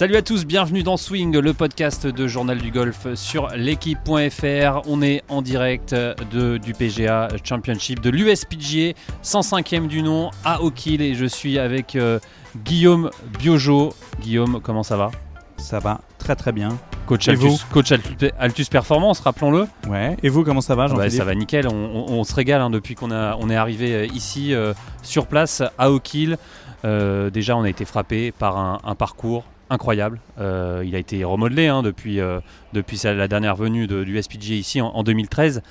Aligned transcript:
Salut 0.00 0.16
à 0.16 0.22
tous, 0.22 0.46
bienvenue 0.46 0.82
dans 0.82 0.96
Swing, 0.96 1.36
le 1.36 1.52
podcast 1.52 2.06
de 2.06 2.26
Journal 2.26 2.56
du 2.56 2.70
Golf 2.70 3.06
sur 3.16 3.48
l'équipe.fr. 3.48 4.80
On 4.88 5.02
est 5.02 5.22
en 5.28 5.42
direct 5.42 5.92
de, 5.94 6.56
du 6.56 6.72
PGA 6.72 7.28
Championship, 7.44 8.00
de 8.00 8.08
l'USPGA, 8.08 8.94
105e 9.22 9.88
du 9.88 10.02
nom, 10.02 10.30
à 10.42 10.62
Oakhill 10.62 11.02
et 11.02 11.12
je 11.14 11.26
suis 11.26 11.58
avec 11.58 11.96
euh, 11.96 12.18
Guillaume 12.64 13.10
Biojo. 13.38 13.92
Guillaume, 14.22 14.60
comment 14.62 14.82
ça 14.82 14.96
va? 14.96 15.10
Ça 15.58 15.80
va 15.80 16.00
très 16.16 16.34
très 16.34 16.52
bien. 16.52 16.78
Coach 17.04 17.28
Et 17.28 17.32
Altus, 17.32 17.50
vous? 17.50 17.58
coach 17.70 17.92
Altus, 17.92 18.30
Altus 18.38 18.70
Performance, 18.70 19.20
rappelons-le. 19.20 19.66
Ouais. 19.86 20.16
Et 20.22 20.30
vous, 20.30 20.44
comment 20.44 20.62
ça 20.62 20.76
va, 20.76 20.84
Ah 20.84 20.88
bah, 20.88 20.94
Jean-Philippe? 20.94 21.18
ça 21.18 21.24
va 21.26 21.34
nickel, 21.34 21.68
on, 21.68 21.74
on- 21.74 22.12
on 22.20 22.24
se 22.24 22.34
régale 22.34 22.62
hein, 22.62 22.70
depuis 22.70 22.94
qu'on 22.94 23.10
on 23.12 23.50
est 23.50 23.56
arrivé 23.56 23.92
euh, 23.92 24.06
ici 24.06 24.54
euh, 24.54 24.72
sur 25.02 25.26
place 25.26 25.62
à 25.76 25.90
Oakhill. 25.90 26.38
Euh, 26.86 27.28
déjà, 27.28 27.54
on 27.54 27.64
a 27.64 27.68
été 27.68 27.84
frappé 27.84 28.32
par 28.32 28.56
un, 28.56 28.78
un 28.82 28.94
parcours 28.94 29.44
incroyable. 29.70 30.20
Euh, 30.38 30.82
il 30.84 30.94
a 30.94 30.98
été 30.98 31.24
remodelé 31.24 31.68
hein, 31.68 31.82
depuis, 31.82 32.20
euh, 32.20 32.40
depuis 32.72 33.00
la 33.04 33.28
dernière 33.28 33.56
venue 33.56 33.86
de, 33.86 34.04
du 34.04 34.20
SPGA 34.20 34.54
ici 34.54 34.80
en, 34.80 34.88
en 34.88 35.02
2013. 35.02 35.62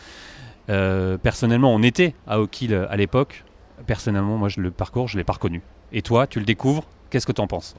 Euh, 0.69 1.17
personnellement, 1.17 1.73
on 1.73 1.83
était 1.83 2.13
à 2.27 2.39
Oakhill 2.39 2.73
euh, 2.73 2.85
à 2.89 2.95
l'époque. 2.97 3.43
Personnellement, 3.87 4.37
moi, 4.37 4.49
je- 4.49 4.61
le 4.61 4.71
parcours, 4.71 5.07
je 5.07 5.15
ne 5.17 5.19
l'ai 5.19 5.23
pas 5.23 5.33
reconnu. 5.33 5.61
Et 5.91 6.01
toi, 6.01 6.27
tu 6.27 6.39
le 6.39 6.45
découvres, 6.45 6.83
qu'est-ce 7.09 7.25
que 7.27 7.31
tu 7.31 7.41
en 7.41 7.47
penses? 7.47 7.75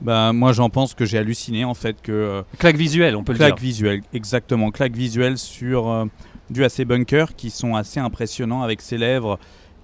Bah, 0.00 0.32
moi, 0.32 0.52
j'en 0.52 0.70
pense 0.70 0.94
que 0.94 1.04
j'ai 1.04 1.18
halluciné 1.18 1.64
en 1.64 1.74
fait 1.74 2.00
que 2.02 2.42
Claque 2.58 2.76
visuelle, 2.76 3.16
on 3.16 3.22
peut 3.22 3.32
claque 3.34 3.50
le 3.50 3.56
dire. 3.56 3.62
visuelle, 3.62 4.02
exactement, 4.12 4.70
claque 4.70 4.94
visuelle 4.96 5.38
sur 5.38 5.88
euh, 5.88 6.04
du 6.50 6.64
AC 6.64 6.82
bunkers 6.84 7.34
qui 7.36 7.50
sont 7.50 7.74
assez 7.76 8.00
impressionnants 8.00 8.62
avec 8.62 8.82
ses 8.82 8.98
lèvres 8.98 9.38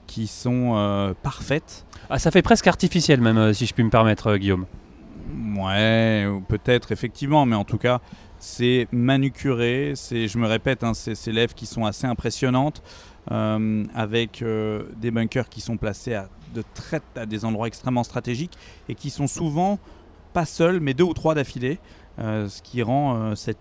qui 0.07 0.27
sont 0.27 1.15
parfaites. 1.23 1.87
Ah, 2.11 2.19
ça 2.19 2.33
fait 2.33 2.43
presque 2.43 2.67
artificiel 2.67 3.21
même, 3.21 3.55
si 3.55 3.65
je 3.67 3.73
puis 3.73 3.85
me 3.85 3.91
permettre, 3.91 4.37
Guillaume. 4.37 4.67
Ouais, 5.57 6.27
ou 6.29 6.41
peut-être 6.41 6.93
effectivement, 6.93 7.47
mais 7.47 7.57
en 7.57 7.65
tout 7.65 7.79
cas, 7.79 8.01
c'est 8.39 8.89
manucuré. 8.93 9.93
C'est, 9.95 10.29
je 10.29 10.39
me 10.39 10.47
répète, 10.47 10.83
hein, 10.83 10.95
c'est 10.95 11.15
ces 11.15 11.33
lèvres 11.33 11.55
qui 11.55 11.67
sont 11.67 11.85
assez 11.85 12.07
impressionnantes, 12.07 12.83
euh, 13.31 13.85
avec 13.95 14.43
euh, 14.43 14.85
des 14.97 15.11
bunkers 15.11 15.49
qui 15.49 15.61
sont 15.61 15.77
placés 15.77 16.15
à, 16.15 16.29
des 17.27 17.45
endroits 17.45 17.69
extrêmement 17.69 18.03
stratégiques 18.03 18.57
et 18.89 18.95
qui 18.95 19.11
sont 19.11 19.27
souvent 19.27 19.79
pas 20.33 20.47
seuls, 20.47 20.81
mais 20.81 20.95
deux 20.95 21.05
ou 21.05 21.15
trois 21.15 21.35
d'affilée, 21.35 21.79
euh, 22.19 22.49
ce 22.49 22.63
qui 22.63 22.83
rend 22.83 23.35
cette 23.37 23.59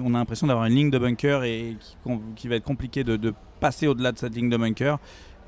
on 0.00 0.14
a 0.14 0.18
l'impression 0.18 0.46
d'avoir 0.46 0.66
une 0.66 0.74
ligne 0.74 0.90
de 0.90 0.98
bunker 0.98 1.42
et 1.42 1.76
qui, 2.36 2.46
va 2.46 2.54
être 2.54 2.64
compliqué 2.64 3.02
de, 3.02 3.16
de 3.16 3.34
passer 3.58 3.88
au-delà 3.88 4.12
de 4.12 4.18
cette 4.18 4.34
ligne 4.34 4.48
de 4.48 4.56
bunker 4.56 4.98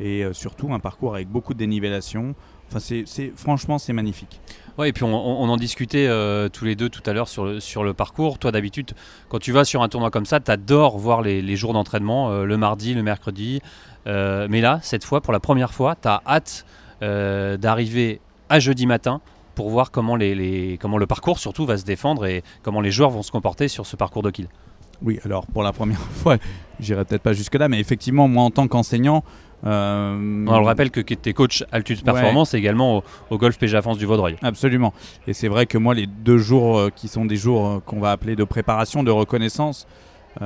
et 0.01 0.25
surtout 0.33 0.75
un 0.75 0.81
parcours 0.81 1.15
avec 1.15 1.29
beaucoup 1.29 1.55
de 1.55 1.59
dénivellation. 1.59 2.35
Enfin, 2.73 2.79
c'est, 3.05 3.33
franchement, 3.37 3.79
c'est 3.79 3.93
magnifique. 3.93 4.41
Ouais, 4.79 4.89
et 4.91 4.93
puis 4.93 5.03
on, 5.05 5.09
on- 5.13 5.43
on 5.45 5.49
en 5.49 5.57
discutait 5.57 6.07
euh, 6.07 6.49
tous 6.49 6.65
les 6.65 6.77
deux 6.77 6.89
tout 6.89 7.03
à 7.05 7.13
l'heure 7.13 7.27
sur 7.29 7.45
le, 7.45 7.61
sur 7.61 7.83
le 7.83 7.93
parcours. 7.95 8.39
Toi, 8.39 8.53
d'habitude, 8.53 8.93
quand 9.29 9.39
tu 9.41 9.51
vas 9.53 9.65
sur 9.65 9.83
un 9.83 9.89
tournoi 9.89 10.11
comme 10.11 10.25
ça, 10.27 10.39
tu 10.41 10.51
adores 10.51 10.97
voir 10.99 11.21
les, 11.23 11.43
les 11.43 11.57
jours 11.57 11.73
d'entraînement, 11.73 12.31
euh, 12.31 12.45
le 12.45 12.57
mardi, 12.57 12.95
le 12.95 13.03
mercredi. 13.03 13.61
Euh, 14.07 14.47
mais 14.49 14.61
là, 14.61 14.79
cette 14.83 15.05
fois, 15.05 15.21
pour 15.21 15.33
la 15.33 15.41
première 15.41 15.75
fois, 15.75 15.97
tu 16.01 16.07
as 16.09 16.23
hâte 16.27 16.65
d'arriver 17.59 18.21
à 18.49 18.61
jeudi 18.61 18.87
matin 18.87 19.21
pour 19.55 19.71
voir 19.71 19.91
comment, 19.91 20.17
les, 20.17 20.35
les- 20.35 20.79
comment 20.81 20.99
le 20.99 21.07
parcours 21.07 21.39
surtout 21.39 21.67
va 21.67 21.77
se 21.77 21.85
défendre 21.85 22.25
et 22.27 22.43
comment 22.63 22.81
les 22.81 22.91
joueurs 22.91 23.11
vont 23.11 23.23
se 23.23 23.31
comporter 23.31 23.69
sur 23.69 23.87
ce 23.87 23.97
parcours 23.97 24.23
de 24.23 24.31
kill. 24.31 24.49
Oui, 25.03 25.19
alors 25.25 25.47
pour 25.47 25.63
la 25.63 25.73
première 25.73 25.99
fois, 26.23 26.37
j'irai 26.79 27.05
peut-être 27.05 27.23
pas 27.23 27.33
jusque-là, 27.33 27.69
mais 27.69 27.81
effectivement, 27.81 28.29
moi 28.29 28.45
en 28.45 28.51
tant 28.51 28.69
qu'enseignant. 28.69 29.25
Euh, 29.67 30.45
On 30.49 30.59
le 30.59 30.65
rappelle 30.65 30.91
que 30.91 31.01
tu 31.01 31.17
es 31.29 31.33
coach 31.33 31.65
Altus 31.73 32.03
Performance 32.03 32.55
également 32.55 32.99
au, 32.99 33.05
au 33.31 33.39
Golf 33.39 33.59
PGA 33.59 33.83
France 33.83 33.99
du 33.99 34.07
Vaudreuil. 34.07 34.37
Absolument. 34.43 34.93
Et 35.27 35.33
c'est 35.33 35.49
vrai 35.49 35.67
que 35.67 35.77
moi, 35.79 35.95
les 35.95 36.07
deux 36.07 36.39
jours 36.39 36.79
euh, 36.79 36.91
qui 36.95 37.09
sont 37.09 37.25
des 37.27 37.37
jours 37.37 37.67
euh, 37.67 37.81
qu'on 37.85 38.01
va 38.01 38.11
appeler 38.13 38.37
de 38.37 38.45
préparation, 38.45 39.03
de 39.03 39.11
reconnaissance, 39.11 39.87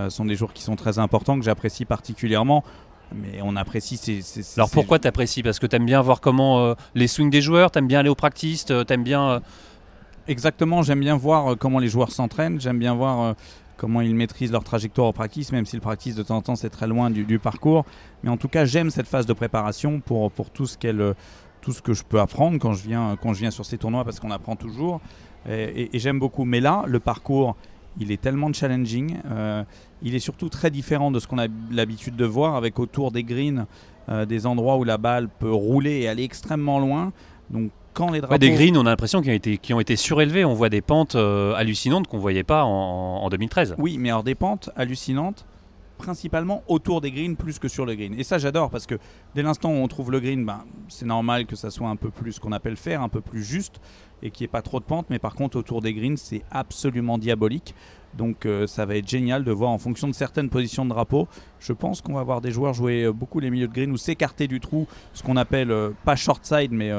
sont 0.09 0.25
des 0.25 0.35
jours 0.35 0.53
qui 0.55 0.63
sont 0.63 0.77
très 0.77 0.99
importants, 0.99 1.39
que 1.39 1.45
j'apprécie 1.45 1.85
particulièrement. 1.85 2.65
Mais 3.15 3.41
on 3.43 3.55
apprécie 3.55 3.97
ces. 3.99 4.23
ces- 4.23 4.43
ces- 4.43 4.59
Alors 4.59 4.71
pourquoi 4.71 4.99
tu 4.99 5.07
apprécies 5.07 5.43
Parce 5.43 5.59
que 5.59 5.67
tu 5.67 5.77
aimes 5.77 5.85
bien 5.85 6.01
voir 6.01 6.21
comment 6.23 6.75
les 6.95 7.07
swings 7.07 7.29
des 7.31 7.43
joueurs, 7.43 7.71
tu 7.71 7.79
aimes 7.79 7.87
bien 7.87 8.01
aller 8.01 8.09
au 8.09 8.15
practice, 8.15 8.65
tu 8.65 8.73
aimes 8.89 9.05
bien... 9.05 9.43
Exactement, 10.27 10.83
j'aime 10.83 11.01
bien 11.01 11.17
voir 11.17 11.57
comment 11.59 11.79
les 11.79 11.89
joueurs 11.89 12.11
s'entraînent, 12.11 12.59
j'aime 12.61 12.79
bien 12.79 12.95
voir 12.95 13.35
comment 13.77 14.01
ils 14.01 14.15
maîtrisent 14.15 14.53
leur 14.53 14.65
trajectoire 14.65 15.09
au 15.09 15.13
practice, 15.13 15.53
même 15.53 15.67
si 15.67 15.77
le 15.77 15.83
practice 15.83 16.15
de 16.15 16.23
temps 16.23 16.37
en 16.37 16.43
temps 16.43 16.57
c'est 16.57 16.71
très 16.71 16.87
loin 16.87 17.11
du, 17.11 17.39
parcours. 17.39 17.85
Mais 18.23 18.31
en 18.31 18.37
tout 18.37 18.49
cas, 18.49 18.65
j'aime 18.65 18.91
cette 18.91 19.07
phase 19.07 19.27
de 19.27 19.33
préparation 19.33 20.01
pour, 20.01 20.31
pour 20.31 20.51
tout, 20.51 20.67
ce 20.67 20.77
tout 21.61 21.73
ce 21.73 21.83
que 21.83 21.93
je 21.93 22.05
peux 22.05 22.21
apprendre 22.21 22.59
quand 22.59 22.73
je 22.73 22.87
viens, 22.87 23.17
quand 23.21 23.33
je 23.33 23.41
viens 23.41 23.51
sur 23.51 23.65
ces 23.65 23.79
tournois, 23.79 24.05
parce 24.05 24.21
qu'on 24.21 24.31
apprend 24.31 24.57
toujours. 24.57 25.01
Et 25.49 25.91
j'aime 25.95 26.19
beaucoup. 26.19 26.45
Mais 26.45 26.61
là, 26.61 26.85
le 26.87 27.01
parcours, 27.01 27.55
il 28.01 28.13
est 28.13 28.21
tellement 28.21 28.53
challenging. 28.53 29.17
euh, 29.31 29.65
il 30.03 30.15
est 30.15 30.21
surtout 30.21 30.49
très 30.51 30.71
différent 30.71 31.11
de 31.11 31.19
ce 31.19 31.27
qu'on 31.27 31.39
a 31.39 31.47
l'habitude 31.71 32.17
de 32.17 32.25
voir, 32.25 32.57
avec 32.57 32.79
autour 32.79 33.11
des 33.11 33.25
greens 33.25 33.67
euh, 34.11 34.27
des 34.27 34.45
endroits 34.45 34.77
où 34.77 34.85
la 34.85 34.99
balle 34.99 35.29
peut 35.29 35.53
rouler 35.53 36.01
et 36.01 36.09
aller 36.09 36.25
extrêmement 36.25 36.79
loin. 36.79 37.13
Donc 37.51 37.71
quand 37.95 38.11
les 38.11 38.21
drapeaux... 38.21 38.35
Ouais, 38.35 38.39
des 38.39 38.51
greens, 38.51 38.77
on 38.77 38.87
a 38.87 38.91
l'impression 38.91 39.23
qu'ils 39.23 39.31
ont 39.31 39.37
été, 39.37 39.59
qui 39.59 39.73
ont 39.73 39.81
été 39.81 39.97
surélevés. 39.97 40.45
On 40.45 40.55
voit 40.55 40.69
des 40.69 40.83
pentes 40.83 41.15
euh, 41.15 41.55
hallucinantes 41.55 42.07
qu'on 42.09 42.19
ne 42.19 42.23
voyait 42.23 42.45
pas 42.45 42.65
en, 42.65 42.69
en 43.23 43.29
2013. 43.31 43.77
Oui, 43.79 43.97
mais 43.99 44.11
alors 44.11 44.25
des 44.25 44.35
pentes 44.35 44.71
hallucinantes, 44.77 45.47
principalement 45.97 46.63
autour 46.69 47.01
des 47.01 47.11
greens 47.11 47.37
plus 47.37 47.59
que 47.59 47.69
sur 47.69 47.87
le 47.87 47.95
green. 47.95 48.15
Et 48.19 48.25
ça, 48.25 48.39
j'adore 48.39 48.71
parce 48.71 48.87
que 48.87 48.97
dès 49.35 49.43
l'instant 49.43 49.71
où 49.71 49.77
on 49.77 49.89
trouve 49.89 50.11
le 50.11 50.21
green, 50.21 50.45
ben, 50.45 50.65
c'est 50.89 51.07
normal 51.07 51.47
que 51.47 51.57
ça 51.57 51.71
soit 51.71 51.89
un 51.89 51.97
peu 51.97 52.11
plus 52.11 52.33
ce 52.33 52.41
qu'on 52.41 52.53
appelle 52.53 52.77
faire, 52.77 53.01
un 53.01 53.09
peu 53.09 53.21
plus 53.21 53.43
juste 53.43 53.81
et 54.23 54.31
qu'il 54.31 54.45
n'y 54.45 54.47
ait 54.47 54.53
pas 54.53 54.63
trop 54.63 54.81
de 54.81 54.85
pentes. 54.85 55.07
Mais 55.11 55.19
par 55.19 55.35
contre, 55.35 55.57
autour 55.57 55.81
des 55.81 55.95
greens, 55.95 56.17
c'est 56.17 56.43
absolument 56.51 57.19
diabolique. 57.19 57.75
Donc 58.17 58.47
euh, 58.47 58.67
ça 58.67 58.87
va 58.87 58.97
être 58.97 59.09
génial 59.09 59.45
de 59.45 59.53
voir 59.53 59.71
en 59.71 59.79
fonction 59.79 60.09
de 60.09 60.13
certaines 60.13 60.49
positions 60.49 60.85
de 60.85 60.91
drapeau. 60.91 61.29
Je 61.59 61.73
pense 61.73 62.01
qu'on 62.01 62.15
va 62.15 62.23
voir 62.23 62.41
des 62.41 62.51
joueurs 62.51 62.73
jouer 62.73 63.05
euh, 63.05 63.13
beaucoup 63.13 63.41
les 63.41 63.51
milieux 63.51 63.69
de 63.69 63.73
green 63.73 63.91
ou 63.91 63.97
s'écarter 63.97 64.47
du 64.47 64.61
trou, 64.61 64.87
ce 65.13 65.23
qu'on 65.23 65.37
appelle 65.37 65.71
euh, 65.71 65.91
pas 66.05 66.17
short 66.17 66.45
side, 66.45 66.71
mais 66.73 66.93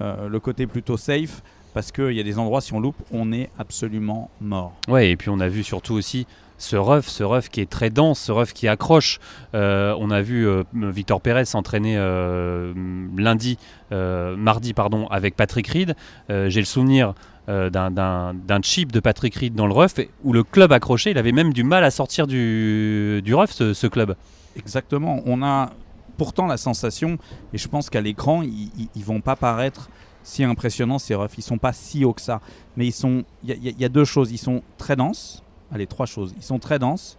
euh, 0.00 0.28
le 0.28 0.40
côté 0.40 0.66
plutôt 0.66 0.96
safe. 0.96 1.42
Parce 1.74 1.92
qu'il 1.92 2.12
y 2.12 2.20
a 2.20 2.22
des 2.22 2.38
endroits, 2.38 2.62
si 2.62 2.72
on 2.72 2.80
loupe, 2.80 2.96
on 3.12 3.32
est 3.34 3.50
absolument 3.58 4.30
mort. 4.40 4.72
Ouais, 4.88 5.10
et 5.10 5.16
puis 5.16 5.28
on 5.28 5.38
a 5.40 5.48
vu 5.48 5.62
surtout 5.62 5.92
aussi 5.92 6.26
ce 6.56 6.74
rough, 6.74 7.04
ce 7.04 7.22
rough 7.22 7.48
qui 7.52 7.60
est 7.60 7.68
très 7.68 7.90
dense, 7.90 8.18
ce 8.18 8.32
rough 8.32 8.54
qui 8.54 8.66
accroche. 8.66 9.18
Euh, 9.54 9.94
on 9.98 10.10
a 10.10 10.22
vu 10.22 10.48
euh, 10.48 10.62
Victor 10.72 11.20
Pérez 11.20 11.44
s'entraîner 11.44 11.96
euh, 11.98 12.72
lundi, 13.18 13.58
mardi 13.90 14.72
pardon, 14.72 15.06
avec 15.08 15.36
Patrick 15.36 15.66
Reed. 15.68 15.94
J'ai 16.30 16.60
le 16.60 16.64
souvenir 16.64 17.12
d'un- 17.46 18.32
chip 18.62 18.90
de 18.90 19.00
Patrick 19.00 19.34
Reed 19.34 19.54
dans 19.54 19.66
le 19.66 19.74
rough 19.74 20.00
où 20.24 20.32
le 20.32 20.44
club 20.44 20.72
accroché, 20.72 21.10
il 21.10 21.18
avait 21.18 21.32
même 21.32 21.52
du 21.52 21.62
mal 21.62 21.84
à 21.84 21.90
sortir 21.90 22.26
du, 22.26 23.20
du 23.22 23.34
rough, 23.34 23.50
ce, 23.50 23.74
ce 23.74 23.86
club. 23.86 24.16
Exactement. 24.56 25.20
On 25.26 25.42
a 25.42 25.72
pourtant 26.16 26.46
la 26.46 26.56
sensation, 26.56 27.18
et 27.52 27.58
je 27.58 27.68
pense 27.68 27.90
qu'à 27.90 28.00
l'écran, 28.00 28.42
ils, 28.42 28.88
ils 28.94 29.04
vont 29.04 29.20
pas 29.20 29.36
paraître 29.36 29.90
si 30.26 30.42
impressionnants 30.42 30.98
ces 30.98 31.14
refs. 31.14 31.38
Ils 31.38 31.42
sont 31.42 31.58
pas 31.58 31.72
si 31.72 32.04
hauts 32.04 32.12
que 32.12 32.20
ça. 32.20 32.40
Mais 32.76 32.88
il 32.88 33.24
y 33.44 33.84
a 33.84 33.88
deux 33.88 34.04
choses. 34.04 34.32
Ils 34.32 34.38
sont 34.38 34.62
très 34.76 34.96
denses. 34.96 35.42
Allez, 35.72 35.86
trois 35.86 36.06
choses. 36.06 36.34
Ils 36.36 36.42
sont 36.42 36.58
très 36.58 36.78
denses. 36.78 37.16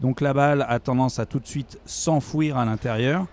Donc 0.00 0.20
la 0.20 0.34
balle 0.34 0.66
a 0.68 0.78
tendance 0.78 1.18
à 1.18 1.26
tout 1.26 1.40
de 1.40 1.46
suite 1.46 1.78
s'enfouir 1.86 2.58
à 2.58 2.64
l'intérieur. 2.64 3.26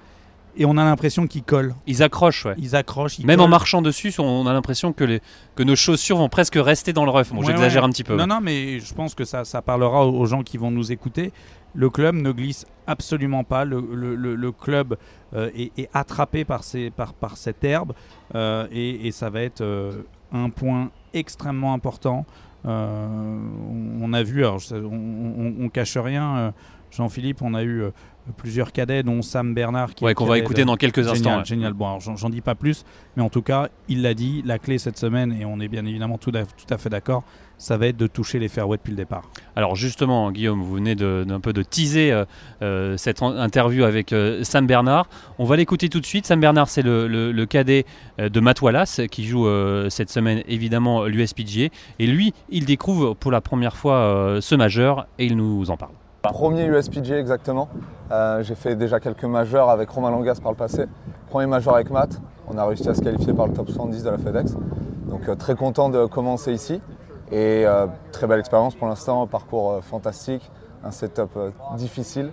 Et 0.58 0.66
on 0.66 0.78
a 0.78 0.84
l'impression 0.84 1.28
qu'ils 1.28 1.44
collent. 1.44 1.74
Ils 1.88 2.04
accrochent, 2.04 2.46
ouais. 2.46 2.56
Ils 2.58 2.76
accrochent. 2.76 3.20
Ils 3.20 3.26
Même 3.26 3.40
en 3.40 3.48
marchant 3.48 3.82
dessus, 3.82 4.14
on 4.20 4.46
a 4.48 4.52
l'impression 4.54 4.92
que, 4.94 5.04
les, 5.04 5.22
que 5.56 5.64
nos 5.64 5.76
chaussures 5.76 6.18
vont 6.18 6.28
presque 6.30 6.56
rester 6.56 6.92
dans 6.92 7.06
le 7.06 7.12
rough. 7.12 7.30
Bon, 7.32 7.40
Ouais, 7.40 7.46
j'exagère 7.46 7.84
ouais. 7.84 7.88
un 7.88 7.92
petit 7.92 8.04
peu. 8.04 8.16
Non, 8.16 8.28
non, 8.28 8.40
mais 8.42 8.80
je 8.80 8.94
pense 8.94 9.16
que 9.16 9.24
ça, 9.26 9.46
ça 9.46 9.62
parlera 9.62 10.06
aux 10.08 10.26
gens 10.26 10.44
qui 10.44 10.58
vont 10.58 10.72
nous 10.72 10.92
écouter. 10.92 11.32
Le 11.76 11.90
club 11.90 12.16
ne 12.16 12.32
glisse 12.32 12.66
absolument 12.88 13.44
pas. 13.44 13.64
Le, 13.64 13.80
le- 13.94 14.16
le- 14.16 14.36
le 14.36 14.52
club 14.52 14.98
euh, 15.36 15.50
est, 15.56 15.72
est 15.80 15.90
attrapé 15.94 16.44
par, 16.44 16.63
ces, 16.63 16.90
par, 16.90 17.13
par 17.13 17.38
cette 17.38 17.63
herbe 17.63 17.94
euh, 18.36 18.68
et, 18.72 19.07
et 19.07 19.12
ça 19.12 19.30
va 19.30 19.42
être 19.44 19.62
euh, 19.62 20.01
un 20.34 20.50
point 20.50 20.90
extrêmement 21.13 21.74
important. 21.74 22.25
On- 22.66 24.13
a 24.13 24.24
vu, 24.24 24.44
alors 24.44 24.60
on, 24.72 24.75
on, 24.78 25.66
on 25.66 25.69
cache 25.69 25.96
rien, 25.98 26.54
Jean-Philippe, 26.92 27.42
on 27.44 27.54
a 27.54 27.63
eu 27.63 27.84
plusieurs 28.38 28.71
cadets, 28.71 29.04
dont 29.04 29.21
Sam 29.21 29.54
Bernard. 29.54 29.94
Qui 29.95 30.04
Ouais, 30.04 30.12
est 30.12 30.16
qu'on 30.16 30.25
va 30.25 30.38
écouter 30.38 30.62
de- 30.62 30.68
dans 30.68 30.75
quelques 30.75 31.00
instants. 31.07 31.16
Génial, 31.16 31.38
ouais. 31.39 31.45
génial. 31.45 31.74
Bon, 31.74 31.88
alors, 31.88 32.00
j'en 32.00 32.30
dis 32.30 32.42
pas 32.42 32.56
plus, 32.56 32.86
mais 33.18 33.24
en 33.24 33.30
tout 33.30 33.42
cas, 33.42 33.69
il 33.88 34.01
l'a 34.01 34.13
dit, 34.13 34.42
la 34.45 34.60
clé 34.60 34.77
cette 34.77 34.98
semaine, 34.98 35.31
et 35.39 35.45
on 35.45 35.60
est 35.60 35.68
bien 35.68 35.86
évidemment 35.86 36.18
tout 36.18 36.31
à, 36.36 36.44
tout 36.44 36.71
à 36.74 36.77
fait 36.77 36.89
d'accord, 36.89 37.24
ça 37.57 37.75
va 37.75 37.88
être 37.88 37.98
de 37.98 38.07
toucher 38.07 38.39
les 38.39 38.48
fairways 38.48 38.77
depuis 38.77 38.92
le 38.92 38.95
départ. 38.98 39.24
Alors 39.57 39.75
justement, 39.75 40.31
Guillaume, 40.31 40.62
vous 40.62 40.75
venez 40.75 40.95
d'un 40.95 41.39
peu 41.42 41.51
de 41.51 41.62
teaser 41.62 42.10
euh, 42.12 42.24
euh, 42.62 42.95
cette 42.95 43.21
interview 43.21 43.83
avec 43.83 44.13
euh, 44.13 44.44
Sam 44.45 44.65
Bernard. 44.65 45.07
On 45.39 45.44
va 45.45 45.57
l'écouter 45.57 45.89
tout 45.89 46.00
de 46.00 46.06
suite. 46.06 46.25
Sam 46.25 46.39
Bernard, 46.39 46.69
c'est 46.69 46.83
le, 46.83 47.07
le- 47.07 47.33
le 47.33 47.45
cadet 47.45 47.86
de 48.18 48.39
Matt 48.39 48.62
Wallace 48.62 49.01
qui 49.12 49.25
joue 49.25 49.45
euh, 49.45 49.89
cette 49.89 50.10
semaine 50.10 50.42
évidemment 50.48 51.04
l'USPGA. 51.06 51.68
Et 52.00 52.07
lui, 52.07 52.33
il 52.50 52.63
découvre 52.65 53.13
pour 53.13 53.31
la 53.31 53.42
première 53.42 53.75
fois 53.75 54.38
ce 54.39 54.56
majeur 54.56 55.07
et 55.18 55.25
il 55.25 55.36
nous 55.36 55.69
en 55.69 55.75
parle. 55.75 55.92
Premier 56.21 56.66
USPGA 56.66 57.18
exactement. 57.18 57.69
Euh, 58.12 58.44
j'ai 58.44 58.56
fait 58.56 58.75
déjà 58.75 59.00
quelques 59.00 59.24
majeurs 59.24 59.69
avec 59.69 59.89
Romain 59.89 60.12
Langas 60.12 60.39
par 60.42 60.51
le 60.51 60.57
passé. 60.57 60.86
Premier 61.30 61.45
majeur 61.45 61.75
avec 61.75 61.89
Matt. 61.89 62.19
On 62.48 62.57
a 62.57 62.66
réussi 62.66 62.89
à 62.89 62.94
se 62.94 63.01
qualifier 63.01 63.33
par 63.33 63.48
le 63.48 63.54
top 63.54 63.69
70 63.69 64.04
de 64.04 64.10
la 64.10 64.18
FedEx. 64.18 64.54
Donc 65.07 65.30
euh, 65.30 65.36
très 65.36 65.56
content 65.56 65.89
de 65.89 66.06
commencer 66.06 66.51
ici 66.51 66.81
et 67.31 67.63
euh, 67.66 67.88
très 68.12 68.27
belle 68.27 68.39
expérience 68.39 68.75
pour 68.75 68.88
l'instant, 68.88 69.27
parcours 69.27 69.81
fantastique, 69.83 70.51
un 70.83 70.92
setup 70.92 71.38
difficile. 71.77 72.31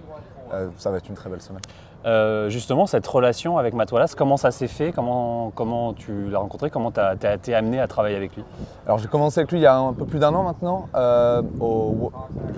Ça 0.79 0.91
va 0.91 0.99
être 0.99 1.09
une 1.09 1.17
très 1.17 1.29
belle 1.29 1.43
semaine. 1.43 1.63
Euh, 2.07 2.49
justement, 2.49 2.87
cette 2.87 3.07
relation 3.07 3.59
avec 3.59 3.75
Wallace, 3.75 4.15
comment 4.15 4.37
ça 4.37 4.53
s'est 4.53 4.69
fait? 4.69 4.93
Comment, 4.93 5.51
comment 5.55 5.93
tu 5.93 6.29
l'as 6.31 6.39
rencontré? 6.39 6.71
Comment 6.71 6.93
tu 6.93 7.01
as, 7.01 7.35
été 7.35 7.55
amené 7.55 7.81
à 7.81 7.89
travailler 7.89 8.17
avec 8.17 8.37
lui? 8.37 8.45
Alors 8.87 8.99
j'ai 8.99 9.09
commencé 9.09 9.41
avec 9.41 9.51
lui 9.51 9.59
il 9.59 9.63
y 9.63 9.67
a 9.67 9.77
un 9.77 9.93
peu 9.93 10.05
plus 10.05 10.21
d'un 10.21 10.33
an 10.33 10.45
maintenant 10.45 10.89
euh, 10.95 11.43
au, 11.61 12.13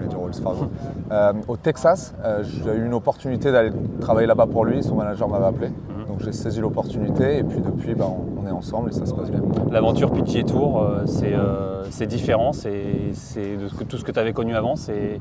dire 0.06 0.18
euh, 1.10 1.32
au 1.48 1.56
Texas. 1.56 2.14
J'ai 2.42 2.74
eu 2.74 2.84
une 2.84 2.94
opportunité 2.94 3.50
d'aller 3.50 3.72
travailler 4.00 4.26
là-bas 4.26 4.46
pour 4.46 4.64
lui, 4.64 4.82
son 4.82 4.96
manager 4.96 5.28
m'avait 5.28 5.46
appelé. 5.46 5.70
Donc 6.18 6.24
j'ai 6.24 6.32
saisi 6.32 6.60
l'opportunité 6.60 7.38
et 7.38 7.44
puis 7.44 7.60
depuis 7.60 7.94
bah, 7.94 8.06
on, 8.08 8.42
on 8.42 8.46
est 8.48 8.50
ensemble 8.50 8.90
et 8.90 8.92
ça 8.92 9.06
se 9.06 9.14
passe 9.14 9.30
bien. 9.30 9.40
L'aventure 9.70 10.10
PGA 10.10 10.42
Tour, 10.42 10.82
euh, 10.82 11.06
c'est 11.06 11.32
euh, 11.32 11.84
c'est 11.90 12.06
différent, 12.06 12.52
c'est 12.52 12.72
de 12.72 13.84
tout 13.84 13.96
ce 13.98 14.04
que 14.04 14.10
tu 14.10 14.18
avais 14.18 14.32
connu 14.32 14.56
avant, 14.56 14.74
c'est 14.74 15.20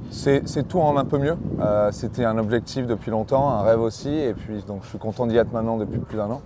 tout 0.67 0.79
en 0.79 0.97
un 0.97 1.05
peu 1.05 1.19
mieux. 1.19 1.35
Euh, 1.61 1.89
C'était 1.91 2.25
un 2.25 2.39
objectif 2.39 2.87
depuis 2.87 3.11
longtemps, 3.11 3.47
un 3.49 3.61
rêve 3.61 3.79
aussi, 3.79 4.09
et 4.09 4.33
puis 4.33 4.63
donc 4.67 4.79
je 4.83 4.89
suis 4.89 4.97
content 4.97 5.27
d'y 5.27 5.37
être 5.37 5.53
maintenant 5.53 5.77
depuis 5.77 5.99
plus 5.99 6.17
d'un 6.17 6.31
an. 6.31 6.41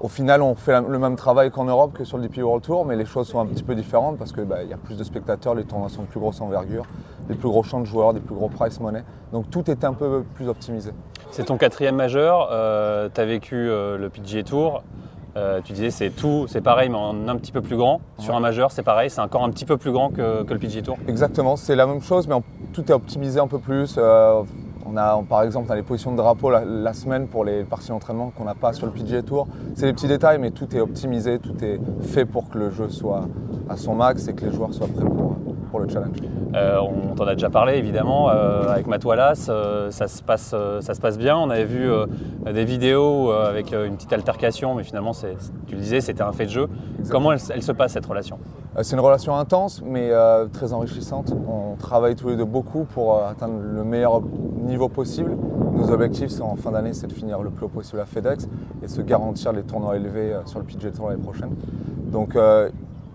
Au 0.00 0.06
final, 0.06 0.42
on 0.42 0.54
fait 0.54 0.80
le 0.80 0.98
même 0.98 1.16
travail 1.16 1.50
qu'en 1.50 1.64
Europe, 1.64 1.92
que 1.92 2.04
sur 2.04 2.18
le 2.18 2.28
DP 2.28 2.38
World 2.38 2.62
Tour, 2.62 2.84
mais 2.84 2.94
les 2.94 3.04
choses 3.04 3.26
sont 3.26 3.40
un 3.40 3.46
petit 3.46 3.64
peu 3.64 3.74
différentes 3.74 4.16
parce 4.16 4.32
qu'il 4.32 4.46
y 4.68 4.72
a 4.72 4.76
plus 4.76 4.96
de 4.96 5.02
spectateurs, 5.02 5.56
les 5.56 5.64
tournois 5.64 5.88
sont 5.88 6.02
de 6.02 6.06
plus 6.06 6.20
grosse 6.20 6.40
envergure, 6.40 6.84
des 7.28 7.34
plus 7.34 7.48
gros 7.48 7.64
champs 7.64 7.80
de 7.80 7.84
joueurs, 7.84 8.14
des 8.14 8.20
plus 8.20 8.34
gros 8.34 8.48
price 8.48 8.78
money. 8.78 9.02
Donc 9.32 9.50
tout 9.50 9.68
est 9.68 9.82
un 9.82 9.94
peu 9.94 10.22
plus 10.34 10.48
optimisé. 10.48 10.92
c'est 11.32 11.46
ton 11.46 11.56
quatrième 11.56 11.96
majeur, 11.96 12.48
tu 13.12 13.20
as 13.20 13.24
vécu 13.24 13.56
euh, 13.56 13.98
le 13.98 14.08
PGA 14.08 14.44
Tour. 14.44 14.82
Euh, 15.36 15.60
tu 15.62 15.72
disais 15.72 15.90
c'est 15.90 16.10
tout, 16.10 16.46
c'est 16.48 16.62
pareil 16.62 16.88
mais 16.88 16.96
en 16.96 17.28
un 17.28 17.36
petit 17.36 17.52
peu 17.52 17.60
plus 17.60 17.76
grand. 17.76 18.00
Sur 18.18 18.36
un 18.36 18.40
majeur 18.40 18.70
c'est 18.70 18.84
pareil, 18.84 19.10
c'est 19.10 19.20
encore 19.20 19.42
un 19.42 19.50
petit 19.50 19.64
peu 19.64 19.76
plus 19.76 19.90
grand 19.90 20.10
que, 20.10 20.44
que 20.44 20.52
le 20.52 20.60
PGA 20.60 20.82
Tour. 20.82 20.96
Exactement, 21.08 21.56
c'est 21.56 21.76
la 21.76 21.86
même 21.86 22.02
chose, 22.02 22.28
mais 22.28 22.36
tout 22.72 22.88
est 22.88 22.94
optimisé 22.94 23.40
un 23.40 23.48
peu 23.48 23.58
plus. 23.58 23.98
On 24.90 24.96
a, 24.96 25.22
par 25.28 25.42
exemple, 25.42 25.66
on 25.68 25.72
a 25.72 25.76
les 25.76 25.82
positions 25.82 26.12
de 26.12 26.16
drapeau 26.16 26.50
la, 26.50 26.64
la 26.64 26.94
semaine 26.94 27.26
pour 27.26 27.44
les 27.44 27.62
parties 27.64 27.88
d'entraînement 27.88 28.30
qu'on 28.30 28.44
n'a 28.44 28.54
pas 28.54 28.72
sur 28.72 28.86
le 28.86 28.92
PGA 28.92 29.22
Tour. 29.22 29.46
C'est 29.74 29.84
des 29.84 29.92
petits 29.92 30.08
détails, 30.08 30.38
mais 30.38 30.50
tout 30.50 30.74
est 30.74 30.80
optimisé, 30.80 31.38
tout 31.38 31.62
est 31.62 31.78
fait 32.02 32.24
pour 32.24 32.48
que 32.48 32.56
le 32.56 32.70
jeu 32.70 32.88
soit 32.88 33.28
à 33.68 33.76
son 33.76 33.94
max 33.94 34.28
et 34.28 34.34
que 34.34 34.46
les 34.46 34.52
joueurs 34.52 34.72
soient 34.72 34.86
prêts 34.86 35.04
pour, 35.04 35.36
pour 35.68 35.80
le 35.80 35.88
challenge. 35.88 36.16
Euh, 36.54 36.78
on 36.80 37.14
t'en 37.14 37.26
a 37.26 37.34
déjà 37.34 37.50
parlé 37.50 37.74
évidemment 37.74 38.30
euh, 38.30 38.68
avec 38.68 38.86
Wallace, 39.04 39.48
euh, 39.50 39.90
ça, 39.90 40.08
se 40.08 40.22
passe, 40.22 40.54
ça 40.80 40.94
se 40.94 41.00
passe 41.00 41.18
bien. 41.18 41.36
On 41.36 41.50
avait 41.50 41.64
vu 41.64 41.88
des 42.52 42.64
vidéos 42.64 43.30
avec 43.30 43.72
une 43.72 43.96
petite 43.96 44.12
altercation, 44.12 44.74
mais 44.74 44.82
finalement, 44.82 45.12
c'est- 45.12 45.36
tu 45.66 45.74
le 45.74 45.80
disais, 45.80 46.00
c'était 46.00 46.22
un 46.22 46.32
fait 46.32 46.46
de 46.46 46.50
jeu. 46.50 46.68
Comment 47.10 47.32
elle, 47.32 47.40
elle 47.54 47.62
se 47.62 47.72
passe 47.72 47.92
cette 47.92 48.06
relation? 48.06 48.38
C'est 48.82 48.94
une 48.94 49.00
relation 49.02 49.34
intense, 49.36 49.82
mais 49.84 50.10
très 50.52 50.72
enrichissante. 50.72 51.34
On 51.48 51.76
travaille 51.76 52.14
tous 52.14 52.28
les 52.28 52.36
deux 52.36 52.44
beaucoup 52.44 52.84
pour 52.84 53.22
atteindre 53.24 53.54
le 53.60 53.84
meilleur 53.84 54.22
niveau 54.62 54.88
possible. 54.88 55.36
Nos 55.72 55.90
objectifs 55.90 56.30
sont, 56.30 56.44
en 56.44 56.56
fin 56.56 56.70
d'année, 56.72 56.92
c'est 56.92 57.06
de 57.06 57.12
finir 57.12 57.42
le 57.42 57.50
plus 57.50 57.66
haut 57.66 57.70
possible 57.70 58.00
à 58.00 58.04
FedEx 58.06 58.48
et 58.82 58.86
de 58.86 58.90
se 58.90 59.00
garantir 59.00 59.52
les 59.52 59.62
tournois 59.62 59.96
élevés 59.96 60.32
sur 60.46 60.58
le 60.58 60.64
PGA 60.64 60.90
Tour 60.90 61.08
l'année 61.10 61.22
prochaine. 61.22 61.50
Donc 62.10 62.36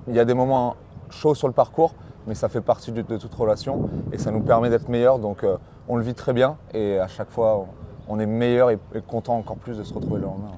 il 0.07 0.13
y 0.13 0.19
a 0.19 0.25
des 0.25 0.33
moments 0.33 0.75
chauds 1.09 1.35
sur 1.35 1.47
le 1.47 1.53
parcours, 1.53 1.93
mais 2.27 2.35
ça 2.35 2.49
fait 2.49 2.61
partie 2.61 2.91
de, 2.91 3.01
toute 3.01 3.33
relation 3.33 3.89
et 4.11 4.17
ça 4.17 4.31
nous 4.31 4.41
permet 4.41 4.69
d'être 4.69 4.89
meilleurs. 4.89 5.19
Donc 5.19 5.43
euh, 5.43 5.57
on 5.87 5.97
le 5.97 6.03
vit 6.03 6.13
très 6.13 6.33
bien 6.33 6.57
et 6.73 6.99
à 6.99 7.07
chaque 7.07 7.29
fois 7.29 7.65
on, 8.07 8.19
est 8.19 8.25
meilleur 8.25 8.69
et, 8.69 8.79
content 9.07 9.37
encore 9.37 9.57
plus 9.57 9.77
de 9.77 9.83
se 9.83 9.93
retrouver 9.93 10.19
le 10.19 10.25
lendemain. 10.25 10.51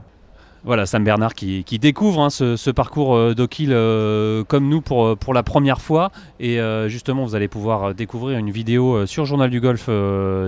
Voilà, 0.64 0.88
Sam 0.88 1.04
Bernard 1.04 1.36
qui, 1.36 1.64
découvre 1.80 2.22
hein, 2.22 2.32
ce, 2.32 2.72
parcours 2.72 3.16
euh, 3.16 3.36
d'O'Kill 3.36 3.70
euh, 3.72 4.44
comme 4.44 4.68
nous 4.68 4.82
pour, 4.82 5.16
pour 5.16 5.36
la 5.36 5.44
première 5.44 5.80
fois. 5.80 6.10
Et 6.40 6.60
justement, 6.88 7.24
vous 7.24 7.36
allez 7.36 7.48
pouvoir 7.48 7.94
découvrir 7.94 8.40
une 8.40 8.50
vidéo 8.50 9.06
sur 9.06 9.26
Journal 9.26 9.52
du 9.52 9.62
Golf 9.62 9.90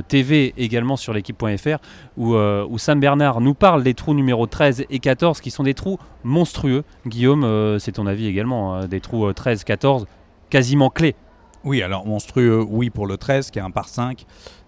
TV, 0.08 0.56
également 0.58 0.96
sur 0.96 1.14
l'équipe.fr, 1.14 1.78
où, 2.18 2.78
Sam 2.80 3.00
Bernard 3.00 3.42
nous 3.42 3.54
parle 3.54 3.84
des 3.84 3.94
trous 3.94 4.16
numéro 4.16 4.48
13 4.48 4.86
et 4.90 5.00
14, 5.00 5.40
qui 5.40 5.52
sont 5.52 5.64
des 5.64 5.76
trous 5.76 6.00
monstrueux. 6.24 6.84
Guillaume, 7.06 7.78
c'est 7.80 7.94
ton 7.94 8.08
avis 8.08 8.26
également, 8.26 8.74
hein, 8.74 8.88
des 8.88 9.02
trous 9.02 9.28
euh, 9.28 9.34
13, 9.34 9.64
14, 9.64 10.08
quasiment 10.50 10.90
clés. 10.90 11.16
Oui, 11.64 11.82
alors 11.82 12.06
monstrueux, 12.06 12.64
oui 12.68 12.90
pour 12.90 13.08
le 13.08 13.18
13 13.18 13.52
qui 13.52 13.60
est 13.60 13.62
un 13.62 13.72
par 13.72 13.90
5. 13.90 14.26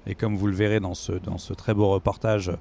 Et 0.08 0.16
comme 0.16 0.36
vous 0.36 0.48
le 0.48 0.56
verrez 0.56 0.80
dans 0.80 0.96
ce, 0.96 1.12
dans 1.12 1.38
ce 1.38 1.54
très 1.54 1.74
beau 1.74 1.90
reportage, 1.90 2.52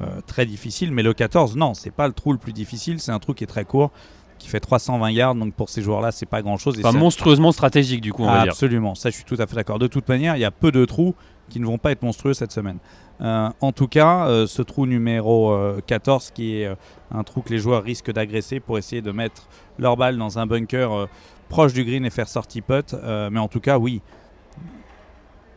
euh, 0.00 0.20
très 0.26 0.46
difficile. 0.46 0.92
Mais 0.92 1.02
le 1.02 1.12
14, 1.12 1.56
non, 1.56 1.74
c'est 1.74 1.90
pas 1.90 2.06
le 2.06 2.12
trou 2.12 2.32
le 2.32 2.38
plus 2.38 2.52
difficile. 2.52 3.00
C'est 3.00 3.12
un 3.12 3.18
trou 3.18 3.34
qui 3.34 3.44
est 3.44 3.48
très 3.48 3.64
court, 3.64 3.90
qui 4.38 4.48
fait 4.48 4.60
320 4.60 5.10
yards. 5.10 5.34
Donc 5.34 5.54
pour 5.54 5.68
ces 5.68 5.82
joueurs-là, 5.82 6.12
c'est 6.12 6.26
pas 6.26 6.42
grand-chose. 6.42 6.78
Enfin, 6.78 6.96
monstrueusement 6.96 7.52
stratégique, 7.52 8.00
du 8.00 8.12
coup, 8.12 8.22
on 8.22 8.26
va 8.26 8.42
dire. 8.42 8.52
Absolument, 8.52 8.94
ça 8.94 9.10
je 9.10 9.16
suis 9.16 9.24
tout 9.24 9.36
à 9.38 9.46
fait 9.46 9.56
d'accord. 9.56 9.78
De 9.78 9.88
toute 9.88 10.08
manière, 10.08 10.36
il 10.36 10.40
y 10.40 10.44
a 10.44 10.50
peu 10.50 10.70
de 10.70 10.84
trous 10.84 11.14
qui 11.48 11.60
ne 11.60 11.66
vont 11.66 11.78
pas 11.78 11.92
être 11.92 12.02
monstrueux 12.02 12.34
cette 12.34 12.52
semaine. 12.52 12.78
Euh, 13.20 13.50
en 13.60 13.72
tout 13.72 13.86
cas, 13.86 14.26
euh, 14.26 14.46
ce 14.46 14.62
trou 14.62 14.86
numéro 14.86 15.52
euh, 15.52 15.80
14, 15.86 16.30
qui 16.32 16.56
est 16.56 16.70
un 17.12 17.22
trou 17.22 17.42
que 17.42 17.50
les 17.50 17.58
joueurs 17.58 17.84
risquent 17.84 18.12
d'agresser 18.12 18.58
pour 18.58 18.78
essayer 18.78 19.02
de 19.02 19.12
mettre 19.12 19.48
leur 19.78 19.96
balle 19.96 20.16
dans 20.16 20.38
un 20.38 20.46
bunker 20.46 21.08
proche 21.52 21.74
du 21.74 21.84
green 21.84 22.02
et 22.06 22.10
faire 22.10 22.28
sortie 22.28 22.62
putt. 22.62 22.94
Euh, 22.94 23.28
mais 23.30 23.38
en 23.38 23.46
tout 23.46 23.60
cas, 23.60 23.78
oui, 23.78 24.00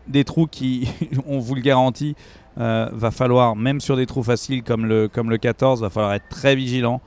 des 0.07 0.25
trous 0.25 0.45
qui, 0.45 0.89
on 1.25 1.39
vous 1.39 1.55
le 1.55 1.61
garantit, 1.61 2.15
euh, 2.57 2.89
va 2.91 3.11
falloir, 3.11 3.55
même 3.55 3.79
sur 3.79 3.95
des 3.95 4.05
trous 4.05 4.21
faciles 4.21 4.61
comme 4.61 4.85
le, 4.85 5.07
comme 5.07 5.29
le 5.29 5.37
14, 5.37 5.81
va 5.81 5.89
falloir 5.89 6.13
être 6.13 6.27
très 6.27 6.53
vigilant, 6.53 6.99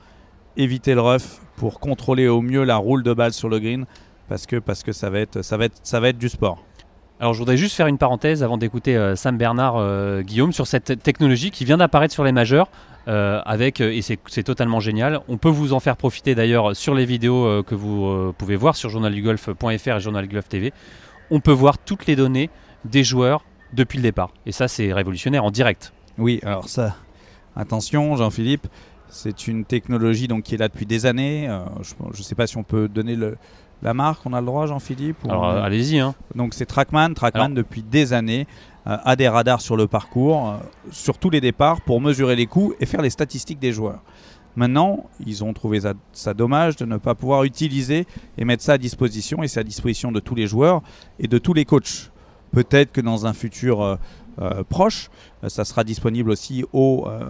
éviter 0.57 0.95
le 0.95 1.01
rough 1.01 1.39
pour 1.55 1.79
contrôler 1.79 2.27
au 2.27 2.41
mieux 2.41 2.63
la 2.63 2.77
roule 2.77 3.03
de 3.03 3.13
balle 3.13 3.31
sur 3.31 3.47
le 3.47 3.59
green 3.59 3.85
parce 4.27 4.47
que, 4.47 4.55
parce 4.55 4.81
que 4.81 4.91
ça, 4.91 5.11
va 5.11 5.19
être, 5.19 5.43
ça, 5.43 5.55
va 5.55 5.65
être, 5.65 5.79
ça 5.83 5.99
va 5.99 6.09
être 6.09 6.17
du 6.17 6.29
sport. 6.29 6.63
Alors 7.21 7.33
je 7.33 7.39
voudrais 7.39 7.57
juste 7.57 7.75
faire 7.75 7.87
une 7.87 7.97
parenthèse 7.97 8.43
avant 8.43 8.57
d'écouter 8.57 8.95
euh, 8.95 9.17
Sam 9.17 9.37
Bernard 9.37 9.75
euh, 9.75 10.21
Guillaume 10.21 10.53
sur 10.53 10.67
cette 10.67 11.03
technologie 11.03 11.51
qui 11.51 11.65
vient 11.65 11.75
d'apparaître 11.75 12.13
sur 12.13 12.23
les 12.23 12.31
majeurs 12.31 12.69
euh, 13.09 13.41
avec 13.45 13.81
et 13.81 14.01
c'est 14.01 14.43
totalement 14.43 14.79
génial. 14.79 15.19
On 15.27 15.37
peut 15.37 15.49
vous 15.49 15.73
en 15.73 15.81
faire 15.81 15.97
profiter 15.97 16.33
d'ailleurs 16.33 16.77
sur 16.77 16.95
les 16.95 17.03
vidéos 17.03 17.61
que 17.63 17.75
vous 17.75 18.33
pouvez 18.37 18.55
voir 18.55 18.75
sur 18.77 18.89
journaldugolf.fr 18.89 19.89
et 19.89 19.99
Journal 19.99 20.27
Golf 20.29 20.47
TV. 20.47 20.71
On 21.29 21.41
peut 21.41 21.51
voir 21.51 21.77
toutes 21.77 22.05
les 22.05 22.15
données 22.15 22.49
des 22.85 23.03
joueurs 23.03 23.43
depuis 23.73 23.97
le 23.97 24.03
départ 24.03 24.31
et 24.45 24.53
ça 24.53 24.69
c'est 24.69 24.93
révolutionnaire 24.93 25.43
en 25.43 25.51
direct. 25.51 25.91
Oui, 26.17 26.39
alors 26.43 26.69
ça, 26.69 26.95
attention 27.55 28.15
Jean-Philippe, 28.15 28.67
c'est 29.09 29.47
une 29.47 29.65
technologie 29.65 30.27
donc, 30.29 30.43
qui 30.43 30.55
est 30.55 30.57
là 30.59 30.69
depuis 30.69 30.85
des 30.85 31.05
années. 31.05 31.49
Je 31.81 31.95
ne 32.07 32.23
sais 32.23 32.35
pas 32.35 32.47
si 32.47 32.57
on 32.57 32.63
peut 32.63 32.87
donner 32.87 33.15
le, 33.15 33.37
la 33.81 33.93
marque, 33.93 34.25
on 34.25 34.33
a 34.33 34.39
le 34.39 34.45
droit 34.45 34.65
Jean-Philippe 34.67 35.17
Alors 35.25 35.45
allez-y. 35.45 35.99
Hein. 35.99 36.13
Donc 36.35 36.53
c'est 36.53 36.65
Trackman. 36.65 37.13
Trackman 37.13 37.45
Alors- 37.45 37.55
depuis 37.55 37.81
des 37.81 38.13
années 38.13 38.47
euh, 38.87 38.97
a 39.03 39.15
des 39.15 39.27
radars 39.27 39.61
sur 39.61 39.77
le 39.77 39.87
parcours, 39.87 40.49
euh, 40.49 40.57
sur 40.91 41.17
tous 41.17 41.29
les 41.29 41.41
départs, 41.41 41.81
pour 41.81 42.01
mesurer 42.01 42.35
les 42.35 42.45
coups 42.45 42.75
et 42.79 42.85
faire 42.85 43.01
les 43.01 43.09
statistiques 43.09 43.59
des 43.59 43.71
joueurs. 43.71 44.01
Maintenant, 44.55 45.05
ils 45.25 45.43
ont 45.43 45.53
trouvé 45.53 45.81
ça, 45.81 45.93
ça 46.11 46.33
dommage 46.33 46.75
de 46.75 46.85
ne 46.85 46.97
pas 46.97 47.15
pouvoir 47.15 47.43
utiliser 47.43 48.05
et 48.37 48.45
mettre 48.45 48.63
ça 48.63 48.73
à 48.73 48.77
disposition, 48.77 49.43
et 49.43 49.47
c'est 49.47 49.59
à 49.59 49.63
disposition 49.63 50.11
de 50.11 50.19
tous 50.19 50.35
les 50.35 50.47
joueurs 50.47 50.81
et 51.19 51.27
de 51.27 51.37
tous 51.37 51.53
les 51.53 51.65
coachs. 51.65 52.11
Peut-être 52.51 52.91
que 52.91 53.01
dans 53.01 53.25
un 53.25 53.33
futur 53.33 53.81
euh, 53.81 53.95
euh, 54.41 54.63
proche, 54.67 55.09
ça 55.47 55.65
sera 55.65 55.83
disponible 55.83 56.31
aussi 56.31 56.63
euh, 56.73 57.29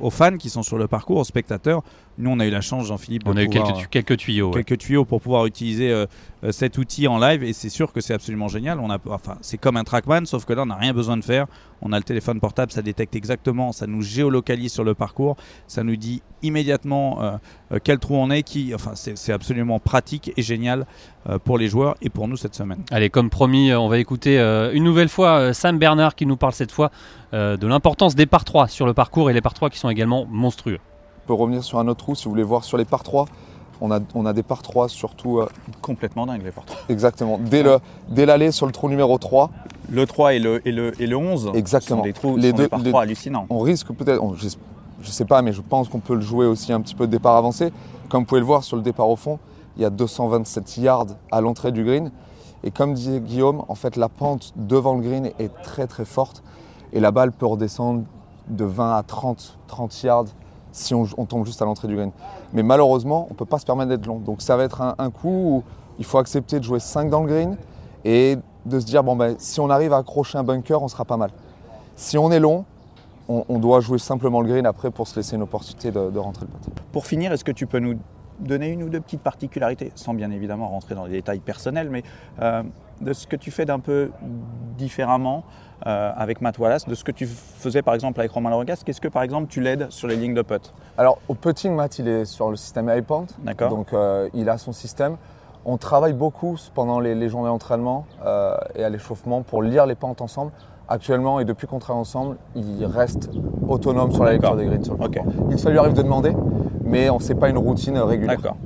aux 0.00 0.10
fans 0.10 0.36
qui 0.36 0.50
sont 0.50 0.62
sur 0.62 0.78
le 0.78 0.86
parcours, 0.88 1.18
aux 1.18 1.24
spectateurs. 1.24 1.82
Nous, 2.18 2.30
on 2.30 2.40
a 2.40 2.46
eu 2.46 2.50
la 2.50 2.62
chance, 2.62 2.86
Jean-Philippe, 2.86 3.24
de 3.24 3.30
On 3.30 3.36
a 3.36 3.42
eu 3.42 3.46
pouvoir, 3.46 3.66
quelques, 3.66 3.78
tu- 3.78 3.88
quelques 3.88 4.16
tuyaux. 4.16 4.48
ouais. 4.48 4.64
quelques 4.64 4.78
tuyaux 4.80 5.04
pour 5.04 5.20
pouvoir 5.20 5.44
utiliser 5.46 5.90
euh, 5.90 6.06
euh, 6.44 6.52
cet 6.52 6.78
outil 6.78 7.06
en 7.08 7.18
live 7.18 7.42
et 7.44 7.52
c'est 7.52 7.68
sûr 7.68 7.92
que 7.92 8.00
c'est 8.00 8.14
absolument 8.14 8.48
génial. 8.48 8.80
On 8.80 8.90
a, 8.90 8.98
enfin, 9.10 9.36
c'est 9.42 9.58
comme 9.58 9.76
un 9.76 9.84
trackman, 9.84 10.24
sauf 10.24 10.44
que 10.46 10.52
là 10.54 10.62
on 10.62 10.66
n'a 10.66 10.76
rien 10.76 10.94
besoin 10.94 11.16
de 11.18 11.24
faire. 11.24 11.46
On 11.82 11.92
a 11.92 11.98
le 11.98 12.04
téléphone 12.04 12.40
portable, 12.40 12.72
ça 12.72 12.80
détecte 12.80 13.14
exactement, 13.16 13.72
ça 13.72 13.86
nous 13.86 14.00
géolocalise 14.00 14.72
sur 14.72 14.82
le 14.82 14.94
parcours, 14.94 15.36
ça 15.66 15.82
nous 15.82 15.96
dit 15.96 16.22
immédiatement 16.42 17.22
euh, 17.22 17.78
quel 17.84 17.98
trou 17.98 18.14
on 18.16 18.30
est. 18.30 18.42
Qui, 18.42 18.74
enfin, 18.74 18.92
c'est, 18.94 19.32
absolument 19.32 19.78
pratique 19.78 20.32
et 20.38 20.42
génial 20.42 20.86
euh, 21.28 21.38
pour 21.38 21.58
les 21.58 21.68
joueurs 21.68 21.96
et 22.00 22.08
pour 22.08 22.28
nous 22.28 22.36
cette 22.36 22.54
semaine. 22.54 22.82
Allez, 22.90 23.10
comme 23.10 23.28
promis, 23.28 23.74
on 23.74 23.88
va 23.88 23.98
écouter 23.98 24.38
une 24.72 24.84
nouvelle 24.84 25.08
fois 25.10 25.52
Sam 25.52 25.78
Bernard 25.78 26.14
qui 26.14 26.24
nous 26.24 26.36
parle 26.36 26.52
cette 26.54 26.72
fois 26.72 26.90
de 27.32 27.66
l'importance 27.66 28.14
des 28.14 28.26
par 28.26 28.44
3 28.44 28.68
sur 28.68 28.86
le 28.86 28.94
parcours 28.94 29.28
et 29.28 29.32
les 29.34 29.42
par 29.42 29.52
3 29.52 29.68
qui 29.68 29.78
sont 29.78 29.90
également 29.90 30.26
monstrueux. 30.30 30.78
On 31.26 31.34
peut 31.34 31.34
revenir 31.42 31.64
sur 31.64 31.80
un 31.80 31.88
autre 31.88 32.04
trou 32.04 32.14
si 32.14 32.26
vous 32.26 32.30
voulez 32.30 32.44
voir 32.44 32.62
sur 32.62 32.78
les 32.78 32.84
par 32.84 33.02
3. 33.02 33.26
On 33.80 33.90
a, 33.90 33.98
on 34.14 34.26
a 34.26 34.32
des 34.32 34.44
par 34.44 34.62
3 34.62 34.88
surtout 34.88 35.40
euh, 35.40 35.48
Complètement 35.82 36.24
dingue 36.24 36.44
les 36.44 36.52
portes. 36.52 36.76
exactement 36.88 37.36
dès 37.42 37.64
dès 38.08 38.26
l'allée 38.26 38.52
sur 38.52 38.64
le 38.66 38.70
trou 38.70 38.88
numéro 38.88 39.18
3. 39.18 39.50
Le 39.90 40.06
3 40.06 40.34
et 40.34 40.38
le, 40.38 40.66
et 40.68 40.70
le, 40.70 40.92
et 41.02 41.06
le 41.08 41.16
11 41.16 41.50
Exactement. 41.54 41.98
sont 41.98 42.04
des 42.04 42.12
trous, 42.12 42.36
Les 42.36 42.50
sont 42.50 42.56
deux- 42.58 42.62
des 42.62 42.68
par 42.68 42.78
les- 42.78 42.90
3 42.90 43.02
hallucinants. 43.02 43.46
On 43.50 43.58
risque 43.58 43.92
peut-être, 43.92 44.22
je, 44.36 44.48
je 45.02 45.10
sais 45.10 45.24
pas, 45.24 45.42
mais 45.42 45.52
je 45.52 45.62
pense 45.62 45.88
qu'on 45.88 45.98
peut 45.98 46.14
le 46.14 46.20
jouer 46.20 46.46
aussi 46.46 46.72
un 46.72 46.80
petit 46.80 46.94
peu 46.94 47.08
de 47.08 47.10
départ 47.12 47.34
avancé. 47.34 47.72
Comme 48.08 48.20
vous 48.22 48.26
pouvez 48.26 48.40
le 48.40 48.46
voir 48.46 48.62
sur 48.62 48.76
le 48.76 48.82
départ 48.82 49.08
au 49.08 49.16
fond, 49.16 49.40
il 49.76 49.82
y 49.82 49.84
a 49.84 49.90
227 49.90 50.76
yards 50.76 51.06
à 51.32 51.40
l'entrée 51.40 51.72
du 51.72 51.82
green. 51.84 52.12
Et 52.62 52.70
comme 52.70 52.94
disait 52.94 53.18
Guillaume, 53.18 53.64
en 53.66 53.74
fait, 53.74 53.96
la 53.96 54.08
pente 54.08 54.52
devant 54.54 54.94
le 54.94 55.00
green 55.02 55.30
est 55.40 55.52
très 55.64 55.88
très 55.88 56.04
forte. 56.04 56.44
Et 56.92 57.00
la 57.00 57.10
balle 57.10 57.32
peut 57.32 57.46
redescendre 57.46 58.04
de 58.48 58.64
20 58.64 58.96
à 58.96 59.02
30, 59.02 59.58
30 59.66 60.02
yards 60.04 60.24
si 60.76 60.94
on, 60.94 61.06
tombe 61.06 61.46
juste 61.46 61.62
à 61.62 61.64
l'entrée 61.64 61.88
du 61.88 61.96
green. 61.96 62.10
Mais 62.52 62.62
malheureusement, 62.62 63.26
on 63.30 63.32
ne 63.32 63.36
peut 63.36 63.46
pas 63.46 63.58
se 63.58 63.64
permettre 63.64 63.88
d'être 63.88 64.06
long. 64.06 64.18
Donc 64.18 64.42
ça 64.42 64.56
va 64.56 64.64
être 64.64 64.82
un, 64.98 65.10
coup 65.10 65.28
où 65.28 65.62
il 65.98 66.04
faut 66.04 66.18
accepter 66.18 66.58
de 66.58 66.64
jouer 66.64 66.80
5 66.80 67.08
dans 67.08 67.22
le 67.22 67.28
green 67.28 67.56
et 68.04 68.36
de 68.66 68.80
se 68.80 68.84
dire 68.84 69.02
bon 69.02 69.16
ben, 69.16 69.36
si 69.38 69.58
on 69.60 69.70
arrive 69.70 69.92
à 69.92 69.98
accrocher 69.98 70.38
un 70.38 70.44
bunker, 70.44 70.82
on 70.82 70.88
sera 70.88 71.04
pas 71.04 71.16
mal. 71.16 71.30
Si 71.96 72.18
on 72.18 72.30
est 72.30 72.40
long, 72.40 72.64
on, 73.28 73.58
doit 73.58 73.80
jouer 73.80 73.98
simplement 73.98 74.40
le 74.40 74.48
green 74.48 74.66
après 74.66 74.90
pour 74.90 75.08
se 75.08 75.16
laisser 75.16 75.34
une 75.34 75.42
opportunité 75.42 75.90
de, 75.90 76.18
rentrer 76.18 76.44
le 76.44 76.52
putt. 76.52 76.80
Pour 76.92 77.06
finir, 77.06 77.32
est-ce 77.32 77.42
que 77.42 77.52
tu 77.52 77.66
peux 77.66 77.80
nous 77.80 77.96
donner 78.40 78.68
une 78.68 78.82
ou 78.82 78.88
deux 78.88 79.00
petites 79.00 79.20
particularités, 79.20 79.92
sans 79.94 80.14
bien 80.14 80.30
évidemment 80.30 80.68
rentrer 80.68 80.94
dans 80.94 81.04
les 81.04 81.12
détails 81.12 81.40
personnels, 81.40 81.88
mais 81.90 82.02
euh, 82.40 82.62
de 83.00 83.12
ce 83.12 83.26
que 83.26 83.36
tu 83.36 83.50
fais 83.50 83.64
d'un 83.64 83.78
peu 83.78 84.10
différemment 84.76 85.44
euh, 85.86 86.12
avec 86.16 86.40
Matt 86.40 86.58
Wallace, 86.58 86.86
de 86.86 86.94
ce 86.94 87.04
que 87.04 87.12
tu 87.12 87.26
faisais 87.26 87.82
par 87.82 87.94
exemple 87.94 88.20
avec 88.20 88.32
Romain 88.32 88.50
Lorogas. 88.50 88.82
Qu'est-ce 88.84 89.00
que 89.00 89.08
par 89.08 89.22
exemple 89.22 89.48
tu 89.48 89.60
l'aides 89.60 89.90
sur 89.90 90.08
les 90.08 90.16
lignes 90.16 90.34
de 90.34 90.42
putt? 90.42 90.72
Alors 90.96 91.18
au 91.28 91.34
putting, 91.34 91.74
Matt, 91.74 91.98
il 91.98 92.08
est 92.08 92.24
sur 92.24 92.50
le 92.50 92.56
système 92.56 92.90
iPoint. 92.94 93.26
D'accord. 93.40 93.70
Donc 93.70 93.92
euh, 93.92 94.28
il 94.34 94.48
a 94.48 94.58
son 94.58 94.72
système. 94.72 95.16
On 95.64 95.78
travaille 95.78 96.12
beaucoup 96.12 96.56
pendant 96.74 97.00
les, 97.00 97.28
journées 97.28 97.48
d'entraînement 97.48 98.06
et 98.76 98.84
à 98.84 98.88
l'échauffement 98.88 99.42
pour 99.42 99.64
lire 99.64 99.84
les 99.84 99.96
pentes 99.96 100.20
ensemble. 100.20 100.52
Actuellement, 100.88 101.40
et 101.40 101.44
depuis 101.44 101.66
qu'on 101.66 101.80
travaille 101.80 102.00
ensemble, 102.00 102.36
il 102.54 102.84
reste 102.86 103.30
autonome 103.66 104.12
sur 104.12 104.24
la 104.24 104.32
lecture 104.32 104.54
des 104.56 104.66
greens. 104.66 104.84
Sur 104.84 104.94
le 104.94 105.08
Il 105.50 105.58
ça 105.58 105.70
lui 105.70 105.78
arrive 105.78 105.94
de 105.94 106.02
demander, 106.02 106.32
mais 106.84 107.10
on 107.10 107.16
ne 107.16 107.22
sait 107.22 107.34
pas 107.34 107.48
une 107.48 107.58
routine 107.58 107.98
régulière. 107.98 108.36
D'accord. 108.36 108.56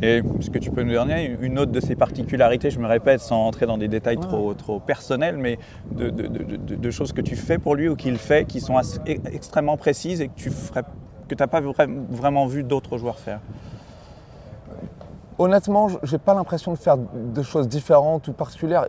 Et 0.00 0.18
est-ce 0.18 0.50
que 0.50 0.58
tu 0.58 0.70
peux 0.70 0.82
nous 0.82 0.94
donner 0.94 1.36
une 1.40 1.58
autre 1.58 1.72
de 1.72 1.80
ses 1.80 1.94
particularités, 1.94 2.70
je 2.70 2.78
me 2.78 2.86
répète, 2.86 3.20
sans 3.20 3.46
entrer 3.46 3.66
dans 3.66 3.78
des 3.78 3.88
détails 3.88 4.18
trop, 4.18 4.52
trop 4.54 4.80
personnels, 4.80 5.36
mais 5.36 5.58
de, 5.92 6.90
choses 6.90 7.12
que 7.12 7.20
tu 7.20 7.36
fais 7.36 7.58
pour 7.58 7.74
lui 7.74 7.88
ou 7.88 7.96
qu'il 7.96 8.16
fait 8.16 8.44
qui 8.44 8.60
sont 8.60 8.74
extrêmement 9.26 9.76
précises 9.76 10.20
et 10.20 10.28
que 10.28 10.34
tu 10.34 10.50
ferais, 10.50 10.82
que 11.28 11.34
n'as 11.38 11.46
pas 11.46 11.60
vraiment 12.10 12.46
vu 12.46 12.62
d'autres 12.64 12.98
joueurs 12.98 13.18
faire? 13.18 13.40
Honnêtement, 15.42 15.88
je 15.88 16.12
n'ai 16.12 16.18
pas 16.18 16.34
l'impression 16.34 16.70
de 16.70 16.76
faire 16.76 16.96
de 16.96 17.42
choses 17.42 17.66
différentes 17.66 18.28
ou 18.28 18.32
particulières. 18.32 18.86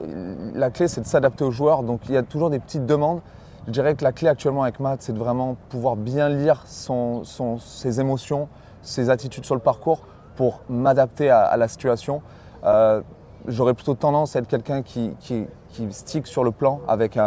La 0.54 0.70
clé, 0.70 0.88
c'est 0.88 1.02
de 1.02 1.08
s'adapter 1.08 1.44
aux 1.44 1.50
joueurs. 1.50 1.82
Donc, 1.82 2.02
il 2.08 2.14
y 2.14 2.18
a 2.18 2.22
toujours 2.22 2.52
des 2.52 2.60
petites 2.60 2.86
demandes. 2.86 3.22
Je 3.66 3.72
dirais 3.72 3.96
que 3.96 4.04
la 4.04 4.12
clé 4.12 4.28
actuellement 4.28 4.62
avec 4.62 4.80
Matt, 4.80 5.02
c'est 5.02 5.14
de 5.14 5.18
vraiment 5.18 5.58
pouvoir 5.70 5.96
bien 5.96 6.30
lire 6.30 6.64
ses 6.68 8.00
émotions, 8.00 8.50
ses 8.84 9.10
attitudes 9.10 9.46
sur 9.46 9.56
le 9.56 9.62
parcours 9.62 10.02
pour 10.36 10.62
m'adapter 10.70 11.32
à, 11.32 11.58
la 11.58 11.68
situation. 11.68 12.22
Euh, 12.66 13.02
j'aurais 13.48 13.74
plutôt 13.74 13.96
tendance 13.96 14.36
à 14.36 14.40
être 14.40 14.48
quelqu'un 14.48 14.84
qui, 14.84 15.16
qui, 15.22 15.48
stick 15.90 16.28
sur 16.28 16.44
le 16.44 16.52
plan 16.52 16.82
avec 16.88 17.18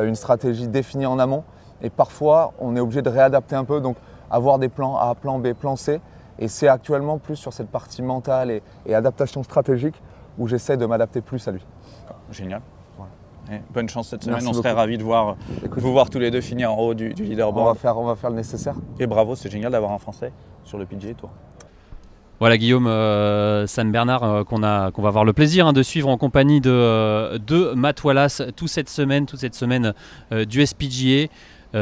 une 0.00 0.14
stratégie 0.14 0.68
définie 0.68 1.06
en 1.06 1.18
amont. 1.18 1.42
Et 1.82 1.90
parfois, 1.90 2.52
on 2.60 2.76
est 2.76 2.80
obligé 2.80 3.02
de 3.02 3.10
réadapter 3.10 3.56
un 3.56 3.64
peu, 3.64 3.80
donc 3.80 3.96
avoir 4.30 4.60
des 4.60 4.68
plans 4.68 4.96
A, 4.96 5.16
plan 5.16 5.40
B, 5.40 5.54
plan 5.54 5.74
C. 5.74 6.00
Et 6.40 6.48
c'est 6.48 6.68
actuellement 6.68 7.18
plus 7.18 7.36
sur 7.36 7.52
cette 7.52 7.68
partie 7.68 8.02
mentale 8.02 8.50
et, 8.86 8.94
adaptation 8.94 9.42
stratégique 9.42 10.00
où 10.38 10.48
j'essaie 10.48 10.76
de 10.76 10.86
m'adapter 10.86 11.20
plus 11.20 11.46
à 11.46 11.52
lui. 11.52 11.64
Génial. 12.30 12.62
bonne 13.72 13.88
chance 13.88 14.08
cette 14.08 14.24
semaine. 14.24 14.46
on 14.46 14.52
serait 14.52 14.72
ravis 14.72 14.98
de 14.98 15.04
voir, 15.04 15.36
vous 15.70 15.92
voir 15.92 16.08
tous 16.08 16.18
les 16.18 16.30
deux 16.30 16.40
finir 16.40 16.72
en 16.72 16.78
haut 16.78 16.94
du, 16.94 17.10
leaderboard. 17.10 17.66
On 17.66 17.72
va, 17.72 17.74
faire, 17.74 17.98
on 17.98 18.06
va 18.06 18.16
faire 18.16 18.30
le 18.30 18.36
nécessaire. 18.36 18.74
Et 18.98 19.06
bravo, 19.06 19.36
c'est 19.36 19.50
génial 19.50 19.72
d'avoir 19.72 19.92
un 19.92 19.98
Français 19.98 20.32
sur 20.64 20.78
le 20.78 20.86
PGA 20.86 21.14
Tour. 21.14 21.30
Voilà 22.40 22.56
Guillaume 22.56 22.86
euh, 22.86 23.66
San 23.66 23.92
Bernard 23.92 24.24
euh, 24.24 24.44
qu'on 24.44 24.62
a 24.62 24.90
qu'on 24.92 25.02
va 25.02 25.08
avoir 25.08 25.26
le 25.26 25.34
plaisir 25.34 25.66
hein, 25.66 25.74
de 25.74 25.82
suivre 25.82 26.08
en 26.08 26.16
compagnie 26.16 26.62
de, 26.62 26.70
euh, 26.70 27.38
de 27.38 27.74
Matt 27.74 28.02
Wallace 28.02 28.42
toute 28.56 28.70
cette 28.70 28.88
semaine, 28.88 29.26
toute 29.26 29.40
cette 29.40 29.54
semaine 29.54 29.92
du 30.32 30.64
SPGA. 30.64 31.28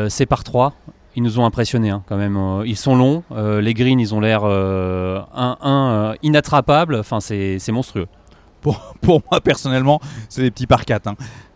c'est 0.09 0.27
par 0.27 0.43
trois. 0.43 0.75
Ils 1.19 1.23
nous 1.23 1.41
ont 1.41 1.45
impressionnés 1.45 1.91
hein, 1.91 2.05
quand 2.07 2.17
même. 2.17 2.39
ils 2.65 2.77
sont 2.77 2.95
longs, 2.95 3.25
les 3.35 3.75
greens 3.75 4.01
ils 4.01 4.15
ont 4.15 4.21
l'air 4.21 4.45
un, 4.45 5.57
un 5.61 6.15
inattrapables. 6.23 6.97
Enfin 6.97 7.21
c'est 7.21 7.73
monstrueux. 7.73 8.07
Pour, 8.61 8.95
pour, 9.01 9.23
moi 9.31 9.41
personnellement, 9.41 10.01
c'est 10.29 10.43
des 10.43 10.51
petits 10.51 10.67
par 10.67 10.85
4. 10.85 11.09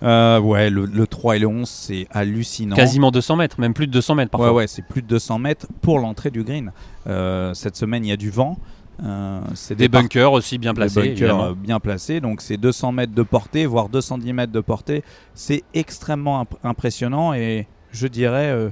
Hein. 0.03 0.41
ouais, 0.41 0.71
le, 0.71 1.07
3 1.07 1.37
et 1.37 1.39
le 1.39 1.47
11, 1.47 1.69
c'est 1.69 2.07
hallucinant. 2.11 2.77
Quasiment 2.77 3.11
200 3.11 3.37
mètres, 3.37 3.61
même 3.61 3.75
plus 3.75 3.87
de 3.87 3.93
200 3.93 4.15
mètres 4.17 4.31
parfois. 4.31 4.51
Ouais, 4.51 4.57
ouais, 4.59 4.67
c'est 4.67 4.83
plus 4.83 5.03
de 5.03 5.07
200 5.09 5.39
mètres 5.39 5.67
pour 5.81 5.99
l'entrée 5.99 6.31
du 6.31 6.43
green. 6.43 6.73
cette 7.07 7.77
semaine, 7.77 8.05
il 8.05 8.09
y 8.09 8.13
a 8.13 8.17
du 8.17 8.31
vent. 8.31 8.57
Euh, 9.03 9.41
c'est 9.55 9.75
des, 9.75 9.89
bunkers 9.89 10.33
aussi 10.33 10.59
bien 10.59 10.75
placés. 10.75 11.01
bunkers 11.01 11.41
euh, 11.41 11.55
bien 11.55 11.81
placés, 11.81 12.21
donc 12.21 12.41
c'est 12.41 12.57
200 12.57 12.93
mètres 12.93 13.15
de 13.15 13.23
portée, 13.23 13.67
voire 13.67 13.89
210 13.89 14.33
mètres 14.33 14.53
de 14.53 14.61
portée. 14.61 15.03
C'est 15.35 15.65
extrêmement 15.75 16.47
impressionnant 16.63 17.35
et 17.35 17.67
je 17.91 18.07
dirais, 18.07 18.51
euh, 18.51 18.71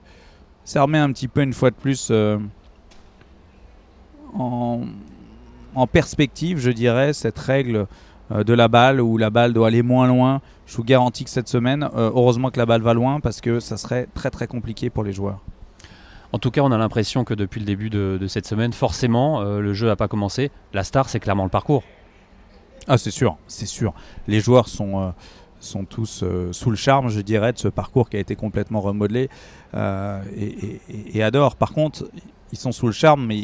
ça 0.64 0.83
remet 0.83 0.99
un 0.99 1.12
petit 1.12 1.29
peu 1.29 1.43
une 1.43 1.52
fois 1.52 1.71
de 1.71 1.76
plus 1.76 2.12
en, 4.35 4.83
en, 5.75 5.87
perspective, 5.87 6.59
je 6.59 6.71
dirais, 6.71 7.12
cette 7.12 7.38
règle 7.38 7.87
de 8.31 8.52
la 8.55 8.69
balle 8.69 9.00
où 9.00 9.17
la 9.19 9.31
balle 9.31 9.52
doit 9.52 9.69
aller 9.69 9.83
moins 9.83 10.07
loin. 10.07 10.40
Je 10.67 10.76
vous 10.76 10.85
garantis 10.85 11.25
que 11.25 11.31
cette 11.31 11.49
semaine, 11.49 11.88
heureusement 11.95 12.50
que 12.50 12.59
la 12.59 12.67
balle 12.67 12.83
va 12.83 12.95
loin 12.95 13.21
parce 13.21 13.40
que 13.40 13.59
ça 13.59 13.76
serait 13.76 14.07
très 14.14 14.31
très 14.31 14.47
compliqué 14.47 14.90
pour 14.90 15.02
les 15.02 15.12
joueurs. 15.12 15.40
En 16.33 16.38
tout 16.38 16.50
cas, 16.50 16.61
on 16.61 16.71
a 16.71 16.79
l'impression 16.79 17.25
que 17.25 17.35
depuis 17.35 17.59
le 17.59 17.67
début 17.67 17.90
de, 17.90 18.25
cette 18.29 18.47
semaine, 18.47 18.73
forcément, 18.73 19.40
euh, 19.40 19.61
le 19.61 19.75
jeu 19.75 19.88
n'a 19.88 19.97
pas 19.97 20.09
commencé. 20.09 20.50
La 20.73 20.85
star, 20.85 21.09
c'est 21.09 21.19
clairement 21.19 21.45
le 21.45 21.50
parcours. 21.50 21.83
Ah, 22.87 22.99
c'est 22.99 23.11
sûr, 23.11 23.37
c'est 23.47 23.67
sûr. 23.67 23.93
Les 24.29 24.40
joueurs 24.40 24.69
sont, 24.69 25.00
euh, 25.00 25.11
sont 25.61 25.85
tous 25.85 26.23
euh, 26.23 26.52
sous 26.52 26.71
le 26.71 26.76
charme, 26.76 27.09
je 27.09 27.21
dirais, 27.21 27.52
de 27.52 27.59
ce 27.59 27.69
parcours 27.69 28.11
qui 28.11 28.17
a 28.17 28.21
été 28.21 28.37
complètement 28.37 28.81
remodelé 28.81 29.29
et, 29.75 30.81
et, 31.14 31.23
adorent. 31.23 31.55
Par 31.55 31.73
contre, 31.73 32.11
ils 32.50 32.59
sont 32.59 32.73
sous 32.73 32.87
le 32.87 32.93
charme, 32.93 33.26
mais 33.26 33.38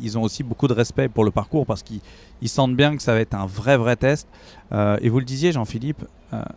ils, 0.00 0.16
ont 0.16 0.22
aussi 0.22 0.44
beaucoup 0.44 0.68
de 0.68 0.72
respect 0.72 1.08
pour 1.08 1.24
le 1.24 1.32
parcours 1.32 1.66
parce 1.66 1.82
qu'ils 1.82 2.00
sentent 2.46 2.76
bien 2.76 2.96
que 2.96 3.02
ça 3.02 3.12
va 3.12 3.20
être 3.20 3.34
un 3.34 3.46
vrai, 3.46 3.76
vrai 3.76 3.96
test. 3.96 4.28
et 4.72 5.08
vous 5.08 5.18
le 5.18 5.24
disiez, 5.24 5.50
Jean-Philippe, 5.50 6.04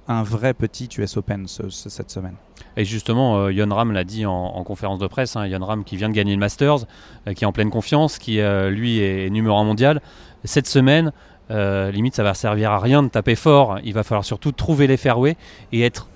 un 0.07 0.23
vrai 0.23 0.53
petit 0.53 0.87
US 0.99 1.17
Open 1.17 1.47
cette 1.47 2.11
semaine. 2.11 2.35
Et 2.77 2.85
justement, 2.85 3.49
Yon 3.49 3.71
euh, 3.71 3.73
Ram 3.73 3.91
l'a 3.91 4.03
dit 4.03 4.25
en, 4.25 4.63
conférence 4.63 4.99
de 4.99 5.07
presse, 5.07 5.35
hein, 5.35 5.47
Yon 5.47 5.63
Ram 5.63 5.83
qui 5.83 5.97
vient 5.97 6.09
de 6.09 6.13
gagner 6.13 6.33
le 6.33 6.39
Masters, 6.39 6.85
euh, 7.27 7.33
qui 7.33 7.43
est 7.43 7.47
en 7.47 7.51
pleine 7.51 7.69
confiance, 7.69 8.17
qui 8.17 8.39
euh, 8.39 8.69
lui 8.69 8.99
est 8.99 9.29
numéro 9.29 9.57
un 9.57 9.63
mondial. 9.63 10.01
Cette 10.45 10.67
semaine, 10.67 11.11
limite, 11.49 12.15
ça 12.15 12.23
va 12.23 12.33
servir 12.33 12.71
à 12.71 12.79
rien 12.79 13.03
de 13.03 13.09
taper 13.09 13.35
fort. 13.35 13.79
Il 13.83 13.93
va 13.93 14.03
falloir 14.03 14.25
surtout 14.25 14.51
trouver 14.51 14.87
les 14.87 14.97
fairways 14.97 15.35
et 15.71 15.81
être 15.81 16.07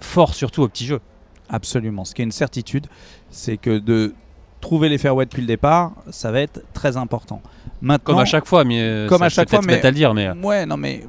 fort 0.00 0.34
surtout 0.34 0.62
au 0.62 0.68
petit 0.68 0.86
jeu. 0.86 1.00
Absolument. 1.48 2.04
Ce 2.04 2.14
qui 2.14 2.22
est 2.22 2.24
une 2.24 2.32
certitude, 2.32 2.86
c'est 3.30 3.56
que 3.56 3.78
de 3.78 4.14
trouver 4.60 4.88
les 4.88 4.98
fairways 4.98 5.24
depuis 5.24 5.40
le 5.40 5.48
départ, 5.48 5.92
ça 6.10 6.30
va 6.30 6.40
être 6.40 6.62
très 6.72 6.96
important. 6.96 7.42
Maintenant, 7.80 8.14
comme 8.14 8.22
à 8.22 8.24
chaque 8.24 8.46
fois, 8.46 8.62
mais 8.64 9.06
comme 9.08 9.22
à 9.22 9.28
chaque 9.28 9.50
fois, 9.50 9.60
mais 9.64 9.84
à 9.84 9.90
dire, 9.90 10.14
mais 10.14 10.30
ouais, 10.30 10.66
non, 10.66 10.76
mais 10.76 11.04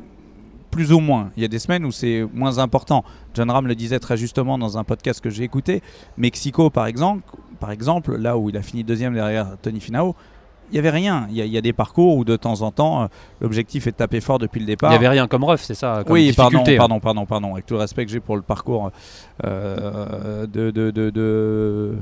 plus 0.71 0.93
ou 0.93 0.99
moins. 0.99 1.31
Il 1.35 1.41
y 1.41 1.45
a 1.45 1.49
des 1.49 1.59
semaines 1.59 1.85
où 1.85 1.91
c'est 1.91 2.25
moins 2.33 2.57
important. 2.57 3.03
John 3.33 3.51
Ram 3.51 3.67
le 3.67 3.75
disait 3.75 3.99
très 3.99 4.15
justement 4.15 4.57
dans 4.57 4.77
un 4.77 4.85
podcast 4.85 5.19
que 5.19 5.29
j'ai 5.29 5.43
écouté. 5.43 5.83
Mexico, 6.17 6.69
par 6.69 6.85
exemple, 6.85 7.23
par 7.59 7.71
exemple, 7.71 8.15
là 8.15 8.37
où 8.37 8.49
il 8.49 8.57
a 8.57 8.61
fini 8.61 8.83
deuxième 8.83 9.13
derrière 9.13 9.57
Tony 9.61 9.81
Finao, 9.81 10.15
il 10.71 10.75
n'y 10.75 10.79
avait 10.79 10.89
rien. 10.89 11.27
Il 11.29 11.35
y, 11.35 11.57
a, 11.57 11.61
des 11.61 11.73
parcours 11.73 12.15
où 12.15 12.23
de 12.23 12.35
temps 12.35 12.61
en 12.61 12.71
temps, 12.71 13.03
euh, 13.03 13.07
l'objectif 13.41 13.87
est 13.87 13.91
de 13.91 13.97
taper 13.97 14.21
fort 14.21 14.39
depuis 14.39 14.59
le 14.59 14.65
départ. 14.65 14.89
Il 14.89 14.93
n'y 14.93 14.97
avait 14.97 15.09
rien 15.09 15.27
comme 15.27 15.43
ref, 15.43 15.61
c'est 15.61 15.73
ça 15.73 16.03
Oui, 16.07 16.33
pardon, 16.33 16.63
hein. 16.65 16.75
pardon, 16.77 16.99
pardon, 16.99 17.25
pardon. 17.25 17.53
Avec 17.53 17.65
tout 17.65 17.73
le 17.75 17.81
respect 17.81 18.05
que 18.05 18.11
j'ai 18.11 18.19
pour 18.19 18.35
le 18.35 18.41
parcours 18.41 18.91
euh, 19.45 20.47
de, 20.47 20.71
de, 20.71 20.91
de 20.91 21.95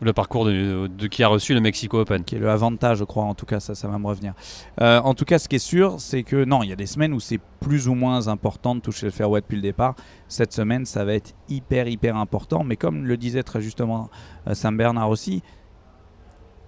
le 0.00 0.12
parcours 0.12 0.44
de, 0.44 1.06
qui 1.06 1.22
a 1.22 1.28
reçu 1.28 1.54
le 1.54 1.60
Mexico 1.60 2.00
Open. 2.00 2.24
Qui 2.24 2.36
est 2.36 2.38
le 2.38 2.50
avantage, 2.50 2.98
je 2.98 3.04
crois, 3.04 3.24
en 3.24 3.34
tout 3.34 3.46
cas, 3.46 3.60
ça, 3.60 3.74
ça 3.74 3.88
va 3.88 3.98
me 3.98 4.06
revenir. 4.06 4.34
Euh, 4.80 5.00
en 5.00 5.14
tout 5.14 5.24
cas, 5.24 5.38
ce 5.38 5.48
qui 5.48 5.56
est 5.56 5.58
sûr, 5.58 5.96
c'est 5.98 6.22
que 6.22 6.44
non, 6.44 6.62
il 6.62 6.70
y 6.70 6.72
a 6.72 6.76
des 6.76 6.86
semaines 6.86 7.12
où 7.12 7.20
c'est 7.20 7.40
plus 7.60 7.88
ou 7.88 7.94
moins 7.94 8.28
important 8.28 8.74
de 8.74 8.80
toucher 8.80 9.06
le 9.06 9.12
fairway 9.12 9.40
depuis 9.40 9.56
le 9.56 9.62
départ. 9.62 9.94
Cette 10.28 10.52
semaine, 10.52 10.84
ça 10.84 11.04
va 11.04 11.14
être 11.14 11.34
hyper, 11.48 11.88
hyper 11.88 12.16
important. 12.16 12.64
Mais 12.64 12.76
comme 12.76 13.04
le 13.04 13.16
disait 13.16 13.42
très 13.42 13.60
justement 13.60 14.10
Sam 14.52 14.76
Bernard 14.76 15.10
aussi, 15.10 15.42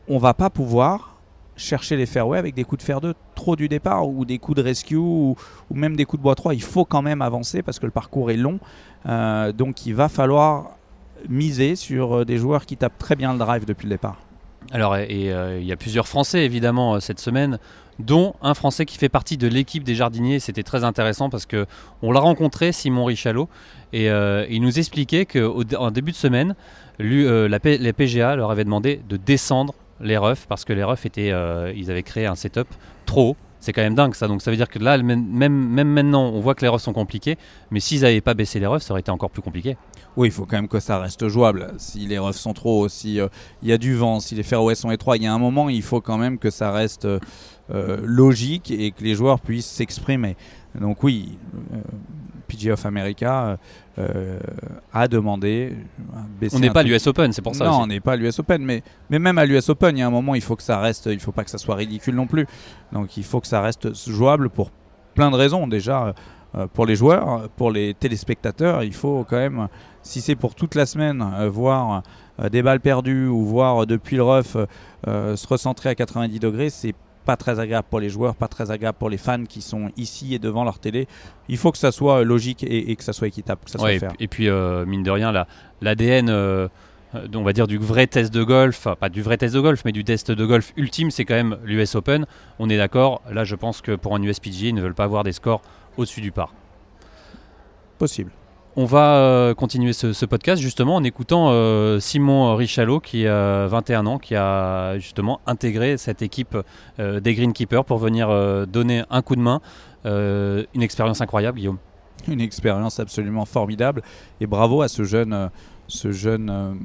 on 0.09 0.19
va 0.19 0.35
pas 0.35 0.51
pouvoir 0.51 1.17
chercher 1.57 1.97
les 1.97 2.07
fairways 2.07 2.39
avec 2.39 2.55
des 2.55 2.65
coups 2.65 2.81
de 2.81 2.87
fer 2.87 3.01
2 3.01 3.15
trop 3.35 3.57
du 3.57 3.69
départ 3.69 4.09
ou 4.09 4.25
des 4.25 4.39
coups 4.39 4.57
de 4.57 4.63
rescue 4.63 4.97
ou, 4.97 5.37
même 5.71 5.97
des 5.97 6.05
coups 6.05 6.21
de 6.21 6.23
bois 6.23 6.35
3. 6.35 6.55
Il 6.55 6.63
faut 6.63 6.85
quand 6.85 7.03
même 7.03 7.23
avancer 7.23 7.63
parce 7.63 7.79
que 7.79 7.87
le 7.87 7.93
parcours 7.93 8.31
est 8.31 8.37
long. 8.37 8.61
Euh, 9.07 9.53
donc 9.53 9.87
il 9.87 9.95
va 9.95 10.09
falloir 10.09 10.71
miser 11.29 11.77
sur 11.77 12.19
euh, 12.19 12.25
des 12.25 12.37
joueurs 12.37 12.67
qui 12.67 12.77
tapent 12.77 12.99
très 12.99 13.17
bien 13.17 13.33
le 13.33 13.39
drive 13.39 13.65
depuis 13.65 13.87
le 13.87 13.91
départ 13.91 14.19
alors, 14.73 14.95
euh, 14.95 15.07
il 15.61 15.65
y 15.65 15.71
a 15.71 15.77
plusieurs 15.77 16.09
Français 16.09 16.45
évidemment 16.45 16.99
cette 16.99 17.21
semaine, 17.21 17.61
dont 18.01 18.35
un 18.43 18.53
Français 18.53 18.85
qui 18.85 18.99
fait 18.99 19.09
partie 19.09 19.37
de 19.37 19.47
l'équipe 19.47 19.85
des 19.85 19.95
jardiniers. 19.95 20.41
C'était 20.41 20.65
très 20.65 20.83
intéressant 20.83 21.31
parce 21.31 21.47
que 21.47 21.67
on 22.03 22.11
l'a 22.11 22.19
rencontré, 22.19 22.73
Simon 22.73 23.05
Richalot, 23.05 23.49
et 23.93 24.07
il 24.09 24.61
nous 24.61 24.81
expliquait 24.81 25.25
qu'en 25.25 25.93
début 25.93 26.11
de 26.11 26.17
semaine, 26.17 26.57
la, 26.99 27.59
les 27.63 27.93
PGA 27.93 28.35
leur 28.35 28.51
avaient 28.51 28.65
demandé 28.65 29.01
de 29.09 29.17
descendre 29.17 29.73
les 30.00 30.17
refs 30.17 30.47
parce 30.47 30.65
que 30.65 30.73
les 30.73 30.85
refs 30.85 31.07
étaient, 31.07 31.33
ils 31.75 31.91
avaient 31.91 32.03
créé 32.03 32.26
un 32.26 32.35
setup 32.35 32.69
trop 33.07 33.37
C'est 33.61 33.73
quand 33.73 33.83
même 33.83 33.95
dingue 33.95 34.15
ça. 34.15 34.29
Donc 34.29 34.43
ça 34.43 34.50
veut 34.50 34.57
dire 34.57 34.69
que 34.69 34.79
là, 34.79 34.99
même, 34.99 35.25
même 35.25 35.88
maintenant, 35.88 36.26
on 36.29 36.41
voit 36.41 36.55
que 36.55 36.62
les 36.62 36.69
refs 36.69 36.83
sont 36.83 36.93
compliqués. 36.93 37.38
Mais 37.71 37.81
s'ils 37.81 38.03
n'avaient 38.03 38.21
pas 38.21 38.35
baissé 38.35 38.61
les 38.61 38.67
refs, 38.67 38.83
ça 38.83 38.93
aurait 38.93 39.00
été 39.00 39.11
encore 39.11 39.31
plus 39.31 39.43
compliqué. 39.43 39.76
Oui, 40.17 40.29
il 40.29 40.31
faut 40.31 40.47
quand 40.47 40.57
même 40.57 40.69
que 40.69 40.81
ça 40.81 40.99
reste 40.99 41.29
jouable. 41.29 41.75
Si 41.76 42.07
les 42.07 42.19
refs 42.19 42.37
sont 42.37 42.55
trop 42.55 42.85
hauts, 42.85 42.88
s'il 42.88 43.21
euh, 43.21 43.29
y 43.62 43.73
a 43.73 43.79
du 43.79 43.95
vent, 43.95 44.19
si 44.19 44.35
les 44.35 44.43
fairways 44.43 44.75
sont 44.75 44.91
étroits, 44.91 45.19
il 45.19 45.25
y 45.25 45.26
a 45.26 45.33
un 45.33 45.38
moment, 45.38 45.69
il 45.69 45.83
faut 45.83 46.00
quand 46.00 46.17
même 46.17 46.38
que 46.38 46.49
ça 46.49 46.71
reste 46.71 47.05
euh, 47.05 47.19
euh, 47.71 47.99
logique 48.03 48.71
et 48.71 48.93
que 48.93 49.05
les 49.05 49.15
joueurs 49.15 49.41
puissent 49.41 49.67
s'exprimer. 49.67 50.37
Donc 50.80 51.02
oui, 51.02 51.38
PG 52.49 52.73
of 52.73 52.85
America 52.87 53.59
a 54.92 55.09
demandé. 55.09 55.76
on 56.52 56.59
n'est 56.59 56.71
pas 56.71 56.83
l'US 56.83 57.06
Open, 57.06 57.33
c'est 57.33 57.42
pour 57.42 57.54
ça. 57.54 57.64
Non, 57.66 57.83
on 57.83 57.87
n'est 57.87 58.00
pas 58.00 58.16
l'US 58.16 58.38
Open, 58.38 58.62
mais, 58.62 58.83
mais 59.11 59.18
même 59.18 59.38
à 59.38 59.47
l'US 59.47 59.68
Open, 59.68 59.97
il 59.97 60.00
y 60.00 60.02
a 60.02 60.06
un 60.06 60.11
moment, 60.11 60.35
il 60.35 60.42
faut 60.42 60.56
que 60.56 60.62
ça 60.62 60.78
reste, 60.78 61.06
il 61.06 61.21
faut 61.21 61.33
pas 61.33 61.45
que 61.45 61.50
ça 61.50 61.59
soit 61.59 61.76
ridicule 61.76 62.14
non 62.14 62.26
plus. 62.26 62.47
Donc 62.92 63.16
il 63.16 63.25
faut 63.25 63.40
que 63.40 63.47
ça 63.47 63.61
reste 63.61 63.95
jouable 64.09 64.50
pour 64.50 64.71
plein 65.14 65.30
de 65.30 65.37
raisons. 65.37 65.66
Déjà, 65.66 66.14
pour 66.73 66.87
les 66.87 66.97
joueurs, 66.97 67.49
pour 67.56 67.71
les 67.71 67.95
téléspectateurs, 67.95 68.83
il 68.83 68.95
faut 68.95 69.25
quand 69.28 69.37
même 69.37 69.68
si 70.06 70.21
c'est 70.21 70.37
pour 70.37 70.54
toute 70.54 70.75
la 70.75 70.87
semaine, 70.87 71.25
euh, 71.35 71.49
voir 71.49 72.02
euh, 72.40 72.49
des 72.49 72.62
balles 72.62 72.80
perdues 72.80 73.26
ou 73.26 73.45
voir 73.45 73.83
euh, 73.83 73.87
depuis 73.87 74.16
le 74.16 74.23
rough 74.23 74.56
se 75.06 75.47
recentrer 75.47 75.88
à 75.88 75.95
90 75.95 76.38
degrés, 76.40 76.71
c'est 76.71 76.95
pas 77.26 77.37
très 77.37 77.61
agréable 77.61 77.87
pour 77.90 78.00
les 78.00 78.09
joueurs, 78.09 78.35
pas 78.35 78.49
très 78.49 78.71
agréable 78.71 78.97
pour 78.99 79.11
les 79.11 79.18
fans 79.18 79.45
qui 79.45 79.61
sont 79.61 79.90
ici 79.97 80.35
et 80.35 80.38
devant 80.38 80.64
leur 80.64 80.78
télé. 80.78 81.06
Il 81.49 81.59
faut 81.59 81.73
que 81.73 81.78
ça 81.78 81.92
soit 81.92 82.25
logique 82.25 82.64
et, 82.66 82.97
que 82.97 83.04
ça 83.04 83.12
soit 83.12 83.28
équitable, 83.28 83.61
que 83.64 83.71
ça 83.71 83.78
soit 83.78 83.92
Et 84.18 84.28
puis, 84.28 84.49
mine 84.87 85.02
de 85.02 85.11
rien, 85.11 85.33
l'ADN, 85.83 86.30
on 86.30 87.42
va 87.42 87.52
dire 87.52 87.66
du 87.66 87.78
vrai 87.78 88.06
test 88.06 88.33
de 88.33 88.42
golf, 88.42 88.88
pas 88.99 89.09
du 89.09 89.23
vrai 89.23 89.37
test 89.37 89.54
de 89.54 89.61
golf, 89.61 89.83
mais 89.85 89.92
du 89.92 90.04
test 90.04 90.30
de 90.30 90.47
golf 90.47 90.73
ultime, 90.76 91.11
c'est 91.11 91.25
quand 91.25 91.35
même 91.35 91.59
l'US 91.64 91.95
Open. 91.95 92.26
On 92.59 92.68
est 92.71 92.76
d'accord. 92.76 93.23
Là, 93.30 93.45
je 93.45 93.56
pense 93.56 93.83
que 93.83 93.97
pour 93.97 94.14
un 94.14 94.23
USPG, 94.23 94.68
ils 94.68 94.75
ne 94.75 94.83
veulent 94.83 94.95
pas 94.95 95.04
avoir 95.04 95.25
des 95.25 95.33
scores 95.33 95.62
au-dessus 95.97 96.21
du 96.21 96.33
par. 96.33 96.52
Possible. 97.99 98.30
On 98.78 98.85
va 98.85 99.16
euh, 99.16 99.54
continuer 99.54 99.95
ce, 99.95 100.26
podcast 100.26 100.61
justement 100.61 100.97
en 100.97 101.02
écoutant 101.02 101.49
euh, 101.49 101.99
Simon 101.99 102.54
Richalot 102.56 103.00
qui 103.00 103.26
a 103.26 103.66
21 103.68 104.04
ans, 104.04 104.18
qui 104.18 104.35
a 104.35 104.99
justement 104.99 105.40
intégré 105.47 105.97
cette 105.97 106.21
équipe 106.21 106.59
euh, 107.00 107.18
des 107.18 107.35
Greenkeepers 107.35 107.87
pour 107.87 107.97
venir 107.97 108.28
donner 108.66 109.02
un 109.09 109.23
coup 109.23 109.35
de 109.35 109.40
main. 109.40 109.62
une 110.04 110.83
expérience 110.83 111.23
incroyable, 111.23 111.56
Guillaume. 111.56 111.78
Une 112.28 112.42
expérience 112.42 113.00
absolument 113.00 113.47
formidable 113.47 114.02
et 114.42 114.47
bravo 114.47 114.83
à 114.83 114.88
ce 114.88 115.04
jeune, 115.04 115.50
ce 115.88 116.12
jeune 116.12 116.78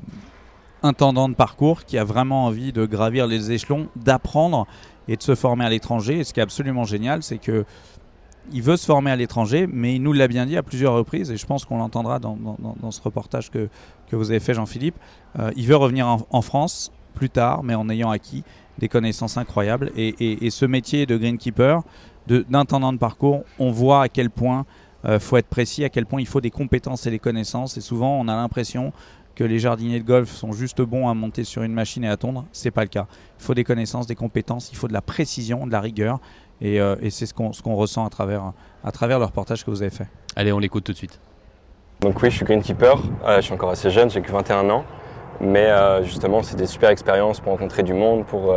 intendant 0.84 1.28
de 1.28 1.36
parcours 1.36 1.84
qui 1.84 1.98
a 1.98 2.06
vraiment 2.06 2.46
envie 2.46 2.72
de 2.72 2.86
gravir 2.86 3.28
les 3.28 3.52
échelons, 3.52 3.90
d'apprendre 3.98 4.66
et 5.10 5.18
de 5.18 5.24
se 5.24 5.36
former 5.36 5.66
à 5.66 5.70
l'étranger. 5.70 6.20
Et 6.20 6.24
ce 6.24 6.34
qui 6.34 6.40
est 6.40 6.44
absolument 6.44 6.86
génial, 6.86 7.22
c'est 7.22 7.38
que 7.38 7.66
il 8.54 8.62
veut 8.62 8.78
se 8.78 8.86
former 8.86 9.12
à 9.12 9.16
l'étranger, 9.16 9.68
mais 9.72 9.96
il 9.96 10.02
nous 10.02 10.14
l'a 10.14 10.28
bien 10.28 10.46
dit 10.46 10.58
à 10.58 10.64
plusieurs 10.64 10.94
reprises, 10.94 11.32
et 11.32 11.38
je 11.38 11.46
pense 11.46 11.66
qu'on 11.66 11.78
l'entendra 11.78 12.20
dans, 12.20 12.38
ce 12.92 13.02
reportage 13.02 13.50
que, 13.50 13.70
vous 14.12 14.32
avez 14.32 14.40
fait, 14.40 14.54
Jean-Philippe. 14.54 14.96
Euh, 15.40 15.52
il 15.56 15.66
veut 15.68 15.76
revenir 15.76 16.08
en, 16.30 16.42
France 16.42 16.92
plus 17.14 17.30
tard, 17.30 17.64
mais 17.64 17.76
en 17.76 17.90
ayant 17.90 18.10
acquis 18.10 18.44
des 18.80 18.88
connaissances 18.88 19.38
incroyables. 19.38 19.92
Et, 19.96 20.50
ce 20.50 20.66
métier 20.66 21.06
de 21.06 21.18
greenkeeper, 21.18 21.82
d'intendant 22.28 22.94
de, 22.94 22.98
parcours, 22.98 23.44
on 23.60 23.72
voit 23.72 24.04
à 24.04 24.10
quel 24.10 24.30
point 24.30 24.66
il 25.04 25.12
euh, 25.12 25.20
faut 25.20 25.38
être 25.38 25.48
précis, 25.48 25.84
à 25.84 25.90
quel 25.90 26.06
point 26.06 26.22
il 26.22 26.28
faut 26.28 26.42
des 26.42 26.52
compétences 26.52 27.08
et 27.08 27.12
des 27.12 27.20
connaissances. 27.20 27.78
Et 27.78 27.82
souvent, 27.82 28.20
on 28.20 28.28
a 28.28 28.36
l'impression 28.36 28.94
que 29.36 29.44
les 29.44 29.60
jardiniers 29.60 30.00
de 30.00 30.06
golf 30.06 30.30
sont 30.30 30.52
juste 30.52 30.82
bons 30.82 31.08
à 31.08 31.14
monter 31.14 31.44
sur 31.44 31.64
une 31.64 31.74
machine 31.74 32.04
et 32.04 32.10
à 32.10 32.18
tondre. 32.18 32.46
C'est 32.52 32.72
pas 32.72 32.84
le 32.84 32.90
cas. 32.90 33.08
Il 33.40 33.44
faut 33.44 33.54
des 33.54 33.64
connaissances, 33.64 34.06
des 34.06 34.16
compétences, 34.16 34.70
il 34.72 34.78
faut 34.78 34.88
de 34.88 34.94
la 34.94 35.02
précision, 35.02 35.66
de 35.66 35.72
la 35.72 35.82
rigueur. 35.82 36.20
Euh, 36.64 36.96
et, 37.02 37.10
c'est 37.10 37.26
ce 37.26 37.34
qu'on 37.34 37.54
ce 37.54 37.62
qu'on 37.62 37.76
ressent 37.76 38.06
à 38.06 38.10
travers, 38.10 38.54
à 38.84 38.92
travers 38.92 39.20
le 39.20 39.26
reportage 39.26 39.66
que 39.66 39.72
vous 39.72 39.82
avez 39.82 39.92
fait. 39.92 40.08
Allez, 40.36 40.52
on 40.52 40.60
l'écoute 40.60 40.84
tout 40.84 40.92
de 40.92 40.98
suite. 40.98 41.20
Donc 42.02 42.22
oui, 42.22 42.32
je 42.32 42.38
suis 42.38 42.46
greenkeeper, 42.46 43.02
euh, 43.26 43.38
je 43.38 43.42
suis 43.42 43.54
encore 43.54 43.70
assez 43.70 43.90
jeune, 43.90 44.10
j'ai 44.10 44.22
que 44.22 44.32
21 44.32 44.70
ans, 44.70 44.84
mais 45.40 45.68
euh, 45.68 46.04
justement 46.04 46.42
c'est 46.42 46.56
des 46.56 46.66
super 46.66 46.90
expériences 46.90 47.40
pour 47.40 47.52
rencontrer 47.52 47.84
du 47.84 47.94
monde, 47.94 48.26
pour 48.26 48.56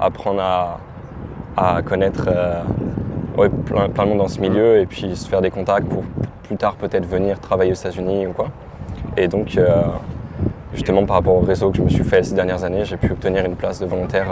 apprendre 0.00 0.40
à, 0.40 0.80
à 1.56 1.82
connaître 1.82 2.30
plein, 3.66 3.88
plein, 3.90 4.04
de 4.04 4.08
monde 4.08 4.18
dans 4.18 4.28
ce 4.28 4.40
milieu 4.40 4.78
et 4.78 4.86
puis 4.86 5.16
se 5.16 5.28
faire 5.28 5.42
des 5.42 5.50
contacts 5.50 5.88
pour 5.88 6.04
plus 6.44 6.56
tard 6.56 6.76
peut-être 6.76 7.06
venir 7.06 7.40
travailler 7.40 7.72
aux 7.72 7.76
États-Unis 7.76 8.26
ou 8.26 8.32
quoi. 8.32 8.48
Et 9.16 9.28
donc 9.28 9.58
justement 10.74 11.04
par 11.04 11.16
rapport 11.16 11.36
au 11.36 11.40
réseau 11.40 11.70
que 11.70 11.78
je 11.78 11.82
me 11.82 11.88
suis 11.88 12.04
fait 12.04 12.22
ces 12.22 12.34
dernières 12.34 12.64
années, 12.64 12.84
j'ai 12.84 12.96
pu 12.96 13.10
obtenir 13.12 13.44
une 13.44 13.56
place 13.56 13.80
de 13.80 13.86
volontaire 13.86 14.26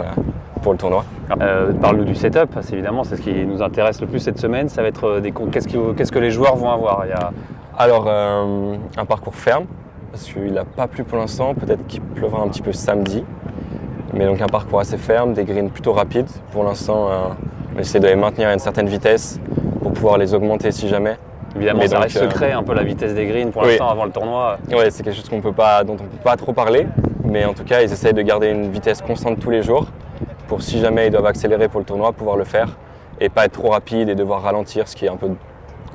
pour 0.61 0.71
le 0.73 0.77
tournoi. 0.77 1.05
Euh, 1.41 1.73
Parle-nous 1.73 2.05
du 2.05 2.15
setup, 2.15 2.49
c'est 2.61 2.73
évidemment 2.73 3.03
c'est 3.03 3.17
ce 3.17 3.21
qui 3.21 3.45
nous 3.45 3.61
intéresse 3.61 4.01
le 4.01 4.07
plus 4.07 4.19
cette 4.19 4.39
semaine. 4.39 4.69
Ça 4.69 4.81
va 4.81 4.87
être 4.87 5.05
euh, 5.05 5.19
des 5.19 5.31
qu'est-ce, 5.51 6.11
que 6.11 6.19
les 6.19 6.31
joueurs 6.31 6.55
vont 6.55 6.69
avoir? 6.69 7.05
Il 7.05 7.09
y 7.09 7.13
Alors 7.77 8.05
euh, 8.07 8.75
un 8.97 9.05
parcours 9.05 9.35
ferme 9.35 9.65
parce 10.11 10.23
qu'il 10.25 10.53
n'a 10.53 10.65
pas 10.65 10.87
plu 10.87 11.03
pour 11.03 11.17
l'instant. 11.17 11.53
Peut-être 11.53 11.85
qu'il 11.87 12.01
pleuvra 12.01 12.41
un 12.41 12.47
petit 12.47 12.61
peu 12.61 12.71
samedi, 12.71 13.23
mais 14.13 14.25
donc 14.25 14.41
un 14.41 14.47
parcours 14.47 14.79
assez 14.79 14.97
ferme, 14.97 15.33
des 15.33 15.43
greens 15.43 15.69
plutôt 15.69 15.93
rapides. 15.93 16.29
Pour 16.51 16.63
l'instant, 16.63 17.09
on 17.75 17.79
essaie 17.79 17.99
de 17.99 18.07
les 18.07 18.15
maintenir 18.15 18.47
à 18.47 18.53
une 18.53 18.59
certaine 18.59 18.87
vitesse 18.87 19.39
pour 19.81 19.91
pouvoir 19.91 20.17
les 20.17 20.33
augmenter 20.33 20.71
si 20.71 20.87
jamais. 20.87 21.17
Évidemment, 21.57 21.79
mais 21.79 21.87
ça 21.87 21.99
reste 21.99 22.17
secret 22.19 22.51
un 22.51 22.63
peu 22.63 22.73
la 22.73 22.83
vitesse 22.83 23.13
des 23.13 23.25
greens 23.25 23.51
pour 23.51 23.63
l'instant 23.63 23.89
avant 23.89 24.05
le 24.05 24.11
tournoi. 24.11 24.57
Oui, 24.69 24.85
c'est 24.89 25.03
quelque 25.03 25.15
chose 25.15 25.27
qu'on 25.27 25.41
peut 25.41 25.51
pas, 25.51 25.83
dont 25.83 25.97
on 25.99 26.03
ne 26.03 26.09
peut 26.09 26.23
pas 26.23 26.37
trop 26.37 26.53
parler. 26.53 26.87
Mais 27.23 27.43
en 27.45 27.53
tout 27.53 27.63
cas, 27.63 27.81
ils 27.81 27.91
essayent 27.91 28.13
de 28.13 28.21
garder 28.21 28.49
une 28.49 28.71
vitesse 28.71 29.01
constante 29.01 29.39
tous 29.39 29.49
les 29.49 29.61
jours 29.61 29.87
pour 30.47 30.61
si 30.61 30.79
jamais 30.79 31.07
ils 31.07 31.11
doivent 31.11 31.25
accélérer 31.25 31.67
pour 31.67 31.79
le 31.79 31.85
tournoi, 31.85 32.13
pouvoir 32.13 32.37
le 32.37 32.45
faire 32.45 32.69
et 33.19 33.29
pas 33.29 33.45
être 33.45 33.53
trop 33.53 33.69
rapide 33.69 34.09
et 34.09 34.15
devoir 34.15 34.41
ralentir, 34.41 34.87
ce 34.87 34.95
qui 34.95 35.05
est 35.05 35.09
un 35.09 35.17
peu 35.17 35.29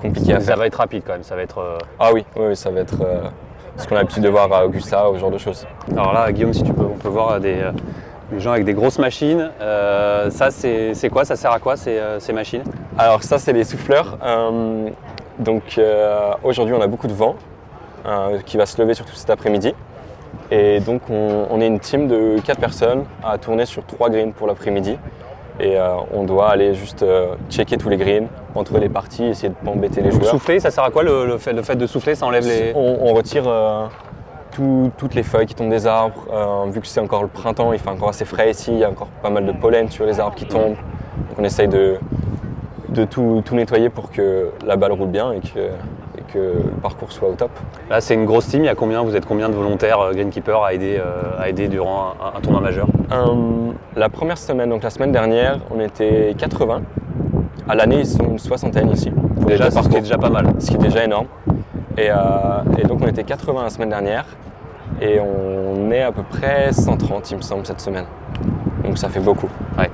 compliqué 0.01 0.33
à 0.33 0.41
faire. 0.41 0.47
Ça 0.47 0.57
va 0.57 0.67
être 0.67 0.77
rapide 0.77 1.03
quand 1.07 1.13
même, 1.13 1.23
ça 1.23 1.37
va 1.37 1.43
être. 1.43 1.59
Euh, 1.59 1.79
ah 1.99 2.11
oui, 2.13 2.25
oui, 2.37 2.57
ça 2.57 2.71
va 2.71 2.81
être 2.81 3.01
euh, 3.01 3.23
ce 3.77 3.87
qu'on 3.87 3.95
a 3.97 3.99
l'habitude 4.01 4.23
de 4.23 4.29
voir 4.29 4.53
à 4.53 4.67
Augusta, 4.67 5.07
ce 5.15 5.19
genre 5.19 5.31
de 5.31 5.39
choses. 5.39 5.67
Alors 5.93 6.13
là, 6.13 6.31
Guillaume, 6.33 6.53
si 6.53 6.63
tu 6.63 6.73
peux, 6.73 6.85
on 6.85 6.99
peut 6.99 7.09
voir 7.09 7.41
des, 7.41 7.59
euh, 7.61 8.39
gens 8.39 8.53
avec 8.53 8.65
des 8.65 8.75
grosses 8.75 8.99
machines. 8.99 9.51
ça, 9.61 10.51
c'est 10.51 11.11
quoi? 11.11 11.25
Ça 11.25 11.37
sert 11.37 11.53
à 11.53 11.59
quoi 11.59 11.77
ces, 11.77 12.01
ces 12.19 12.33
machines? 12.33 12.63
Alors 12.99 13.23
ça, 13.23 13.39
c'est 13.39 13.53
les 13.53 13.65
souffleurs. 13.65 14.19
Donc 15.43 15.81
aujourd'hui, 16.43 16.75
on 16.75 16.81
a 16.81 16.87
beaucoup 16.87 17.09
de 17.09 17.13
vent 17.13 17.37
qui 18.47 18.57
va 18.57 18.67
se 18.67 18.81
lever 18.81 18.95
surtout 18.95 19.15
cet 19.15 19.31
après-midi. 19.31 19.75
Et 20.51 20.81
donc 20.81 21.03
on, 21.09 21.61
est 21.61 21.67
une 21.67 21.81
team 21.81 22.09
de 22.09 22.37
4 22.45 22.61
personnes 22.61 23.05
à 23.25 23.39
tourner 23.39 23.67
sur 23.67 23.85
3 23.85 24.11
greens 24.11 24.33
pour 24.33 24.47
l'après-midi. 24.47 24.99
Et 25.61 25.79
euh, 25.79 25.95
on 26.13 26.25
doit 26.25 26.51
aller 26.51 26.75
juste 26.75 27.03
euh, 27.03 27.35
checker 27.51 27.77
tous 27.77 27.89
les 27.89 27.97
greens 27.97 28.27
entre 28.55 28.79
les 28.79 28.89
parties, 28.89 29.25
essayer 29.25 29.51
de 29.51 29.55
ne 29.61 29.65
pas 29.65 29.71
embêter 29.71 30.01
les 30.01 30.11
joueurs. 30.11 30.27
Souffler, 30.27 30.61
ça 30.61 30.71
sert 30.71 30.85
à 30.85 30.91
quoi 30.91 31.03
le, 31.03 31.39
fait, 31.39 31.77
de 31.77 31.87
souffler 31.87 32.15
Ça 32.15 32.27
enlève 32.27 32.47
les. 32.47 32.73
On, 32.75 33.13
retire 33.15 33.45
euh, 33.47 33.87
toutes 34.51 35.15
les 35.15 35.23
feuilles 35.23 35.47
qui 35.47 35.55
tombent 35.55 35.71
des 35.71 35.87
arbres. 35.87 36.25
vu 36.71 36.81
que 36.81 36.87
c'est 36.87 37.01
encore 37.01 37.23
le 37.23 37.29
printemps, 37.29 37.73
il 37.73 37.79
fait 37.79 37.91
encore 37.91 38.09
assez 38.09 38.25
frais 38.25 38.51
ici, 38.51 38.73
il 38.73 38.79
y 38.79 38.85
a 38.85 38.91
encore 38.91 39.09
pas 39.23 39.31
mal 39.31 39.47
de 39.47 39.53
pollen 39.53 39.91
sur 39.91 40.05
les 40.05 40.21
arbres 40.21 40.35
qui 40.35 40.47
tombent. 40.47 40.77
Donc 41.29 41.39
on 41.39 41.45
essaye 41.45 41.69
de, 41.69 41.99
tout, 42.93 43.43
tout, 43.45 43.55
nettoyer 43.55 43.89
pour 43.89 44.11
que 44.11 44.51
la 44.67 44.77
balle 44.77 44.93
roule 44.93 45.09
bien 45.09 45.33
et 45.33 45.41
que 45.41 45.71
que 46.33 46.39
le 46.39 46.81
parcours 46.81 47.13
soit 47.13 47.29
au 47.29 47.35
top. 47.35 47.51
Là, 47.91 48.01
c'est 48.01 48.15
une 48.15 48.25
grosse 48.25 48.47
team. 48.49 48.63
Il 48.63 48.67
y 48.67 48.69
a 48.69 48.75
combien? 48.75 49.03
Vous 49.03 49.15
êtes 49.17 49.27
combien 49.27 49.49
de 49.49 49.55
volontaires 49.55 50.01
euh, 50.01 50.13
Greenkeeper 50.13 50.63
à 50.63 50.75
aider, 50.75 50.99
euh, 50.99 51.39
à 51.39 51.49
aider 51.49 51.69
durant 51.69 52.15
un, 52.35 52.41
tournoi 52.41 52.61
majeur? 52.61 52.87
Euh, 53.13 53.73
La 53.97 54.09
première 54.09 54.39
semaine, 54.39 54.71
donc 54.71 54.83
la 54.83 54.91
semaine 54.91 55.13
dernière, 55.13 55.59
on 55.71 55.81
était 55.81 56.35
80. 56.39 56.83
À 57.69 57.75
l'année, 57.75 58.01
ils 58.01 58.07
sont 58.07 58.25
une 58.25 58.39
soixantaine 58.39 58.91
ici. 58.91 59.13
Déjà, 59.47 59.71
ce 59.71 59.89
qui 59.89 59.97
est 59.97 60.01
déjà 60.01 60.19
pas 60.19 60.31
mal. 60.31 60.47
Ce 60.59 60.69
qui 60.69 60.75
est 60.75 60.79
déjà 60.79 61.05
énorme. 61.05 61.27
Et, 61.97 62.09
donc, 62.87 63.01
on 63.03 63.07
était 63.07 63.25
80 63.25 63.63
la 63.63 63.71
semaine 63.71 63.91
dernière. 63.91 64.25
Et 65.01 65.21
on 65.21 65.91
est 65.91 66.03
à 66.03 66.13
peu 66.13 66.23
près 66.23 66.73
130, 66.73 67.31
il 67.31 67.37
me 67.37 67.43
semble, 67.43 67.67
cette 67.67 67.81
semaine. 67.81 68.05
Donc, 68.85 68.99
ça 68.99 69.09
fait 69.09 69.21
beaucoup. 69.21 69.49
Ouais. 69.79 69.91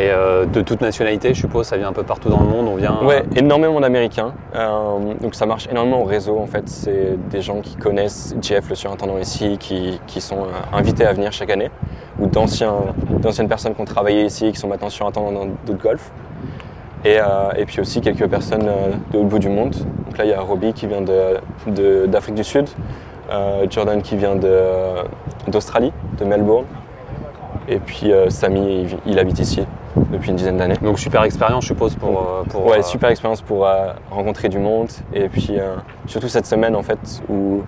Et 0.00 0.08
euh, 0.08 0.46
de 0.46 0.62
toute 0.62 0.80
nationalité, 0.80 1.34
je 1.34 1.40
suppose, 1.40 1.66
ça 1.66 1.76
vient 1.76 1.88
un 1.88 1.92
peu 1.92 2.04
partout 2.04 2.30
dans 2.30 2.40
le 2.40 2.46
monde. 2.46 2.66
On 2.68 2.76
vient. 2.76 3.02
Ouais, 3.04 3.22
énormément 3.36 3.80
d'Américains. 3.80 4.32
Euh, 4.54 5.14
donc 5.20 5.34
ça 5.34 5.44
marche 5.44 5.68
énormément 5.70 6.00
au 6.00 6.04
réseau. 6.04 6.38
En 6.38 6.46
fait, 6.46 6.66
c'est 6.70 7.18
des 7.28 7.42
gens 7.42 7.60
qui 7.60 7.76
connaissent 7.76 8.34
Jeff, 8.40 8.66
le 8.70 8.76
surintendant 8.76 9.18
ici, 9.18 9.58
qui, 9.58 10.20
sont 10.20 10.44
euh, 10.44 10.76
invités 10.76 11.04
à 11.04 11.12
venir 11.12 11.32
chaque 11.32 11.50
année, 11.50 11.70
ou 12.18 12.28
d'anciennes 12.28 13.48
personnes 13.48 13.74
qui 13.74 13.80
ont 13.82 13.84
travaillé 13.84 14.24
ici 14.24 14.50
qui 14.52 14.58
sont 14.58 14.68
maintenant 14.68 14.88
surintendants 14.88 15.32
dans 15.32 15.46
d'autres 15.66 15.82
golf. 15.82 16.10
Et, 17.04 17.18
puis 17.66 17.80
aussi 17.80 18.00
quelques 18.00 18.26
personnes 18.26 18.68
de 19.12 19.18
l'autre 19.18 19.28
bout 19.28 19.38
du 19.38 19.50
monde. 19.50 19.74
Donc 20.06 20.16
là, 20.16 20.24
il 20.24 20.30
y 20.30 20.34
a 20.34 20.40
Robbie 20.40 20.72
qui 20.72 20.86
vient 20.86 21.02
d'Afrique 22.06 22.34
du 22.34 22.44
Sud, 22.44 22.68
Jordan 23.68 24.00
qui 24.00 24.16
vient 24.16 24.36
d'Australie, 25.48 25.92
de, 26.18 26.24
Melbourne. 26.24 26.64
Et 27.68 27.78
puis 27.78 28.12
Samy, 28.28 28.86
il 29.06 29.18
habite 29.18 29.38
ici 29.38 29.64
depuis 30.12 30.30
une 30.30 30.36
dizaine 30.36 30.56
d'années. 30.56 30.76
Donc 30.82 30.98
super 30.98 31.22
expérience, 31.24 31.64
je 31.64 31.68
suppose, 31.68 31.94
pour. 31.94 32.10
Euh, 32.10 32.42
pour 32.48 32.66
ouais, 32.66 32.78
euh, 32.78 32.82
super 32.82 33.10
expérience 33.10 33.42
pour 33.42 33.66
euh, 33.66 33.92
rencontrer 34.10 34.48
du 34.48 34.58
monde. 34.58 34.88
Et 35.12 35.28
puis 35.28 35.58
surtout 36.06 36.28
cette 36.28 36.46
semaine, 36.46 36.74
en 36.76 36.82
fait, 36.82 37.22
où 37.28 37.62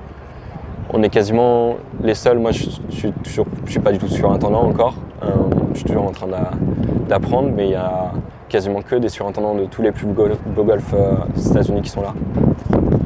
on 0.93 1.03
est 1.03 1.11
quasiment 1.11 1.77
les 2.03 2.15
seuls. 2.15 2.39
Moi, 2.39 2.53
je, 2.53 2.65
je, 2.91 3.43
suis 3.67 3.81
pas 3.81 3.93
du 3.93 3.99
tout 3.99 4.09
sur 4.09 4.31
intendant 4.31 4.63
encore. 4.63 4.95
je 5.73 5.79
suis 5.79 5.85
toujours 5.85 6.07
en 6.07 6.13
train 6.13 6.29
d'apprendre, 7.09 7.51
mais 7.55 7.67
il 7.67 7.73
y 7.73 7.77
a 7.77 8.13
quasiment 8.53 8.83
que 8.83 8.97
des 8.97 9.09
surintendants 9.09 9.55
de 9.55 9.65
tous 9.65 9.81
les 9.81 9.93
plus 9.93 10.07
beaux, 10.07 10.29
beaux 10.55 10.65
golfs 10.65 10.93
euh, 10.93 11.15
des 11.35 11.49
États-Unis 11.51 11.81
qui 11.81 11.89
sont 11.89 12.03
là. 12.03 12.13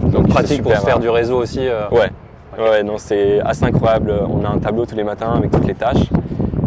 Donc 0.03 0.29
Pratique 0.29 0.63
pour 0.63 0.75
se 0.75 0.81
faire 0.81 0.97
euh, 0.97 1.01
du 1.01 1.09
réseau 1.09 1.39
aussi. 1.39 1.61
euh, 1.61 1.89
Ouais, 1.93 2.11
ouais, 2.59 2.83
non, 2.83 2.99
c'est 2.99 3.41
assez 3.41 3.65
incroyable. 3.65 4.13
On 4.29 4.45
a 4.45 4.49
un 4.49 4.59
tableau 4.59 4.85
tous 4.85 4.97
les 4.97 5.05
matins 5.05 5.33
avec 5.37 5.53
toutes 5.53 5.67
les 5.67 5.75
tâches. 5.75 6.11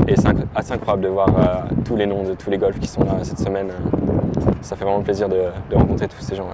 Et 0.10 0.16
c'est 0.16 0.28
assez 0.56 0.72
incroyable 0.72 1.04
de 1.04 1.08
voir 1.10 1.28
euh, 1.30 1.76
tous 1.86 1.96
les 1.96 2.08
noms 2.08 2.24
de 2.24 2.34
tous 2.34 2.50
les 2.50 2.58
golfs 2.58 2.80
qui 2.80 2.88
sont 2.88 3.04
là 3.04 3.20
cette 3.24 3.38
semaine. 3.38 3.70
Ça 4.62 4.76
fait 4.76 4.84
vraiment 4.84 5.04
plaisir 5.04 5.30
de, 5.30 5.44
rencontrer 5.72 6.08
tous 6.08 6.22
ces 6.22 6.36
gens. 6.36 6.50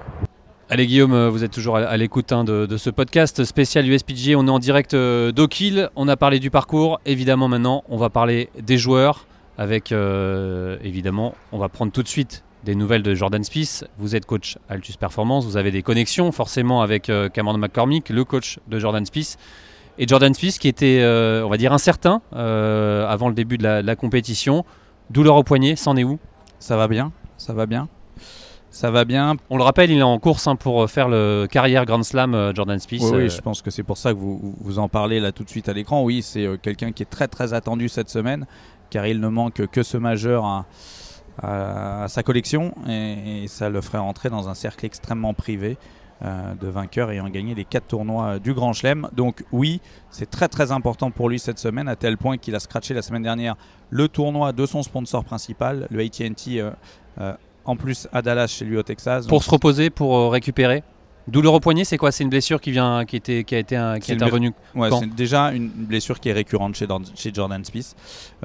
Allez 0.68 0.86
Guillaume, 0.86 1.14
euh, 1.14 1.30
vous 1.30 1.42
êtes 1.42 1.52
toujours 1.52 1.76
à- 1.76 1.96
l'écoute 1.96 2.32
hein, 2.32 2.44
de, 2.44 2.76
ce 2.76 2.90
podcast 2.90 3.44
spécial 3.44 3.88
USPG. 3.88 4.36
On 4.36 4.46
est 4.46 4.50
en 4.50 4.58
direct 4.58 4.92
euh, 4.92 5.32
d'Oakhill. 5.32 5.88
On 5.96 6.06
a 6.06 6.16
parlé 6.16 6.38
du 6.38 6.50
parcours. 6.50 7.00
Évidemment, 7.06 7.48
maintenant, 7.48 7.82
on 7.88 7.96
va 7.96 8.10
parler 8.10 8.50
des 8.60 8.76
joueurs. 8.76 9.26
Avec, 9.58 9.90
euh, 9.90 10.76
évidemment, 10.84 11.34
on 11.50 11.58
va 11.58 11.70
prendre 11.70 11.90
tout 11.90 12.02
de 12.02 12.08
suite 12.08 12.44
des 12.64 12.74
nouvelles 12.74 13.02
de 13.02 13.14
Jordan 13.14 13.42
Spieth. 13.42 13.86
Vous 13.96 14.16
êtes 14.16 14.26
coach 14.26 14.58
Altus 14.68 14.96
Performance. 14.96 15.46
Vous 15.46 15.56
avez 15.56 15.70
des 15.70 15.82
connexions 15.82 16.30
forcément 16.32 16.82
avec 16.82 17.08
euh, 17.08 17.30
Cameron 17.30 17.56
McCormick, 17.56 18.10
le 18.10 18.24
coach 18.24 18.58
de 18.66 18.78
Jordan 18.78 19.06
Spieth. 19.06 19.38
Et 19.98 20.06
Jordan 20.06 20.32
Spieth 20.34 20.58
qui 20.58 20.68
était, 20.68 20.98
euh, 21.00 21.44
on 21.44 21.48
va 21.48 21.56
dire, 21.56 21.72
incertain 21.72 22.20
euh, 22.34 23.06
avant 23.08 23.28
le 23.28 23.34
début 23.34 23.56
de 23.58 23.62
la, 23.62 23.82
de 23.82 23.86
la 23.86 23.96
compétition. 23.96 24.64
Douleur 25.10 25.36
au 25.36 25.42
poignet, 25.44 25.76
c'en 25.76 25.96
est 25.96 26.04
où? 26.04 26.18
Ça 26.58 26.76
va 26.76 26.88
bien, 26.88 27.12
ça 27.38 27.52
va 27.52 27.66
bien. 27.66 27.88
Ça 28.70 28.90
va 28.90 29.06
bien. 29.06 29.36
On 29.48 29.56
le 29.56 29.62
rappelle, 29.62 29.90
il 29.90 29.98
est 29.98 30.02
en 30.02 30.18
course 30.18 30.46
hein, 30.48 30.56
pour 30.56 30.90
faire 30.90 31.08
le 31.08 31.46
carrière 31.50 31.86
Grand 31.86 32.02
Slam 32.02 32.34
euh, 32.34 32.52
Jordan 32.52 32.78
Spieth. 32.78 33.00
Oui, 33.02 33.10
oui, 33.12 33.18
Euh, 33.24 33.28
je 33.30 33.40
pense 33.40 33.62
que 33.62 33.70
c'est 33.70 33.82
pour 33.84 33.96
ça 33.96 34.12
que 34.12 34.18
vous, 34.18 34.54
vous 34.60 34.78
en 34.78 34.88
parlez 34.88 35.18
là 35.18 35.32
tout 35.32 35.44
de 35.44 35.48
suite 35.48 35.68
à 35.70 35.72
l'écran. 35.72 36.02
Oui, 36.02 36.20
c'est 36.22 36.44
euh, 36.44 36.56
quelqu'un 36.60 36.92
qui 36.92 37.02
est 37.02 37.06
très 37.10 37.28
très 37.28 37.54
attendu 37.54 37.88
cette 37.88 38.10
semaine, 38.10 38.46
car 38.90 39.06
il 39.06 39.20
ne 39.20 39.28
manque 39.28 39.66
que 39.68 39.82
ce 39.82 39.96
majeur 39.96 40.44
à, 40.44 40.66
à- 41.42 42.04
à 42.04 42.08
sa 42.08 42.22
collection, 42.22 42.74
et, 42.88 43.44
et 43.44 43.48
ça 43.48 43.70
le 43.70 43.80
ferait 43.80 43.98
rentrer 43.98 44.28
dans 44.28 44.48
un 44.48 44.54
cercle 44.54 44.84
extrêmement 44.84 45.32
privé 45.32 45.70
euh, 45.78 45.78
de 46.22 46.68
vainqueurs 46.68 47.10
ayant 47.10 47.28
gagné 47.28 47.54
les 47.54 47.64
quatre 47.64 47.88
tournois 47.88 48.26
euh, 48.26 48.38
du 48.38 48.54
Grand 48.54 48.72
Chelem. 48.72 49.08
Donc 49.12 49.44
oui, 49.52 49.80
c'est 50.10 50.30
très 50.30 50.48
très 50.48 50.72
important 50.72 51.10
pour 51.10 51.28
lui 51.28 51.38
cette 51.38 51.58
semaine, 51.58 51.88
à 51.88 51.96
tel 51.96 52.16
point 52.16 52.38
qu'il 52.38 52.54
a 52.54 52.60
scratché 52.60 52.94
la 52.94 53.02
semaine 53.02 53.22
dernière 53.22 53.56
le 53.90 54.08
tournoi 54.08 54.52
de 54.52 54.66
son 54.66 54.82
sponsor 54.82 55.24
principal, 55.24 55.86
le 55.90 56.00
AT&T, 56.00 56.60
euh, 56.60 56.70
euh, 57.20 57.32
en 57.64 57.76
plus 57.76 58.08
à 58.12 58.22
Dallas 58.22 58.48
chez 58.48 58.64
lui 58.64 58.76
au 58.76 58.82
Texas. 58.82 59.26
pour 59.26 59.38
Donc, 59.38 59.44
se 59.44 59.50
reposer, 59.50 59.90
pour 59.90 60.16
euh, 60.16 60.28
récupérer. 60.28 60.82
Douleur 61.28 61.54
au 61.54 61.60
poignet, 61.60 61.84
c'est 61.84 61.96
quoi? 61.96 62.12
C'est 62.12 62.22
une 62.22 62.30
blessure 62.30 62.60
qui 62.60 62.70
vient, 62.70 63.04
qui 63.04 63.16
était, 63.16 63.42
qui 63.42 63.56
a 63.56 63.58
été, 63.58 63.74
un- 63.74 63.98
qui 63.98 64.12
est 64.12 64.14
intervenue. 64.14 64.52
Ouais, 64.76 64.88
c'est 65.00 65.12
déjà 65.12 65.52
une 65.52 65.68
blessure 65.68 66.20
qui 66.20 66.28
est 66.28 66.32
récurrente 66.32 66.76
chez, 66.76 67.34
Jordan 67.34 67.64
Spieth. 67.64 67.96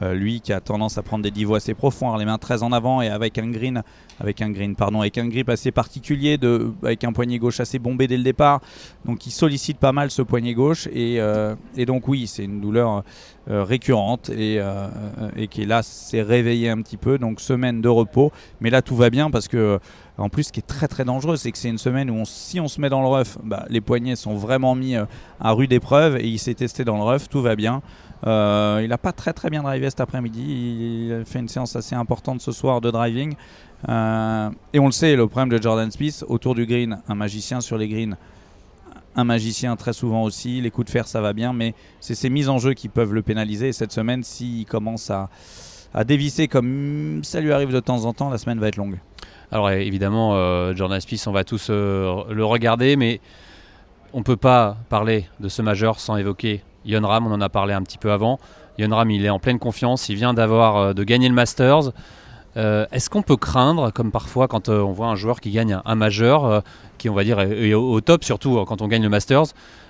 Euh, 0.02 0.13
lui 0.15 0.41
qui 0.41 0.52
a 0.52 0.60
tendance 0.62 0.98
à 0.98 1.04
prendre 1.04 1.24
des 1.24 1.30
niveaux 1.30 1.54
assez 1.54 1.76
profonds, 1.76 2.08
avoir 2.08 2.17
les 2.17 2.26
mains 2.26 2.39
très 2.39 2.63
en 2.63 2.72
avant 2.72 3.02
et 3.02 3.08
avec 3.10 3.38
un 3.38 3.52
green, 3.52 3.84
avec 4.20 4.41
un 4.41 4.50
green, 4.50 4.76
pardon, 4.76 5.02
avec 5.02 5.20
un 5.20 5.28
grip 5.28 5.50
assez 5.50 5.72
particulier, 5.72 6.39
de, 6.39 6.74
avec 6.84 7.04
un 7.04 7.13
poignet 7.13 7.38
gauche 7.38 7.60
assez 7.60 7.78
bombé 7.78 8.08
dès 8.08 8.17
le 8.17 8.24
départ. 8.24 8.62
Donc 9.06 9.28
il 9.28 9.32
sollicite 9.32 9.78
pas 9.78 9.91
mal 9.91 10.10
ce 10.10 10.24
poignet 10.24 10.56
gauche 10.56 10.88
et, 10.91 11.20
euh, 11.22 11.56
et 11.78 11.86
donc 11.86 12.08
oui, 12.08 12.26
c'est 12.26 12.46
une 12.46 12.62
douleur 12.62 13.04
euh, 13.49 13.63
récurrente 13.63 14.30
et, 14.30 14.58
euh, 14.60 14.88
et 15.36 15.47
qui 15.47 15.65
là 15.65 15.82
s'est 15.82 16.21
réveillé 16.21 16.69
un 16.69 16.82
petit 16.82 16.97
peu. 16.97 17.17
Donc 17.17 17.41
semaine 17.41 17.82
de 17.82 17.89
repos, 17.89 18.32
mais 18.60 18.69
là 18.69 18.82
tout 18.82 18.95
va 18.95 19.10
bien 19.10 19.32
parce 19.32 19.47
que 19.47 19.80
en 20.21 20.30
plus, 20.30 20.43
ce 20.43 20.51
qui 20.51 20.60
est 20.60 20.67
très 20.67 20.88
très 20.88 21.04
dangereux, 21.04 21.36
c'est 21.36 21.51
que 21.51 21.58
c'est 21.58 21.69
une 21.69 21.77
semaine 21.77 22.10
où 22.10 22.21
si 22.25 22.60
on 22.60 22.67
se 22.67 22.80
met 22.80 22.89
dans 22.89 23.01
le 23.01 23.08
rough, 23.08 23.38
bah, 23.43 23.65
les 23.69 23.82
poignets 23.82 24.15
sont 24.15 24.36
vraiment 24.36 24.75
mis 24.75 24.95
euh, 24.95 25.06
à 25.39 25.51
rude 25.51 25.73
épreuve 25.73 26.17
et 26.17 26.27
il 26.27 26.38
s'est 26.38 26.54
testé 26.54 26.84
dans 26.84 26.97
le 26.97 27.04
rough, 27.04 27.27
tout 27.30 27.41
va 27.41 27.56
bien. 27.56 27.82
Euh, 28.27 28.82
il 28.84 28.89
n'a 28.89 28.99
pas 28.99 29.13
très 29.13 29.34
très 29.34 29.49
bien 29.49 29.63
drivé 29.63 29.89
cet 29.89 29.99
après-midi. 29.99 30.43
Il 30.43 31.23
fait 31.25 31.39
une 31.39 31.47
séance 31.47 31.75
assez 31.75 31.95
importante 31.95 32.41
ce 32.41 32.51
soir 32.51 32.82
de 32.82 32.91
driving. 32.91 33.34
Et 33.88 34.80
on 34.80 34.86
le 34.86 34.91
sait, 34.91 35.15
le 35.15 35.27
problème 35.27 35.49
de 35.49 35.60
Jordan 35.60 35.89
Spieth, 35.89 36.23
autour 36.27 36.54
du 36.54 36.67
green, 36.67 37.01
un 37.08 37.15
magicien 37.15 37.62
sur 37.62 37.80
les 37.80 37.88
greens, 37.88 38.15
un 39.15 39.24
magicien 39.24 39.76
très 39.76 39.93
souvent 39.93 40.24
aussi. 40.24 40.62
Les 40.62 40.71
coups 40.71 40.86
de 40.88 40.91
fer, 40.91 41.08
ça 41.08 41.21
va 41.21 41.34
bien, 41.34 41.54
mais 41.54 41.74
c'est 42.00 42.15
ces 42.15 42.30
mises 42.30 42.50
en 42.50 42.58
jeu 42.58 42.74
qui 42.74 42.89
peuvent 42.89 43.13
le 43.13 43.21
pénaliser. 43.21 43.69
Et 43.69 43.74
cette 43.74 43.91
semaine, 43.91 44.24
s'il 44.24 44.65
commence 44.65 45.12
à, 45.12 45.30
dévisser 46.06 46.47
comme 46.47 47.21
ça 47.24 47.41
lui 47.41 47.52
arrive 47.52 47.74
de 47.74 47.80
temps 47.80 48.06
en 48.06 48.13
temps, 48.13 48.30
la 48.30 48.38
semaine 48.38 48.60
va 48.60 48.69
être 48.69 48.78
longue. 48.78 48.97
Alors 49.52 49.67
euh, 49.67 49.74
évidemment, 49.74 50.36
euh, 50.36 50.74
Jordan 50.74 51.02
Spieth, 51.02 51.28
on 51.28 51.34
va 51.34 51.43
tous 51.43 51.67
euh, 51.69 52.24
le 52.30 52.45
regarder, 52.45 52.95
mais 52.95 53.19
on 54.13 54.24
peut 54.24 54.38
pas 54.38 54.78
parler 54.89 55.26
de 55.39 55.50
ce 55.50 55.62
majeur 55.62 56.00
sans 56.00 56.17
évoquer 56.17 56.63
Yon 56.86 57.06
Ram. 57.06 57.28
On 57.28 57.32
en 57.32 57.41
a 57.41 57.50
parlé 57.50 57.74
un 57.74 57.82
petit 57.82 57.97
peu 57.97 58.12
avant. 58.12 58.39
Yon 58.78 58.95
Ram, 58.95 59.10
il 59.10 59.26
est 59.26 59.30
en 59.30 59.39
pleine 59.39 59.60
confiance. 59.60 60.10
Il 60.10 60.15
vient 60.15 60.34
d'avoir 60.34 60.78
euh, 60.78 60.93
de 60.93 61.04
gagner 61.04 61.30
le 61.30 61.36
Masters. 61.36 61.91
Euh, 62.58 62.86
Est-ce 62.91 63.10
qu'on 63.10 63.21
peut 63.21 63.38
craindre, 63.38 63.91
comme 63.91 64.12
parfois 64.12 64.47
quand 64.47 64.69
on 64.69 64.91
voit 64.91 65.08
un 65.08 65.15
joueur 65.15 65.39
qui 65.39 65.52
gagne 65.52 65.80
un, 65.86 65.95
majeur, 65.95 66.63
qui 67.02 67.10
on 67.10 67.14
va 67.14 67.24
dire 67.24 67.40
est, 67.40 67.74
au, 67.74 67.92
au 67.94 68.02
top, 68.02 68.24
surtout 68.24 68.58
euh, 68.60 68.66
quand 68.66 68.82
on 68.82 68.88
gagne 68.88 69.04
le 69.04 69.10
Masters, 69.10 69.46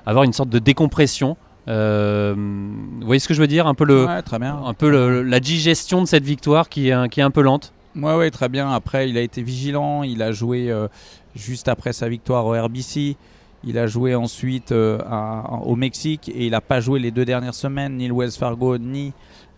avoir 0.05 0.23
une 0.23 0.33
sorte 0.33 0.49
de 0.49 0.59
décompression 0.59 1.37
Euh, 1.67 2.33
Vous 2.35 3.05
voyez 3.05 3.19
ce 3.19 3.27
que 3.27 3.35
je 3.35 3.39
veux 3.41 3.47
dire? 3.47 3.67
Un 3.67 3.75
peu, 3.75 3.83
le, 3.85 4.05
Ouais, 4.05 4.21
très 4.23 4.39
bien. 4.39 4.59
un 4.65 4.73
peu 4.73 4.89
le- 4.89 5.21
la 5.21 5.39
digestion 5.39 6.01
de 6.01 6.07
cette 6.07 6.23
victoire 6.23 6.69
qui 6.69 6.87
est, 6.89 6.91
un- 6.91 7.07
qui 7.07 7.19
est 7.19 7.23
un 7.23 7.29
peu 7.29 7.41
lente. 7.43 7.71
Ouais, 7.95 8.31
très 8.31 8.49
bien. 8.49 8.71
Après, 8.71 9.07
il 9.09 9.15
a 9.17 9.21
été 9.21 9.43
vigilant. 9.43 10.01
Il 10.01 10.23
a 10.23 10.31
joué 10.31 10.71
euh, 10.71 10.87
juste 11.35 11.67
après 11.67 11.93
sa 11.93 12.09
victoire 12.09 12.47
au 12.47 12.53
RBC. 12.59 13.15
Il 13.63 13.77
a 13.77 13.85
joué 13.85 14.15
ensuite 14.15 14.71
euh, 14.71 14.97
à- 15.07 15.59
au 15.63 15.75
Mexique 15.75 16.29
et 16.29 16.45
il 16.47 16.51
n'a 16.51 16.61
pas 16.61 16.79
joué 16.79 16.99
les 16.99 17.11
deux 17.11 17.25
dernières 17.25 17.53
semaines, 17.53 17.97
ni 17.97 18.07
le 18.07 18.13
Wells 18.15 18.31
Fargo, 18.31 18.79
ni 18.79 19.13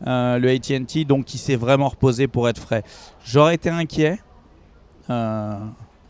euh, 0.06 0.40
le 0.40 0.50
AT&T. 0.50 1.06
Donc, 1.06 1.34
il 1.34 1.38
s'est 1.38 1.56
vraiment 1.56 1.88
reposé 1.88 2.28
pour 2.28 2.50
être 2.50 2.60
frais. 2.60 2.84
J'aurais 3.24 3.56
été 3.56 3.70
inquiet. 3.70 4.20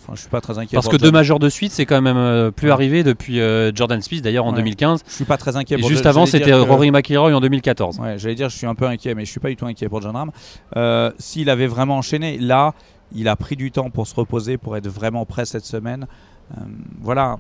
Enfin, 0.03 0.13
je 0.15 0.19
suis 0.21 0.29
pas 0.29 0.41
très 0.41 0.57
inquiet. 0.59 0.75
Parce 0.75 0.89
que 0.89 0.97
deux 0.97 1.11
majeurs 1.11 1.39
de 1.39 1.47
suite, 1.47 1.71
c'est 1.71 1.85
quand 1.85 2.01
même 2.01 2.17
euh, 2.17 2.51
plus 2.51 2.71
arrivé 2.71 3.03
depuis 3.03 3.39
euh, 3.39 3.71
Jordan 3.73 4.01
Smith, 4.01 4.21
d'ailleurs 4.21 4.45
en 4.45 4.49
Ouais. 4.51 4.57
2015. 4.57 5.03
Je 5.07 5.13
suis 5.13 5.23
pas 5.25 5.37
très 5.37 5.55
inquiet. 5.55 5.75
Et 5.77 5.79
pour 5.79 5.89
juste 5.89 6.05
avant, 6.05 6.25
c'était 6.25 6.53
Rory 6.53 6.91
McIlroy 6.91 7.33
en 7.33 7.39
2014. 7.39 7.99
Ouais, 7.99 8.17
j'allais 8.19 8.35
dire, 8.35 8.49
je 8.49 8.57
suis 8.57 8.67
un 8.67 8.75
peu 8.75 8.85
inquiet, 8.85 9.15
mais 9.15 9.23
je 9.25 9.31
suis 9.31 9.39
pas 9.39 9.47
du 9.49 9.55
tout 9.55 9.65
inquiet 9.65 9.87
pour 9.87 10.01
John 10.01 10.15
Ram. 10.15 10.31
Euh, 10.75 11.11
S'il 11.19 11.49
avait 11.49 11.67
vraiment 11.67 11.97
enchaîné, 11.97 12.37
là, 12.37 12.73
il 13.15 13.27
a 13.29 13.35
pris 13.35 13.55
du 13.55 13.71
temps 13.71 13.89
pour 13.89 14.05
se 14.07 14.15
reposer, 14.15 14.57
pour 14.57 14.75
être 14.75 14.87
vraiment 14.89 15.25
prêt 15.25 15.45
cette 15.45 15.65
semaine. 15.65 16.05
Euh, 16.51 16.61
voilà. 17.01 17.37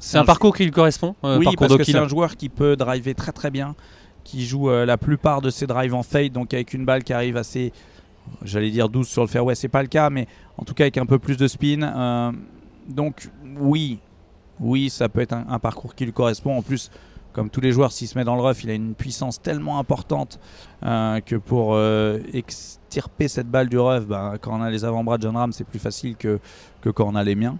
C'est 0.00 0.18
un 0.18 0.24
parcours 0.24 0.54
qui 0.54 0.64
lui 0.64 0.70
correspond, 0.70 1.14
euh, 1.24 1.38
oui, 1.38 1.46
parce 1.58 1.76
que 1.76 1.84
c'est 1.84 1.96
un 1.96 2.08
joueur 2.08 2.36
qui 2.36 2.48
peut 2.50 2.76
driver 2.76 3.14
très 3.14 3.32
très 3.32 3.50
bien, 3.50 3.74
qui 4.24 4.44
joue 4.46 4.68
la 4.70 4.96
plupart 4.98 5.40
de 5.40 5.48
ses 5.50 5.66
drives 5.66 5.94
en 5.94 6.02
fade, 6.02 6.32
donc 6.32 6.52
avec 6.52 6.74
une 6.74 6.84
balle 6.84 7.04
qui 7.04 7.12
arrive 7.12 7.36
assez, 7.36 7.72
j'allais 8.42 8.70
dire 8.70 8.88
12 8.88 9.08
sur 9.08 9.22
le 9.22 9.28
fairway, 9.28 9.54
c'est 9.54 9.68
pas 9.68 9.82
le 9.82 9.88
cas, 9.88 10.10
mais 10.10 10.26
en 10.58 10.64
tout 10.64 10.74
cas 10.74 10.84
avec 10.84 10.98
un 10.98 11.06
peu 11.06 11.18
plus 11.18 11.36
de 11.36 11.46
spin. 11.48 11.82
Euh, 11.82 12.32
donc 12.88 13.28
oui, 13.58 13.98
oui, 14.60 14.90
ça 14.90 15.08
peut 15.08 15.20
être 15.20 15.32
un, 15.32 15.58
parcours 15.58 15.94
qui 15.94 16.04
lui 16.04 16.12
correspond. 16.12 16.56
En 16.56 16.62
plus, 16.62 16.90
comme 17.32 17.50
tous 17.50 17.60
les 17.60 17.72
joueurs, 17.72 17.92
s'il 17.92 18.08
se 18.08 18.18
met 18.18 18.24
dans 18.24 18.36
le 18.36 18.42
rough, 18.42 18.64
il 18.64 18.70
a 18.70 18.74
une 18.74 18.94
puissance 18.94 19.40
tellement 19.40 19.78
importante 19.78 20.38
euh, 20.82 21.20
que 21.20 21.36
pour 21.36 21.74
euh, 21.74 22.18
extirper 22.90 23.28
cette 23.28 23.46
balle 23.48 23.68
du 23.68 23.78
rough, 23.78 24.02
bah, 24.04 24.32
quand 24.40 24.58
on 24.58 24.62
a 24.62 24.68
les 24.68 24.84
avant-bras 24.84 25.16
de 25.16 25.22
John 25.22 25.36
Ram, 25.36 25.52
c'est 25.52 25.62
plus 25.62 25.78
facile 25.78 26.16
que, 26.16 26.40
que 26.82 26.90
quand 26.90 27.06
on 27.06 27.14
a 27.14 27.22
les 27.22 27.36
miens. 27.36 27.56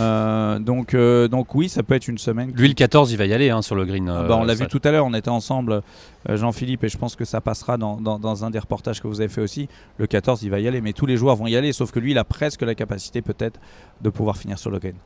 Euh, 0.00 0.58
donc, 0.58 0.94
euh, 0.94 1.28
donc 1.28 1.54
oui, 1.54 1.68
ça 1.68 1.84
peut 1.84 1.94
être 1.94 2.08
une 2.08 2.18
semaine. 2.18 2.50
Lui, 2.56 2.66
le 2.66 2.74
14, 2.74 3.12
il 3.12 3.16
va 3.16 3.26
y 3.26 3.32
aller 3.32 3.50
hein, 3.50 3.62
sur 3.62 3.76
le 3.76 3.84
green. 3.84 4.08
ah 4.08 4.22
euh, 4.22 4.28
bah, 4.28 4.36
on 4.36 4.42
l'a 4.44 4.56
ça- 4.56 4.64
vu 4.64 4.68
tout 4.68 4.80
à 4.82 4.90
l'heure, 4.90 5.06
on 5.06 5.14
était 5.14 5.28
ensemble, 5.30 5.82
euh, 6.28 6.36
Jean-Philippe, 6.36 6.82
et 6.82 6.88
je 6.88 6.98
pense 6.98 7.14
que 7.14 7.24
ça 7.24 7.40
passera 7.40 7.76
dans, 7.78 8.00
dans- 8.00 8.18
dans 8.18 8.44
un 8.44 8.50
des 8.50 8.58
reportages 8.58 9.00
que 9.00 9.06
vous 9.06 9.20
avez 9.20 9.28
fait 9.28 9.40
aussi. 9.40 9.68
Le 9.98 10.08
14, 10.08 10.42
il 10.42 10.50
va 10.50 10.58
y 10.58 10.66
aller, 10.66 10.80
mais 10.80 10.92
tous 10.92 11.06
les 11.06 11.16
joueurs 11.16 11.36
vont 11.36 11.46
y 11.46 11.54
aller, 11.54 11.72
sauf 11.72 11.92
que 11.92 12.00
lui, 12.00 12.10
il 12.10 12.18
a 12.18 12.24
presque 12.24 12.62
la 12.62 12.74
capacité 12.74 13.22
peut-être 13.22 13.60
de 14.00 14.10
pouvoir 14.10 14.36
finir 14.36 14.58
sur 14.58 14.70
le 14.72 14.80
green. 14.80 14.96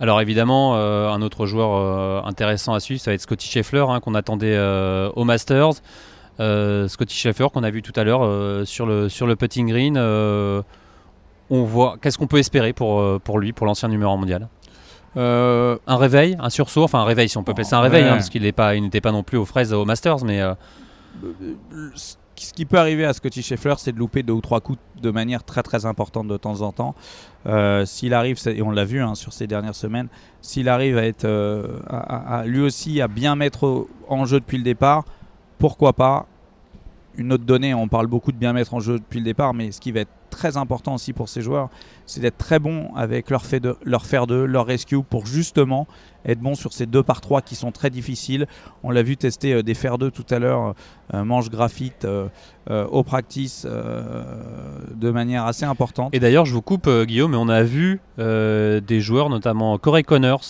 Alors 0.00 0.20
évidemment, 0.22 0.76
euh, 0.76 1.08
un 1.10 1.20
autre 1.20 1.44
joueur 1.44 1.70
euh, 1.74 2.22
intéressant 2.26 2.72
à 2.72 2.80
suivre, 2.80 3.02
ça 3.02 3.10
va 3.10 3.14
être 3.16 3.20
Scotty 3.20 3.46
Scheffler, 3.48 3.84
hein, 3.86 4.00
qu'on 4.00 4.14
attendait 4.14 4.56
euh, 4.56 5.10
au 5.14 5.24
Masters. 5.24 5.74
Euh, 6.40 6.88
Scotty 6.88 7.14
Scheffler, 7.14 7.46
qu'on 7.52 7.62
a 7.62 7.70
vu 7.70 7.80
tout 7.82 7.92
à 7.96 8.04
l'heure 8.04 8.22
euh, 8.24 8.64
sur, 8.64 8.86
le, 8.86 9.08
sur 9.08 9.26
le 9.26 9.36
putting 9.36 9.68
green. 9.68 9.96
euh, 9.96 10.62
on 11.50 11.62
voit, 11.64 11.96
qu'est-ce 12.00 12.18
qu'on 12.18 12.26
peut 12.26 12.38
espérer 12.38 12.72
pour, 12.72 13.20
pour 13.20 13.38
lui, 13.38 13.52
pour 13.52 13.66
l'ancien 13.66 13.88
numéro 13.88 14.12
un 14.12 14.16
mondial? 14.16 14.48
Euh, 15.16 15.76
Un 15.86 15.96
réveil, 15.96 16.36
un 16.40 16.50
sursaut, 16.50 16.82
enfin 16.82 17.00
un 17.00 17.04
réveil 17.04 17.28
si 17.28 17.36
on 17.38 17.44
peut 17.44 17.52
appeler 17.52 17.64
ça 17.64 17.76
un 17.78 17.82
Ouais. 17.82 17.88
réveil, 17.88 18.04
hein, 18.08 18.14
parce 18.14 18.30
qu'il 18.30 18.42
n'est 18.42 18.50
pas- 18.52 18.74
n'était 18.74 19.00
pas 19.00 19.12
non 19.12 19.22
plus 19.22 19.38
aux 19.38 19.44
fraises 19.44 19.72
au 19.72 19.84
Masters, 19.84 20.24
mais 20.24 20.40
euh, 20.40 20.54
ce 21.94 22.52
qui 22.52 22.64
peut 22.64 22.78
arriver 22.78 23.04
à 23.04 23.12
Scotty 23.12 23.42
Scheffler, 23.42 23.74
c'est 23.78 23.92
de 23.92 23.98
louper 23.98 24.22
deux 24.24 24.32
ou 24.32 24.40
trois 24.40 24.60
coups 24.60 24.78
de 25.00 25.10
manière 25.10 25.44
très 25.44 25.62
très 25.62 25.86
importante 25.86 26.26
de 26.26 26.36
temps 26.36 26.62
en 26.62 26.72
temps. 26.72 26.94
Euh, 27.46 27.84
s'il 27.84 28.12
arrive, 28.14 28.38
et 28.46 28.62
on 28.62 28.70
l'a 28.70 28.84
vu 28.84 29.00
hein, 29.00 29.14
sur 29.14 29.32
ces 29.32 29.46
dernières 29.46 29.74
semaines, 29.76 30.08
s'il 30.40 30.68
arrive 30.68 30.98
à 30.98 31.04
être 31.04 31.26
à, 31.88 31.96
à- 31.98 32.38
à 32.40 32.44
lui 32.46 32.60
aussi 32.60 33.00
à 33.00 33.06
bien 33.08 33.36
mettre 33.36 33.86
en 34.08 34.24
jeu 34.24 34.40
depuis 34.40 34.56
le 34.58 34.64
départ, 34.64 35.04
pourquoi 35.64 35.94
pas 35.94 36.26
une 37.16 37.32
autre 37.32 37.44
donnée, 37.44 37.72
on 37.72 37.88
parle 37.88 38.06
beaucoup 38.06 38.32
de 38.32 38.36
bien 38.36 38.52
mettre 38.52 38.74
en 38.74 38.80
jeu 38.80 38.98
depuis 38.98 39.18
le 39.18 39.24
départ, 39.24 39.54
mais 39.54 39.72
ce 39.72 39.80
qui 39.80 39.92
va 39.92 40.00
être 40.00 40.10
très 40.28 40.58
important 40.58 40.94
aussi 40.94 41.14
pour 41.14 41.30
ces 41.30 41.40
joueurs, 41.40 41.70
c'est 42.04 42.20
d'être 42.20 42.36
très 42.36 42.58
bon 42.58 42.94
avec 42.94 43.30
leur, 43.30 43.40
de, 43.50 43.74
leur 43.82 44.04
faire 44.04 44.26
de, 44.26 44.34
leur 44.34 44.66
rescue 44.66 45.02
pour 45.02 45.24
justement 45.24 45.86
être 46.26 46.40
bon 46.40 46.54
sur 46.54 46.74
ces 46.74 46.84
deux 46.84 47.02
par 47.02 47.22
trois 47.22 47.40
qui 47.40 47.54
sont 47.54 47.72
très 47.72 47.88
difficiles. 47.88 48.46
On 48.82 48.90
l'a 48.90 49.02
vu 49.02 49.16
tester 49.16 49.54
euh, 49.54 49.62
des 49.62 49.72
faire 49.72 49.96
deux 49.96 50.10
tout 50.10 50.26
à 50.28 50.38
l'heure, 50.38 50.74
euh, 51.14 51.24
manche 51.24 51.48
graphite 51.48 52.04
euh, 52.04 52.28
au 52.68 53.02
practice 53.02 53.64
de 53.64 55.10
manière 55.10 55.46
assez 55.46 55.64
importante. 55.64 56.14
Et 56.14 56.20
d'ailleurs, 56.20 56.44
je 56.44 56.52
vous 56.52 56.60
coupe, 56.60 56.90
Guillaume, 56.90 57.30
mais 57.30 57.38
on 57.38 57.48
a 57.48 57.62
vu 57.62 58.02
des 58.18 59.00
joueurs, 59.00 59.30
notamment 59.30 59.78
Corey 59.78 60.02
Connors, 60.02 60.44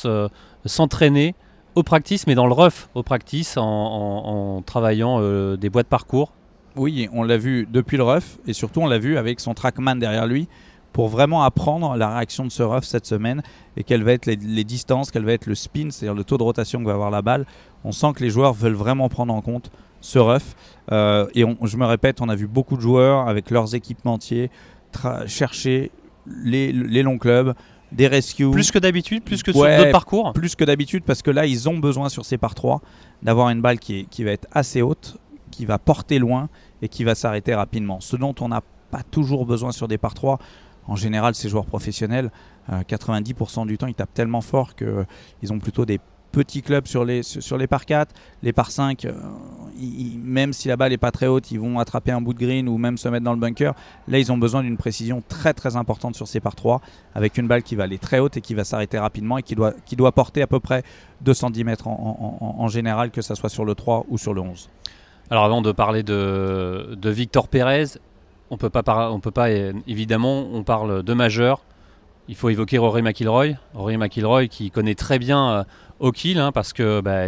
s'entraîner 0.64 1.36
au 1.74 1.82
practice, 1.82 2.26
mais 2.26 2.34
dans 2.34 2.46
le 2.46 2.52
rough 2.52 2.88
au 2.94 3.02
practice, 3.02 3.56
en, 3.56 4.62
travaillant 4.64 5.18
euh, 5.20 5.56
des 5.56 5.70
boîtes 5.70 5.88
parcours. 5.88 6.32
Oui, 6.76 7.08
on 7.12 7.22
l'a 7.22 7.36
vu 7.36 7.68
depuis 7.70 7.96
le 7.96 8.02
rough 8.02 8.38
et 8.46 8.52
surtout 8.52 8.80
on 8.80 8.86
l'a 8.86 8.98
vu 8.98 9.16
avec 9.16 9.40
son 9.40 9.54
trackman 9.54 9.96
derrière 9.96 10.26
lui 10.26 10.48
pour 10.92 11.08
vraiment 11.08 11.42
apprendre 11.42 11.96
la 11.96 12.16
réaction 12.16 12.44
de 12.44 12.50
ce 12.50 12.62
rough 12.62 12.82
cette 12.82 13.06
semaine 13.06 13.42
et 13.76 13.84
quelles 13.84 14.02
vont 14.02 14.10
être 14.10 14.26
les, 14.26 14.64
distances, 14.64 15.10
quel 15.10 15.24
va 15.24 15.32
être 15.32 15.46
le 15.46 15.54
spin, 15.54 15.88
c'est-à-dire 15.90 16.14
le 16.14 16.24
taux 16.24 16.38
de 16.38 16.42
rotation 16.42 16.80
que 16.80 16.86
va 16.86 16.94
avoir 16.94 17.10
la 17.10 17.22
balle. 17.22 17.46
On 17.84 17.92
sent 17.92 18.12
que 18.14 18.22
les 18.22 18.30
joueurs 18.30 18.54
veulent 18.54 18.74
vraiment 18.74 19.08
prendre 19.08 19.34
en 19.34 19.40
compte 19.40 19.70
ce 20.00 20.18
rough. 20.18 20.54
Euh, 20.92 21.26
et 21.34 21.44
je 21.62 21.76
me 21.76 21.84
répète, 21.84 22.20
on 22.20 22.28
a 22.28 22.36
vu 22.36 22.46
beaucoup 22.46 22.76
de 22.76 22.80
joueurs 22.80 23.28
avec 23.28 23.50
leurs 23.50 23.74
équipementiers 23.74 24.50
chercher 25.26 25.90
les 26.26 27.02
longs 27.02 27.18
clubs, 27.18 27.54
des 27.94 28.06
rescues. 28.08 28.50
Plus 28.50 28.70
que 28.70 28.78
d'habitude, 28.78 29.22
plus 29.24 29.42
que 29.42 29.50
Ouais. 29.52 29.70
sur 29.74 29.78
d'autres 29.78 29.92
parcours. 29.92 30.32
plus 30.32 30.54
que 30.56 30.64
d'habitude 30.64 31.04
parce 31.04 31.22
que 31.22 31.30
là 31.30 31.46
ils 31.46 31.68
ont 31.68 31.78
besoin 31.78 32.08
sur 32.08 32.24
ces 32.24 32.36
par 32.38 32.54
3 32.54 32.80
d'avoir 33.22 33.48
une 33.50 33.60
balle 33.62 33.78
qui, 33.78 34.00
est- 34.00 34.04
qui 34.04 34.24
va 34.24 34.32
être 34.32 34.46
assez 34.52 34.82
haute, 34.82 35.16
qui 35.50 35.64
va 35.64 35.78
porter 35.78 36.18
loin 36.18 36.48
et 36.82 36.88
qui 36.88 37.04
va 37.04 37.14
s'arrêter 37.14 37.54
rapidement. 37.54 38.00
Ce 38.00 38.16
dont 38.16 38.34
on 38.40 38.48
n'a 38.48 38.62
pas 38.90 39.02
toujours 39.02 39.46
besoin 39.46 39.72
sur 39.72 39.88
des 39.88 39.98
par 39.98 40.14
3. 40.14 40.38
En 40.86 40.96
général, 40.96 41.34
ces 41.34 41.48
joueurs 41.48 41.64
professionnels, 41.64 42.30
euh, 42.70 42.82
90% 42.86 43.64
du 43.66 43.78
temps, 43.78 43.86
ils 43.86 43.94
tapent 43.94 44.12
tellement 44.12 44.42
fort 44.42 44.74
qu'ils 44.74 45.52
ont 45.52 45.58
plutôt 45.58 45.86
des 45.86 45.98
petits 46.34 46.62
clubs 46.62 46.86
sur 46.86 47.04
les, 47.04 47.22
sur 47.22 47.56
les 47.56 47.66
par 47.66 47.86
4. 47.86 48.12
Les 48.42 48.52
par 48.52 48.70
5, 48.70 49.04
euh, 49.04 49.12
même 50.22 50.52
si 50.52 50.68
la 50.68 50.76
balle 50.76 50.90
n'est 50.90 50.98
pas 50.98 51.12
très 51.12 51.26
haute, 51.26 51.50
ils 51.50 51.60
vont 51.60 51.78
attraper 51.78 52.10
un 52.10 52.20
bout 52.20 52.34
de 52.34 52.38
green 52.38 52.68
ou 52.68 52.76
même 52.76 52.98
se 52.98 53.08
mettre 53.08 53.24
dans 53.24 53.32
le 53.32 53.38
bunker. 53.38 53.74
Là, 54.08 54.18
ils 54.18 54.30
ont 54.32 54.36
besoin 54.36 54.62
d'une 54.62 54.76
précision 54.76 55.22
très 55.28 55.54
très 55.54 55.76
importante 55.76 56.16
sur 56.16 56.26
ces 56.28 56.40
par 56.40 56.54
3 56.54 56.80
avec 57.14 57.38
une 57.38 57.46
balle 57.46 57.62
qui 57.62 57.76
va 57.76 57.84
aller 57.84 57.98
très 57.98 58.18
haute 58.18 58.36
et 58.36 58.40
qui 58.40 58.54
va 58.54 58.64
s'arrêter 58.64 58.98
rapidement 58.98 59.38
et 59.38 59.42
qui 59.42 59.54
doit, 59.54 59.72
qui 59.86 59.96
doit 59.96 60.12
porter 60.12 60.42
à 60.42 60.46
peu 60.46 60.60
près 60.60 60.82
210 61.22 61.64
mètres 61.64 61.86
en, 61.86 62.68
général, 62.68 63.10
que 63.10 63.22
ça 63.22 63.34
soit 63.34 63.48
sur 63.48 63.64
le 63.64 63.74
3 63.74 64.04
ou 64.08 64.18
sur 64.18 64.34
le 64.34 64.40
11. 64.40 64.68
Alors 65.30 65.44
avant 65.44 65.62
de 65.62 65.72
parler 65.72 66.02
de, 66.02 66.96
de 67.00 67.10
Victor 67.10 67.48
Pérez, 67.48 67.98
on 68.50 68.58
peut 68.58 68.70
pas 68.70 69.10
on 69.10 69.20
peut 69.20 69.30
pas 69.30 69.50
évidemment 69.50 70.46
on 70.52 70.64
parle 70.64 71.02
de 71.02 71.14
majeur. 71.14 71.62
Il 72.28 72.34
faut 72.36 72.48
évoquer 72.48 72.78
Rory 72.78 73.02
McIlroy, 73.02 73.54
Rory 73.74 73.96
McIlroy 73.98 74.46
qui 74.48 74.70
connaît 74.70 74.94
très 74.94 75.18
bien 75.18 75.50
euh, 75.50 75.64
O'Kill 76.00 76.38
hein, 76.38 76.52
parce 76.52 76.72
que 76.72 77.00
bah, 77.00 77.24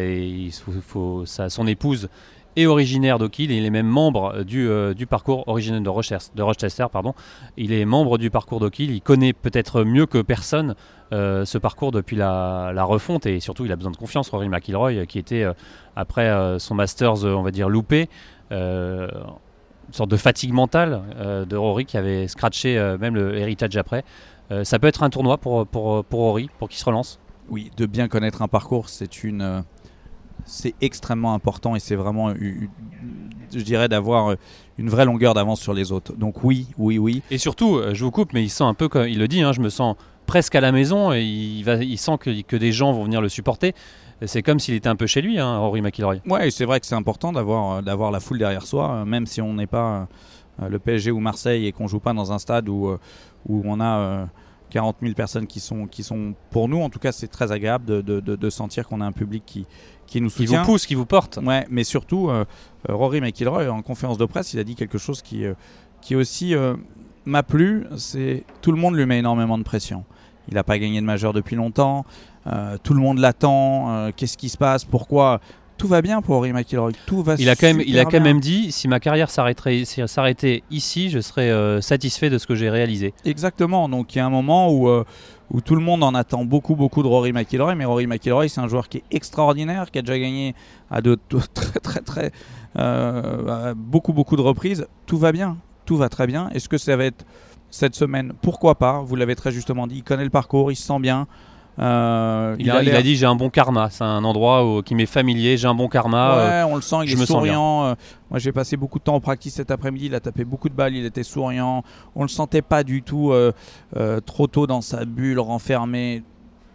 son 1.48 1.66
épouse 1.66 2.08
est 2.56 2.66
originaire 2.66 3.18
d'O'Kill 3.18 3.50
il 3.50 3.64
est 3.64 3.70
même 3.70 3.86
membre 3.86 4.42
du, 4.42 4.68
euh, 4.68 4.94
du 4.94 5.06
parcours 5.06 5.46
originaire 5.46 5.82
de 5.82 6.42
Rochester. 6.42 6.86
Il 7.56 7.72
est 7.72 7.84
membre 7.84 8.18
du 8.18 8.30
parcours 8.30 8.60
d'O'Kill. 8.60 8.90
Il 8.90 9.02
connaît 9.02 9.32
peut-être 9.32 9.84
mieux 9.84 10.06
que 10.06 10.22
personne 10.22 10.74
euh, 11.12 11.44
ce 11.44 11.58
parcours 11.58 11.92
depuis 11.92 12.16
la, 12.16 12.72
refonte 12.84 13.26
et 13.26 13.40
surtout 13.40 13.64
il 13.64 13.72
a 13.72 13.76
besoin 13.76 13.92
de 13.92 13.96
confiance 13.96 14.30
Rory 14.30 14.48
McIlroy 14.48 14.92
euh, 14.92 15.04
qui 15.04 15.18
était 15.18 15.44
euh, 15.44 15.52
après 15.94 16.28
euh, 16.28 16.58
son 16.58 16.74
Masters 16.74 17.24
euh, 17.24 17.34
on 17.34 17.42
va 17.42 17.50
dire 17.50 17.68
loupé 17.68 18.08
euh, 18.52 19.08
une 19.88 19.94
sorte 19.94 20.10
de 20.10 20.16
fatigue 20.16 20.52
mentale 20.52 21.02
euh, 21.16 21.44
de 21.44 21.56
Rory 21.56 21.84
qui 21.84 21.96
avait 21.96 22.26
scratché 22.26 22.76
euh, 22.78 22.98
même 22.98 23.14
le 23.14 23.36
héritage 23.36 23.76
après. 23.76 24.04
Euh, 24.50 24.64
ça 24.64 24.78
peut 24.78 24.86
être 24.86 25.02
un 25.02 25.10
tournoi 25.10 25.38
pour, 25.38 25.66
pour 25.66 26.04
Rory 26.10 26.50
pour 26.58 26.68
qu'il 26.68 26.78
se 26.78 26.84
relance? 26.84 27.20
Oui, 27.48 27.70
de 27.76 27.86
bien 27.86 28.08
connaître 28.08 28.42
un 28.42 28.48
parcours, 28.48 28.88
c'est 28.88 29.22
une, 29.22 29.42
euh, 29.42 29.60
c'est 30.44 30.74
extrêmement 30.80 31.34
important 31.34 31.76
et 31.76 31.80
c'est 31.80 31.94
vraiment, 31.94 32.32
je 32.34 33.62
dirais, 33.62 33.88
d'avoir 33.88 34.32
euh, 34.32 34.36
une 34.78 34.88
vraie 34.88 35.04
longueur 35.04 35.34
d'avance 35.34 35.60
sur 35.60 35.74
les 35.74 35.92
autres. 35.92 36.14
Donc 36.14 36.42
oui, 36.42 36.66
oui, 36.78 36.98
oui. 36.98 37.22
Et 37.30 37.38
surtout, 37.38 37.76
euh, 37.76 37.94
je 37.94 38.04
vous 38.04 38.10
coupe, 38.10 38.32
mais 38.32 38.42
il 38.42 38.50
sent 38.50 38.64
un 38.64 38.74
peu 38.74 38.88
comme 38.88 39.08
il 39.08 39.18
le 39.18 39.28
dit, 39.28 39.42
hein, 39.42 39.52
je 39.52 39.60
me 39.60 39.68
sens 39.68 39.96
presque 40.26 40.56
à 40.56 40.60
la 40.60 40.72
maison 40.72 41.12
et 41.12 41.22
il, 41.22 41.62
va, 41.62 41.76
il 41.76 41.98
sent 41.98 42.18
que, 42.18 42.42
que 42.42 42.56
des 42.56 42.72
gens 42.72 42.92
vont 42.92 43.04
venir 43.04 43.20
le 43.20 43.28
supporter. 43.28 43.74
C'est 44.24 44.42
comme 44.42 44.58
s'il 44.58 44.74
était 44.74 44.88
un 44.88 44.96
peu 44.96 45.06
chez 45.06 45.20
lui, 45.20 45.38
hein, 45.38 45.58
Rory 45.58 45.82
McIlroy. 45.82 46.16
Ouais, 46.26 46.50
c'est 46.50 46.64
vrai 46.64 46.80
que 46.80 46.86
c'est 46.86 46.94
important 46.94 47.32
d'avoir, 47.32 47.82
d'avoir 47.82 48.10
la 48.10 48.18
foule 48.18 48.38
derrière 48.38 48.66
soi, 48.66 49.04
même 49.04 49.26
si 49.26 49.42
on 49.42 49.52
n'est 49.52 49.66
pas 49.66 50.08
le 50.58 50.78
PSG 50.78 51.10
ou 51.10 51.20
Marseille 51.20 51.66
et 51.66 51.72
qu'on 51.72 51.86
joue 51.86 52.00
pas 52.00 52.14
dans 52.14 52.32
un 52.32 52.38
stade 52.38 52.70
où, 52.70 52.96
où 53.46 53.62
on 53.66 53.78
a 53.78 54.26
40 54.70 54.96
000 55.00 55.14
personnes 55.14 55.46
qui 55.46 55.60
sont, 55.60 55.86
qui 55.86 56.02
sont 56.02 56.34
pour 56.50 56.68
nous, 56.68 56.80
en 56.82 56.90
tout 56.90 56.98
cas, 56.98 57.12
c'est 57.12 57.28
très 57.28 57.52
agréable 57.52 57.84
de, 57.84 58.00
de- 58.00 58.20
de- 58.20 58.36
de 58.36 58.50
sentir 58.50 58.86
qu'on 58.88 59.00
a 59.00 59.06
un 59.06 59.12
public 59.12 59.42
qui, 59.46 59.66
qui 60.06 60.20
nous 60.20 60.28
Qui 60.28 60.44
soutient. 60.46 60.60
vous 60.62 60.66
pousse, 60.72 60.86
qui 60.86 60.94
vous 60.94 61.06
porte. 61.06 61.38
Ouais, 61.42 61.66
mais 61.70 61.84
surtout, 61.84 62.28
euh, 62.30 62.44
euh, 62.88 62.94
Rory 62.94 63.20
McIlroy, 63.20 63.68
en 63.70 63.82
conférence 63.82 64.18
de 64.18 64.24
presse, 64.24 64.52
il 64.54 64.58
a 64.60 64.64
dit 64.64 64.74
quelque 64.74 64.98
chose 64.98 65.22
qui, 65.22 65.44
euh, 65.44 65.54
qui 66.00 66.16
aussi 66.16 66.54
euh, 66.54 66.74
m'a 67.24 67.42
plu. 67.42 67.86
C'est 67.96 68.44
tout 68.60 68.72
le 68.72 68.78
monde 68.78 68.94
lui 68.96 69.06
met 69.06 69.18
énormément 69.18 69.56
de 69.58 69.62
pression. 69.64 70.04
Il 70.48 70.54
n'a 70.54 70.64
pas 70.64 70.78
gagné 70.78 71.00
de 71.00 71.06
majeur 71.06 71.32
depuis 71.32 71.56
longtemps. 71.56 72.04
tout 72.84 72.94
le 72.94 73.00
monde 73.00 73.18
l'attend. 73.18 74.12
Qu'est-ce 74.16 74.36
qui 74.38 74.48
se 74.48 74.56
passe? 74.56 74.84
Pourquoi? 74.84 75.40
Tout 75.78 75.88
va 75.88 76.00
bien 76.00 76.22
pour 76.22 76.36
Rory 76.36 76.52
McIlroy. 76.52 76.92
Tout 77.06 77.22
va 77.22 77.34
Il 77.38 77.50
a 77.50 77.56
quand 77.56 77.66
même, 77.66 77.82
il 77.86 77.98
a 77.98 78.04
quand 78.04 78.12
bien. 78.12 78.20
même 78.20 78.40
dit 78.40 78.72
si 78.72 78.88
ma 78.88 78.98
carrière 78.98 79.30
s'arrêterait, 79.30 79.84
s'arrêtait 79.84 80.62
ici, 80.70 81.10
je 81.10 81.20
serais 81.20 81.50
euh, 81.50 81.80
satisfait 81.82 82.30
de 82.30 82.38
ce 82.38 82.46
que 82.46 82.54
j'ai 82.54 82.70
réalisé. 82.70 83.12
Exactement. 83.24 83.88
Donc 83.88 84.14
il 84.14 84.18
y 84.18 84.20
a 84.20 84.26
un 84.26 84.30
moment 84.30 84.70
où, 84.72 84.88
euh, 84.88 85.04
où 85.50 85.60
tout 85.60 85.74
le 85.74 85.82
monde 85.82 86.02
en 86.02 86.14
attend 86.14 86.44
beaucoup, 86.44 86.76
beaucoup 86.76 87.02
de 87.02 87.08
Rory 87.08 87.32
McIlroy. 87.32 87.74
Mais 87.74 87.84
Rory 87.84 88.06
McIlroy, 88.06 88.48
c'est 88.48 88.60
un 88.60 88.68
joueur 88.68 88.88
qui 88.88 88.98
est 88.98 89.04
extraordinaire, 89.10 89.90
qui 89.90 89.98
a 89.98 90.02
déjà 90.02 90.18
gagné 90.18 90.54
à 90.90 91.02
de, 91.02 91.18
de 91.30 91.38
très, 91.54 91.78
très, 91.80 92.00
très 92.00 92.32
euh, 92.78 93.70
à 93.70 93.74
beaucoup, 93.74 94.14
beaucoup 94.14 94.36
de 94.36 94.42
reprises. 94.42 94.86
Tout 95.04 95.18
va 95.18 95.30
bien. 95.32 95.58
Tout 95.84 95.98
va 95.98 96.08
très 96.08 96.26
bien. 96.26 96.48
Est-ce 96.54 96.68
que 96.70 96.78
ça 96.78 96.96
va 96.96 97.04
être 97.04 97.26
cette 97.70 97.94
semaine? 97.94 98.32
Pourquoi 98.40 98.76
pas? 98.76 99.02
Vous 99.02 99.14
l'avez 99.14 99.36
très 99.36 99.52
justement 99.52 99.86
dit. 99.86 99.96
Il 99.96 100.04
connaît 100.04 100.24
le 100.24 100.30
parcours, 100.30 100.72
il 100.72 100.76
se 100.76 100.86
sent 100.86 101.00
bien. 101.00 101.26
Euh, 101.78 102.56
Il, 102.58 102.70
a, 102.70 102.82
il 102.82 102.86
l'air- 102.88 102.98
a 102.98 103.02
dit 103.02 103.16
j'ai 103.16 103.26
un 103.26 103.34
bon 103.34 103.50
karma. 103.50 103.88
C'est 103.90 104.04
un 104.04 104.24
endroit 104.24 104.64
où- 104.64 104.82
qui 104.82 104.94
m'est 104.94 105.04
familier. 105.06 105.56
J'ai 105.56 105.68
un 105.68 105.74
bon 105.74 105.88
karma. 105.88 106.38
euh, 106.38 106.64
on 106.64 106.76
le 106.76 106.80
sent, 106.82 106.96
il 107.02 107.08
je 107.08 107.16
est 107.16 107.20
me 107.20 107.26
sens 107.26 107.42
bien. 107.42 107.52
souriant. 107.54 107.84
Euh, 107.84 107.94
moi, 108.30 108.38
j'ai 108.38 108.52
passé 108.52 108.76
beaucoup 108.76 108.98
de 108.98 109.04
temps 109.04 109.14
en 109.14 109.20
practice 109.20 109.54
cet 109.54 109.70
après-midi. 109.70 110.06
Il 110.06 110.14
a 110.14 110.20
tapé 110.20 110.44
beaucoup 110.44 110.68
de 110.68 110.74
balles, 110.74 110.94
il 110.94 111.04
était 111.04 111.22
souriant. 111.22 111.82
On 112.14 112.22
le 112.22 112.28
sentait 112.28 112.62
pas 112.62 112.82
du 112.82 113.02
tout 113.02 113.32
euh, 113.32 113.52
trop 114.24 114.46
tôt 114.46 114.66
dans 114.66 114.80
sa 114.80 115.04
bulle, 115.04 115.38
renfermé. 115.38 116.22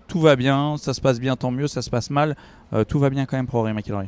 Tout 0.07 0.19
va 0.19 0.35
bien, 0.35 0.75
ça 0.77 0.93
se 0.93 1.01
passe 1.01 1.19
bien, 1.19 1.35
tant 1.35 1.51
mieux. 1.51 1.67
Ça 1.67 1.81
se 1.81 1.89
passe 1.89 2.09
mal, 2.09 2.35
tout 2.87 2.99
va 2.99 3.09
bien 3.09 3.25
quand 3.25 3.37
même 3.37 3.47
pour 3.47 3.59
Rory 3.61 3.73
McIlroy. 3.73 4.05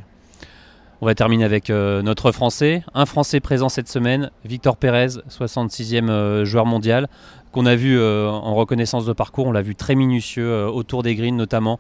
On 1.04 1.06
va 1.06 1.16
terminer 1.16 1.44
avec 1.44 1.70
euh, 1.70 2.02
notre 2.02 2.32
Français. 2.32 2.82
Un 2.94 3.06
Français 3.06 3.42
présent 3.42 3.68
cette 3.68 3.89
semaine, 3.89 4.32
Victor 4.46 4.78
Pérez, 4.78 5.20
66e 5.30 6.08
euh, 6.08 6.46
joueur 6.46 6.66
mondial, 6.66 7.10
qu'on 7.52 7.66
a 7.66 7.76
vu 7.76 8.00
euh, 8.00 8.30
en 8.30 8.56
reconnaissance 8.56 9.06
de 9.06 9.12
parcours. 9.12 9.48
On 9.48 9.52
l'a 9.52 9.62
vu 9.62 9.76
très 9.76 9.96
minutieux 9.96 10.66
autour 10.66 11.04
des 11.04 11.13
greens 11.16 11.36
notamment, 11.36 11.78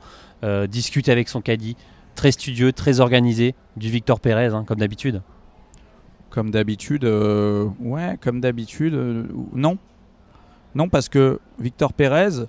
discuter 0.67 1.13
avec 1.13 1.29
son 1.29 1.39
caddie, 1.39 1.77
très 2.15 2.33
studieux, 2.33 2.73
très 2.73 2.99
organisé, 2.99 3.55
du 3.77 3.89
Victor 3.89 4.19
Pérez, 4.19 4.47
hein, 4.47 4.65
comme 4.67 4.79
d'habitude. 4.79 5.21
Comme 6.29 6.51
d'habitude, 6.51 7.05
ouais, 7.05 8.17
comme 8.19 8.41
d'habitude, 8.41 9.25
non. 9.53 9.77
Non, 10.75 10.89
parce 10.89 11.07
que 11.07 11.39
Victor 11.59 11.93
Pérez, 11.93 12.43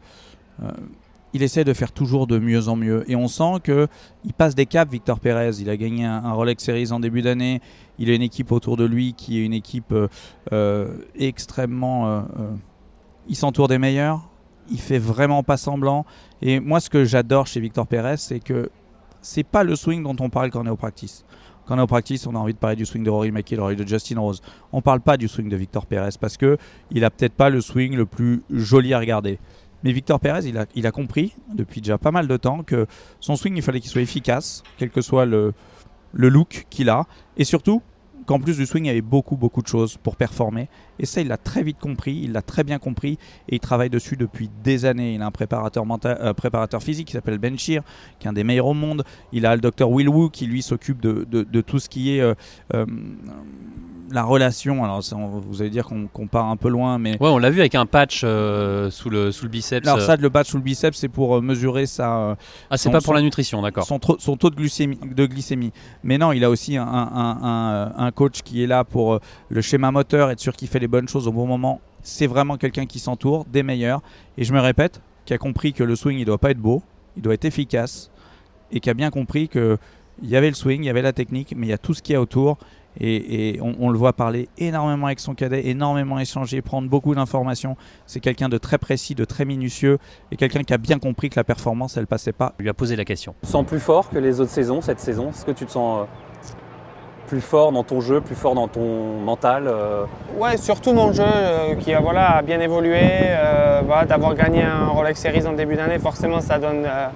il 1.34 1.42
essaie 1.42 1.64
de 1.64 1.72
faire 1.74 1.92
toujours 1.92 2.26
de 2.28 2.38
mieux 2.38 2.68
en 2.68 2.76
mieux. 2.76 3.04
Et 3.10 3.16
on 3.16 3.26
sent 3.26 3.60
que 3.64 3.88
il 4.24 4.32
passe 4.32 4.54
des 4.54 4.66
caps, 4.66 4.90
Victor 4.90 5.18
Pérez. 5.18 5.60
Il 5.60 5.68
a 5.68 5.76
gagné 5.76 6.04
un, 6.04 6.32
Rolex 6.32 6.62
Series 6.62 6.92
en 6.92 7.00
début 7.00 7.22
d'année. 7.22 7.60
Il 7.98 8.08
a 8.08 8.14
une 8.14 8.22
équipe 8.22 8.52
autour 8.52 8.76
de 8.76 8.84
lui 8.84 9.14
qui 9.14 9.38
est 9.38 9.44
une 9.44 9.52
équipe 9.52 9.92
euh, 9.92 10.06
euh, 10.52 10.96
extrêmement. 11.16 12.06
euh, 12.08 12.22
il 13.28 13.36
s'entoure 13.36 13.68
des 13.68 13.78
meilleurs. 13.78 14.28
Il 14.70 14.80
fait 14.80 14.98
vraiment 14.98 15.42
pas 15.42 15.56
semblant. 15.56 16.06
Et 16.40 16.60
moi, 16.60 16.78
ce 16.78 16.88
que 16.88 17.04
j'adore 17.04 17.48
chez 17.48 17.60
Victor 17.60 17.86
Pérez, 17.86 18.16
c'est 18.16 18.40
que 18.40 18.70
c'est 19.20 19.42
pas 19.42 19.64
le 19.64 19.74
swing 19.74 20.02
dont 20.04 20.16
on 20.20 20.30
parle 20.30 20.50
quand 20.50 20.62
on 20.62 20.66
est 20.66 20.70
au 20.70 20.76
practice. 20.76 21.24
Quand 21.66 21.74
on 21.74 21.78
est 21.78 21.82
au 21.82 21.86
practice, 21.86 22.26
on 22.26 22.34
a 22.34 22.38
envie 22.38 22.52
de 22.52 22.58
parler 22.58 22.76
du 22.76 22.86
swing 22.86 23.02
de 23.02 23.10
Rory 23.10 23.32
McIlroy, 23.32 23.74
de 23.74 23.88
Justin 23.88 24.20
Rose. 24.20 24.40
On 24.72 24.82
parle 24.82 25.00
pas 25.00 25.16
du 25.16 25.28
swing 25.28 25.48
de 25.48 25.56
Victor 25.56 25.86
Pérez 25.86 26.10
parce 26.20 26.36
que 26.36 26.58
il 26.90 27.04
a 27.04 27.10
peut-être 27.10 27.34
pas 27.34 27.50
le 27.50 27.60
swing 27.60 27.96
le 27.96 28.06
plus 28.06 28.42
joli 28.50 28.94
à 28.94 29.00
regarder. 29.00 29.38
Mais 29.84 29.92
Victor 29.92 30.18
Pérez, 30.18 30.50
il 30.74 30.86
a, 30.86 30.90
compris 30.90 31.34
depuis 31.52 31.80
déjà 31.80 31.98
pas 31.98 32.10
mal 32.10 32.26
de 32.26 32.36
temps 32.36 32.62
que 32.62 32.86
son 33.20 33.36
swing, 33.36 33.56
il 33.56 33.62
fallait 33.62 33.80
qu'il 33.80 33.90
soit 33.90 34.00
efficace, 34.00 34.62
quel 34.78 34.90
que 34.90 35.02
soit 35.02 35.26
le 35.26 35.52
look 36.12 36.66
qu'il 36.70 36.88
a. 36.88 37.04
Et 37.36 37.44
surtout, 37.44 37.82
qu'en 38.26 38.40
plus 38.40 38.56
du 38.56 38.66
swing, 38.66 38.84
il 38.84 38.88
y 38.88 38.90
avait 38.90 39.00
beaucoup, 39.00 39.36
beaucoup 39.36 39.62
de 39.62 39.66
choses 39.66 39.96
pour 39.96 40.16
performer. 40.16 40.68
Et 40.98 41.06
ça, 41.06 41.20
il 41.20 41.28
l'a 41.28 41.36
très 41.36 41.62
vite 41.62 41.78
compris, 41.78 42.20
il 42.22 42.32
l'a 42.32 42.42
très 42.42 42.64
bien 42.64 42.78
compris, 42.78 43.18
et 43.48 43.56
il 43.56 43.60
travaille 43.60 43.90
dessus 43.90 44.16
depuis 44.16 44.50
des 44.62 44.84
années. 44.84 45.14
Il 45.14 45.22
a 45.22 45.26
un 45.26 45.30
préparateur, 45.30 45.84
mental, 45.84 46.18
euh, 46.20 46.32
préparateur 46.32 46.82
physique 46.82 47.08
qui 47.08 47.12
s'appelle 47.12 47.38
Ben 47.38 47.58
Shear, 47.58 47.82
qui 48.18 48.26
est 48.26 48.30
un 48.30 48.32
des 48.32 48.44
meilleurs 48.44 48.66
au 48.66 48.74
monde. 48.74 49.04
Il 49.32 49.46
a 49.46 49.54
le 49.54 49.60
docteur 49.60 49.90
Will 49.90 50.08
Wu, 50.08 50.30
qui 50.30 50.46
lui 50.46 50.62
s'occupe 50.62 51.00
de, 51.00 51.26
de, 51.28 51.42
de, 51.42 51.60
tout 51.60 51.78
ce 51.78 51.88
qui 51.88 52.16
est 52.16 52.20
euh, 52.20 52.34
euh, 52.74 52.86
la 54.12 54.22
relation. 54.22 54.84
Alors, 54.84 55.02
ça, 55.02 55.16
vous 55.16 55.60
allez 55.60 55.70
dire 55.70 55.86
qu'on 55.86 56.26
part 56.28 56.46
un 56.46 56.56
peu 56.56 56.68
loin, 56.68 56.98
mais. 56.98 57.20
Ouais, 57.20 57.30
on 57.30 57.38
l'a 57.38 57.50
vu 57.50 57.60
avec 57.60 57.74
un 57.74 57.86
patch 57.86 58.20
sous, 58.20 58.24
le, 59.10 59.32
sous 59.32 59.44
le 59.44 59.48
biceps. 59.50 59.86
Alors, 59.88 60.00
ça, 60.00 60.14
le 60.16 60.30
patch 60.30 60.50
sous 60.50 60.58
le 60.58 60.62
biceps, 60.62 60.96
c'est 60.96 61.08
pour 61.08 61.42
mesurer 61.42 61.86
sa. 61.86 62.36
ah, 62.70 62.76
c'est 62.76 62.90
pas 62.90 63.00
pour 63.00 63.14
la 63.14 63.22
nutrition, 63.22 63.62
d'accord. 63.62 63.84
Son, 63.84 63.98
son, 64.18 64.36
taux 64.36 64.50
de 64.50 64.56
glycémie, 64.56 64.98
de 65.02 65.26
glycémie. 65.26 65.72
Mais 66.04 66.18
non, 66.18 66.30
il 66.30 66.44
a 66.44 66.50
aussi 66.50 66.76
un, 66.76 66.86
un, 66.86 67.38
un, 67.42 67.92
un 67.96 68.12
coach 68.14 68.42
qui 68.42 68.62
est 68.62 68.66
là 68.66 68.84
pour 68.84 69.20
le 69.48 69.60
schéma 69.60 69.90
moteur, 69.90 70.30
être 70.30 70.40
sûr 70.40 70.54
qu'il 70.54 70.68
fait 70.68 70.78
les 70.78 70.88
bonnes 70.88 71.08
choses 71.08 71.28
au 71.28 71.32
bon 71.32 71.46
moment. 71.46 71.80
C'est 72.02 72.26
vraiment 72.26 72.56
quelqu'un 72.56 72.86
qui 72.86 72.98
s'entoure 72.98 73.44
des 73.46 73.62
meilleurs. 73.62 74.02
Et 74.38 74.44
je 74.44 74.52
me 74.52 74.60
répète, 74.60 75.00
qui 75.24 75.34
a 75.34 75.38
compris 75.38 75.72
que 75.72 75.84
le 75.84 75.96
swing, 75.96 76.18
il 76.18 76.24
doit 76.24 76.38
pas 76.38 76.50
être 76.50 76.58
beau, 76.58 76.82
il 77.16 77.22
doit 77.22 77.34
être 77.34 77.44
efficace, 77.44 78.10
et 78.72 78.80
qui 78.80 78.90
a 78.90 78.94
bien 78.94 79.10
compris 79.10 79.48
que 79.48 79.78
il 80.22 80.28
y 80.28 80.36
avait 80.36 80.48
le 80.48 80.54
swing, 80.54 80.82
il 80.82 80.86
y 80.86 80.90
avait 80.90 81.02
la 81.02 81.12
technique, 81.12 81.54
mais 81.56 81.66
il 81.66 81.70
y 81.70 81.74
a 81.74 81.78
tout 81.78 81.92
ce 81.94 82.02
qu'il 82.02 82.12
y 82.12 82.16
a 82.16 82.20
autour. 82.20 82.58
Et, 83.00 83.54
et 83.56 83.60
on, 83.60 83.74
on, 83.80 83.90
le 83.90 83.98
voit 83.98 84.12
parler 84.12 84.48
énormément 84.56 85.06
avec 85.06 85.18
son 85.18 85.34
cadet, 85.34 85.66
énormément 85.66 86.20
échanger, 86.20 86.62
prendre 86.62 86.88
beaucoup 86.88 87.12
d'informations. 87.12 87.76
C'est 88.06 88.20
quelqu'un 88.20 88.48
de 88.48 88.56
très 88.56 88.78
précis, 88.78 89.16
de 89.16 89.24
très 89.24 89.44
minutieux, 89.44 89.98
et 90.30 90.36
quelqu'un 90.36 90.62
qui 90.62 90.72
a 90.72 90.78
bien 90.78 91.00
compris 91.00 91.28
que 91.28 91.34
la 91.34 91.42
performance, 91.42 91.96
elle 91.96 92.06
passait 92.06 92.32
pas. 92.32 92.54
Il 92.60 92.62
lui 92.62 92.68
a 92.68 92.74
posé 92.74 92.94
la 92.94 93.04
question. 93.04 93.34
Tu 93.40 93.46
te 93.48 93.52
sens 93.52 93.66
plus 93.66 93.80
fort 93.80 94.10
que 94.10 94.18
les 94.18 94.40
autres 94.40 94.52
saisons 94.52 94.80
cette 94.80 95.00
saison? 95.00 95.30
Est-ce 95.30 95.44
que 95.44 95.50
tu 95.50 95.66
te 95.66 95.72
sens 95.72 96.06
plus 97.26 97.40
fort 97.40 97.72
dans 97.72 97.82
ton 97.82 98.00
jeu, 98.00 98.20
plus 98.20 98.34
fort 98.34 98.54
dans 98.54 98.68
ton 98.68 99.18
mental 99.24 99.66
euh... 99.66 100.04
Ouais, 100.38 100.56
surtout 100.56 100.92
mon 100.92 101.12
jeu 101.12 101.24
euh, 101.24 101.74
qui 101.76 101.94
voilà, 101.94 102.36
a 102.36 102.42
bien 102.42 102.60
évolué. 102.60 103.00
Euh, 103.02 103.80
D'avoir 104.08 104.34
gagné 104.34 104.62
un 104.62 104.88
Rolex 104.88 105.20
Series 105.20 105.46
en 105.46 105.52
début 105.52 105.76
d'année, 105.76 105.98
forcément, 105.98 106.40
ça 106.40 106.58
donne 106.58 106.84
euh, 106.84 107.06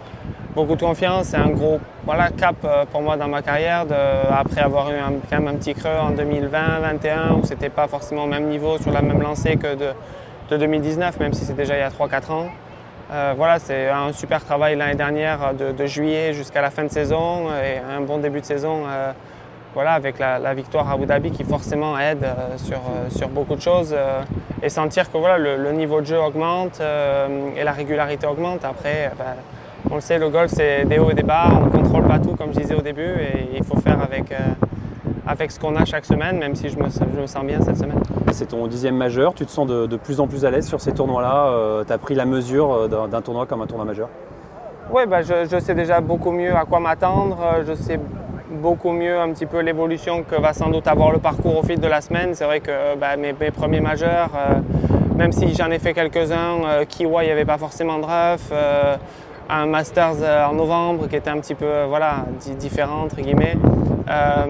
beaucoup 0.54 0.74
de 0.76 0.80
confiance. 0.80 1.28
C'est 1.28 1.36
un 1.36 1.50
gros 1.50 1.80
voilà, 2.04 2.30
cap 2.30 2.56
pour 2.90 3.02
moi 3.02 3.16
dans 3.16 3.28
ma 3.28 3.42
carrière, 3.42 3.86
après 4.30 4.60
avoir 4.60 4.90
eu 4.90 4.94
un, 4.94 5.12
quand 5.28 5.38
même 5.40 5.48
un 5.48 5.54
petit 5.54 5.74
creux 5.74 5.90
en 6.00 6.12
2020-2021 6.12 7.40
où 7.40 7.44
c'était 7.44 7.68
pas 7.68 7.86
forcément 7.88 8.24
au 8.24 8.26
même 8.28 8.48
niveau, 8.48 8.78
sur 8.78 8.92
la 8.92 9.02
même 9.02 9.20
lancée 9.20 9.56
que 9.56 9.74
de, 9.74 9.88
de 10.50 10.56
2019, 10.56 11.20
même 11.20 11.32
si 11.32 11.44
c'est 11.44 11.56
déjà 11.56 11.76
il 11.76 11.80
y 11.80 11.82
a 11.82 11.90
3-4 11.90 12.32
ans. 12.32 12.46
Euh, 13.10 13.32
voilà, 13.36 13.58
c'est 13.58 13.88
un 13.88 14.12
super 14.12 14.44
travail 14.44 14.76
l'année 14.76 14.94
dernière 14.94 15.54
de, 15.54 15.86
juillet 15.86 16.34
jusqu'à 16.34 16.60
la 16.60 16.70
fin 16.70 16.84
de 16.84 16.90
saison 16.90 17.48
et 17.52 17.78
un 17.78 18.02
bon 18.02 18.18
début 18.18 18.40
de 18.40 18.44
saison 18.44 18.82
euh, 18.86 19.12
voilà, 19.78 19.92
avec 19.92 20.18
la, 20.18 20.40
la, 20.40 20.54
victoire 20.54 20.90
à 20.90 20.94
Abu 20.94 21.06
Dhabi 21.06 21.30
qui 21.30 21.44
forcément 21.44 21.96
aide 21.96 22.24
euh, 22.24 22.58
sur, 22.58 22.80
sur, 23.10 23.28
beaucoup 23.28 23.54
de 23.54 23.60
choses 23.60 23.94
et 24.60 24.68
sentir 24.68 25.08
que 25.08 25.16
voilà, 25.16 25.38
le, 25.38 25.56
le 25.56 25.70
niveau 25.70 26.00
de 26.00 26.06
jeu 26.06 26.18
augmente 26.18 26.82
et 27.56 27.62
la 27.62 27.72
régularité 27.72 28.26
augmente. 28.26 28.64
Après, 28.64 29.12
ben, 29.16 29.36
on 29.90 29.94
le 29.94 30.00
sait, 30.00 30.18
le 30.18 30.28
golf, 30.28 30.50
c'est 30.50 30.84
des 30.84 30.98
hauts 30.98 31.10
et 31.10 31.14
des 31.14 31.22
bas. 31.22 31.46
On 31.50 31.66
ne 31.66 31.70
contrôle 31.70 32.02
pas 32.04 32.18
tout, 32.18 32.34
comme 32.36 32.52
je 32.52 32.60
disais 32.60 32.74
au 32.74 32.82
début, 32.82 33.08
et 33.20 33.56
il 33.56 33.64
faut 33.64 33.78
faire 33.78 34.02
avec, 34.02 34.32
euh, 34.32 34.36
avec 35.26 35.50
ce 35.50 35.58
qu'on 35.58 35.76
a 35.76 35.84
chaque 35.84 36.04
semaine, 36.04 36.38
même 36.38 36.54
si 36.54 36.68
je 36.68 36.78
me, 36.78 36.88
je 36.90 37.20
me, 37.20 37.26
sens 37.26 37.44
bien 37.44 37.60
cette 37.62 37.78
semaine. 37.78 38.00
C'est 38.32 38.48
ton 38.48 38.66
dixième 38.66 38.96
majeur. 38.96 39.32
Tu 39.34 39.46
te 39.46 39.50
sens 39.50 39.66
de, 39.66 39.86
de 39.86 39.96
plus 39.96 40.20
en 40.20 40.26
plus 40.26 40.44
à 40.44 40.50
l'aise 40.50 40.66
sur 40.66 40.80
ces 40.80 40.92
tournois-là 40.92 41.46
euh, 41.48 41.84
Tu 41.84 41.92
as 41.92 41.98
pris 41.98 42.14
la 42.14 42.26
mesure 42.26 42.88
d'un 42.88 43.22
tournoi 43.22 43.46
comme 43.46 43.62
un 43.62 43.66
tournoi 43.66 43.86
majeur? 43.86 44.08
Oui, 44.92 45.02
bah, 45.06 45.22
je, 45.22 45.46
je, 45.50 45.58
sais 45.58 45.74
déjà 45.74 46.00
beaucoup 46.00 46.32
mieux 46.32 46.54
à 46.54 46.64
quoi 46.64 46.80
m'attendre. 46.80 47.38
Je 47.66 47.74
sais 47.74 47.98
beaucoup 48.50 48.92
mieux 48.92 49.18
un 49.18 49.30
petit 49.30 49.46
peu 49.46 49.60
l'évolution 49.60 50.22
que 50.22 50.36
va 50.36 50.52
sans 50.52 50.70
doute 50.70 50.86
avoir 50.86 51.12
le 51.12 51.18
parcours 51.18 51.58
au 51.58 51.62
fil 51.62 51.80
de 51.80 51.86
la 51.86 52.00
semaine. 52.00 52.30
C'est 52.34 52.44
vrai 52.44 52.60
que 52.60 52.96
bah, 52.96 53.16
mes, 53.16 53.32
premiers 53.50 53.80
majeurs, 53.80 54.30
euh, 54.36 54.60
même 55.16 55.32
si 55.32 55.54
j'en 55.54 55.70
ai 55.70 55.78
fait 55.78 55.94
quelques-uns, 55.94 56.64
euh, 56.64 56.84
Kiwa, 56.84 57.24
il 57.24 57.26
n'y 57.26 57.32
avait 57.32 57.44
pas 57.44 57.58
forcément 57.58 57.98
de 57.98 58.04
ref 58.04 58.52
un 59.50 59.64
Masters 59.64 60.48
en 60.48 60.52
novembre 60.52 61.08
qui 61.08 61.16
était 61.16 61.30
un 61.30 61.38
petit 61.38 61.54
peu 61.54 61.84
voilà, 61.88 62.26
différent 62.58 63.04
entre 63.04 63.16
guillemets. 63.16 63.56
Euh, 64.08 64.46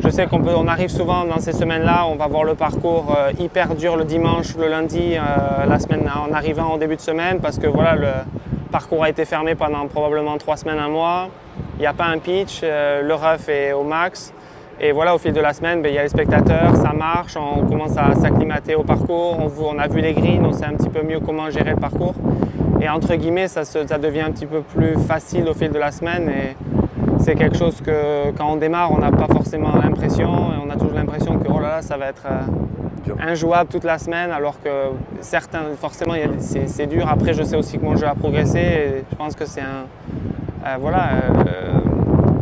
je 0.00 0.08
sais 0.10 0.26
qu'on 0.26 0.46
on 0.46 0.66
arrive 0.66 0.90
souvent 0.90 1.24
dans 1.24 1.38
ces 1.38 1.52
semaines-là, 1.52 2.06
on 2.06 2.16
va 2.16 2.26
voir 2.26 2.44
le 2.44 2.54
parcours 2.54 3.16
euh, 3.16 3.32
hyper 3.38 3.74
dur 3.74 3.96
le 3.96 4.04
dimanche 4.04 4.54
le 4.56 4.68
lundi, 4.68 5.16
euh, 5.16 5.66
la 5.66 5.78
semaine 5.78 6.10
en 6.14 6.32
arrivant 6.32 6.74
au 6.74 6.78
début 6.78 6.96
de 6.96 7.00
semaine, 7.00 7.40
parce 7.40 7.58
que 7.58 7.66
voilà, 7.66 7.94
le 7.94 8.08
parcours 8.70 9.04
a 9.04 9.08
été 9.08 9.24
fermé 9.24 9.54
pendant 9.54 9.86
probablement 9.86 10.36
trois 10.36 10.56
semaines, 10.56 10.78
un 10.78 10.88
mois. 10.88 11.28
Il 11.76 11.80
n'y 11.80 11.86
a 11.86 11.92
pas 11.92 12.06
un 12.06 12.18
pitch, 12.18 12.62
le 12.62 13.14
rough 13.14 13.48
est 13.48 13.72
au 13.72 13.82
max. 13.82 14.32
Et 14.80 14.90
voilà, 14.92 15.14
au 15.14 15.18
fil 15.18 15.32
de 15.32 15.40
la 15.40 15.52
semaine, 15.52 15.82
ben, 15.82 15.88
il 15.88 15.94
y 15.94 15.98
a 15.98 16.02
les 16.02 16.08
spectateurs, 16.08 16.74
ça 16.76 16.92
marche, 16.92 17.36
on 17.36 17.64
commence 17.64 17.96
à 17.96 18.12
s'acclimater 18.14 18.74
au 18.74 18.82
parcours, 18.82 19.38
on, 19.38 19.76
on, 19.76 19.78
a 19.78 19.86
vu 19.86 20.00
les 20.00 20.12
greens, 20.12 20.44
on 20.44 20.52
sait 20.52 20.64
un 20.64 20.74
petit 20.74 20.88
peu 20.88 21.02
mieux 21.02 21.20
comment 21.20 21.48
gérer 21.48 21.70
le 21.70 21.76
parcours. 21.76 22.14
Et 22.80 22.88
entre 22.88 23.14
guillemets, 23.14 23.48
ça, 23.48 23.64
se, 23.64 23.86
ça, 23.86 23.98
devient 23.98 24.22
un 24.22 24.32
petit 24.32 24.46
peu 24.46 24.60
plus 24.60 24.96
facile 25.06 25.48
au 25.48 25.54
fil 25.54 25.70
de 25.70 25.78
la 25.78 25.92
semaine. 25.92 26.28
Et 26.28 26.56
c'est 27.20 27.34
quelque 27.34 27.56
chose 27.56 27.80
que 27.80 28.30
quand 28.36 28.52
on 28.52 28.56
démarre, 28.56 28.92
on 28.92 28.98
n'a 28.98 29.12
pas 29.12 29.26
forcément 29.26 29.74
l'impression. 29.76 30.28
On 30.62 30.68
a 30.68 30.74
toujours 30.74 30.94
l'impression 30.94 31.38
que 31.38 31.48
oh 31.48 31.60
là 31.60 31.68
là, 31.68 31.82
ça 31.82 31.96
va 31.96 32.08
être 32.08 32.26
euh, 32.26 33.12
injouable 33.22 33.70
toute 33.70 33.84
la 33.84 33.98
semaine. 33.98 34.30
Alors 34.32 34.60
que 34.62 34.90
certains, 35.20 35.62
forcément, 35.80 36.14
c'est 36.38 36.86
dur. 36.86 37.08
Après, 37.08 37.32
je 37.32 37.42
sais 37.42 37.56
aussi 37.56 37.78
que 37.78 37.84
mon 37.84 37.96
jeu 37.96 38.06
a 38.06 38.14
progressé. 38.14 38.58
Et 38.58 39.04
je 39.10 39.16
pense 39.16 39.34
que 39.34 39.46
c'est 39.46 39.62
un. 39.62 39.86
Euh, 40.64 40.76
voilà. 40.80 41.12
Euh, 41.12 41.80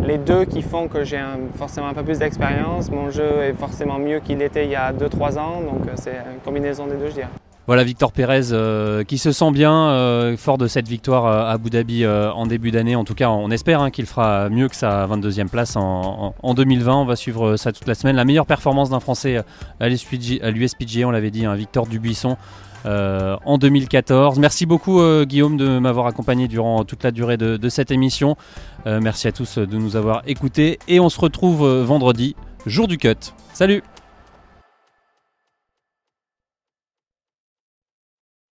les 0.05 0.19
deux 0.19 0.45
qui 0.45 0.63
font 0.63 0.89
que 0.89 1.05
j'ai 1.05 1.21
forcément 1.57 1.89
un 1.89 1.95
peu 1.95 2.03
plus 2.03 2.19
d'expérience. 2.19 2.91
Mon 2.91 3.11
jeu 3.11 3.43
est 3.43 3.55
forcément 3.55 3.99
mieux 3.99 4.21
qu'il 4.21 4.43
était 4.43 4.65
il 4.65 4.71
y 4.71 4.77
a 4.77 4.93
2-3 4.93 5.39
ans. 5.39 5.61
Donc 5.61 5.89
c'est 5.97 6.11
une 6.11 6.41
combinaison 6.45 6.87
des 6.87 6.97
deux, 6.97 7.09
je 7.09 7.15
dirais. 7.15 7.29
Voilà 7.69 7.85
Victor 7.85 8.11
Pérez 8.11 8.51
euh, 8.51 9.05
qui 9.05 9.19
se 9.19 9.31
sent 9.31 9.53
bien, 9.53 9.73
euh, 9.73 10.37
fort 10.37 10.59
de 10.59 10.67
cette 10.67 10.89
victoire 10.89 11.27
à 11.27 11.53
Abu 11.53 11.71
Dhabi 11.71 12.03
euh, 12.03 12.33
en 12.33 12.45
début 12.47 12.73
d'année. 12.73 12.97
En 12.97 13.05
tout 13.05 13.15
cas, 13.15 13.31
on 13.31 13.53
espère 13.53 13.81
hein, 13.81 13.91
qu'il 13.93 14.07
fera 14.07 14.49
mieux 14.49 14.69
que 14.69 14.75
sa 14.75 15.07
22e 15.07 15.47
place 15.49 15.77
en, 15.77 15.83
en, 15.83 16.35
en, 16.43 16.55
2020. 16.55 16.97
On 16.97 17.05
va 17.05 17.15
suivre 17.15 17.57
ça 17.57 17.71
toute 17.71 17.87
la 17.87 17.95
semaine. 17.95 18.17
La 18.17 18.25
meilleure 18.25 18.47
performance 18.47 18.91
d'un 18.91 18.99
Français 18.99 19.41
à 19.79 19.89
l'USPGA, 19.89 21.07
on 21.07 21.13
l'avait 21.13 21.31
dit, 21.31 21.45
hein, 21.45 21.55
Victor 21.55 21.87
Dubuisson. 21.87 22.37
En 22.85 23.59
2014. 23.59 24.39
Merci 24.39 24.67
beaucoup 24.67 25.01
Guillaume 25.25 25.57
de 25.57 25.79
m'avoir 25.79 26.07
accompagné 26.07 26.49
durant 26.49 26.85
toute 26.85 27.05
la 27.05 27.11
durée 27.11 27.37
de, 27.37 27.69
cette 27.69 27.91
émission. 27.91 28.37
merci 28.87 29.29
à 29.29 29.33
tous 29.33 29.59
de 29.59 29.77
nous 29.77 29.97
avoir 29.97 30.23
écoutés 30.27 30.79
et 30.89 31.01
on 31.01 31.09
se 31.09 31.21
retrouve 31.21 31.67
vendredi, 31.83 32.37
jour 32.67 32.89
du 32.89 32.99
cut. 32.99 33.17
Salut 33.53 33.83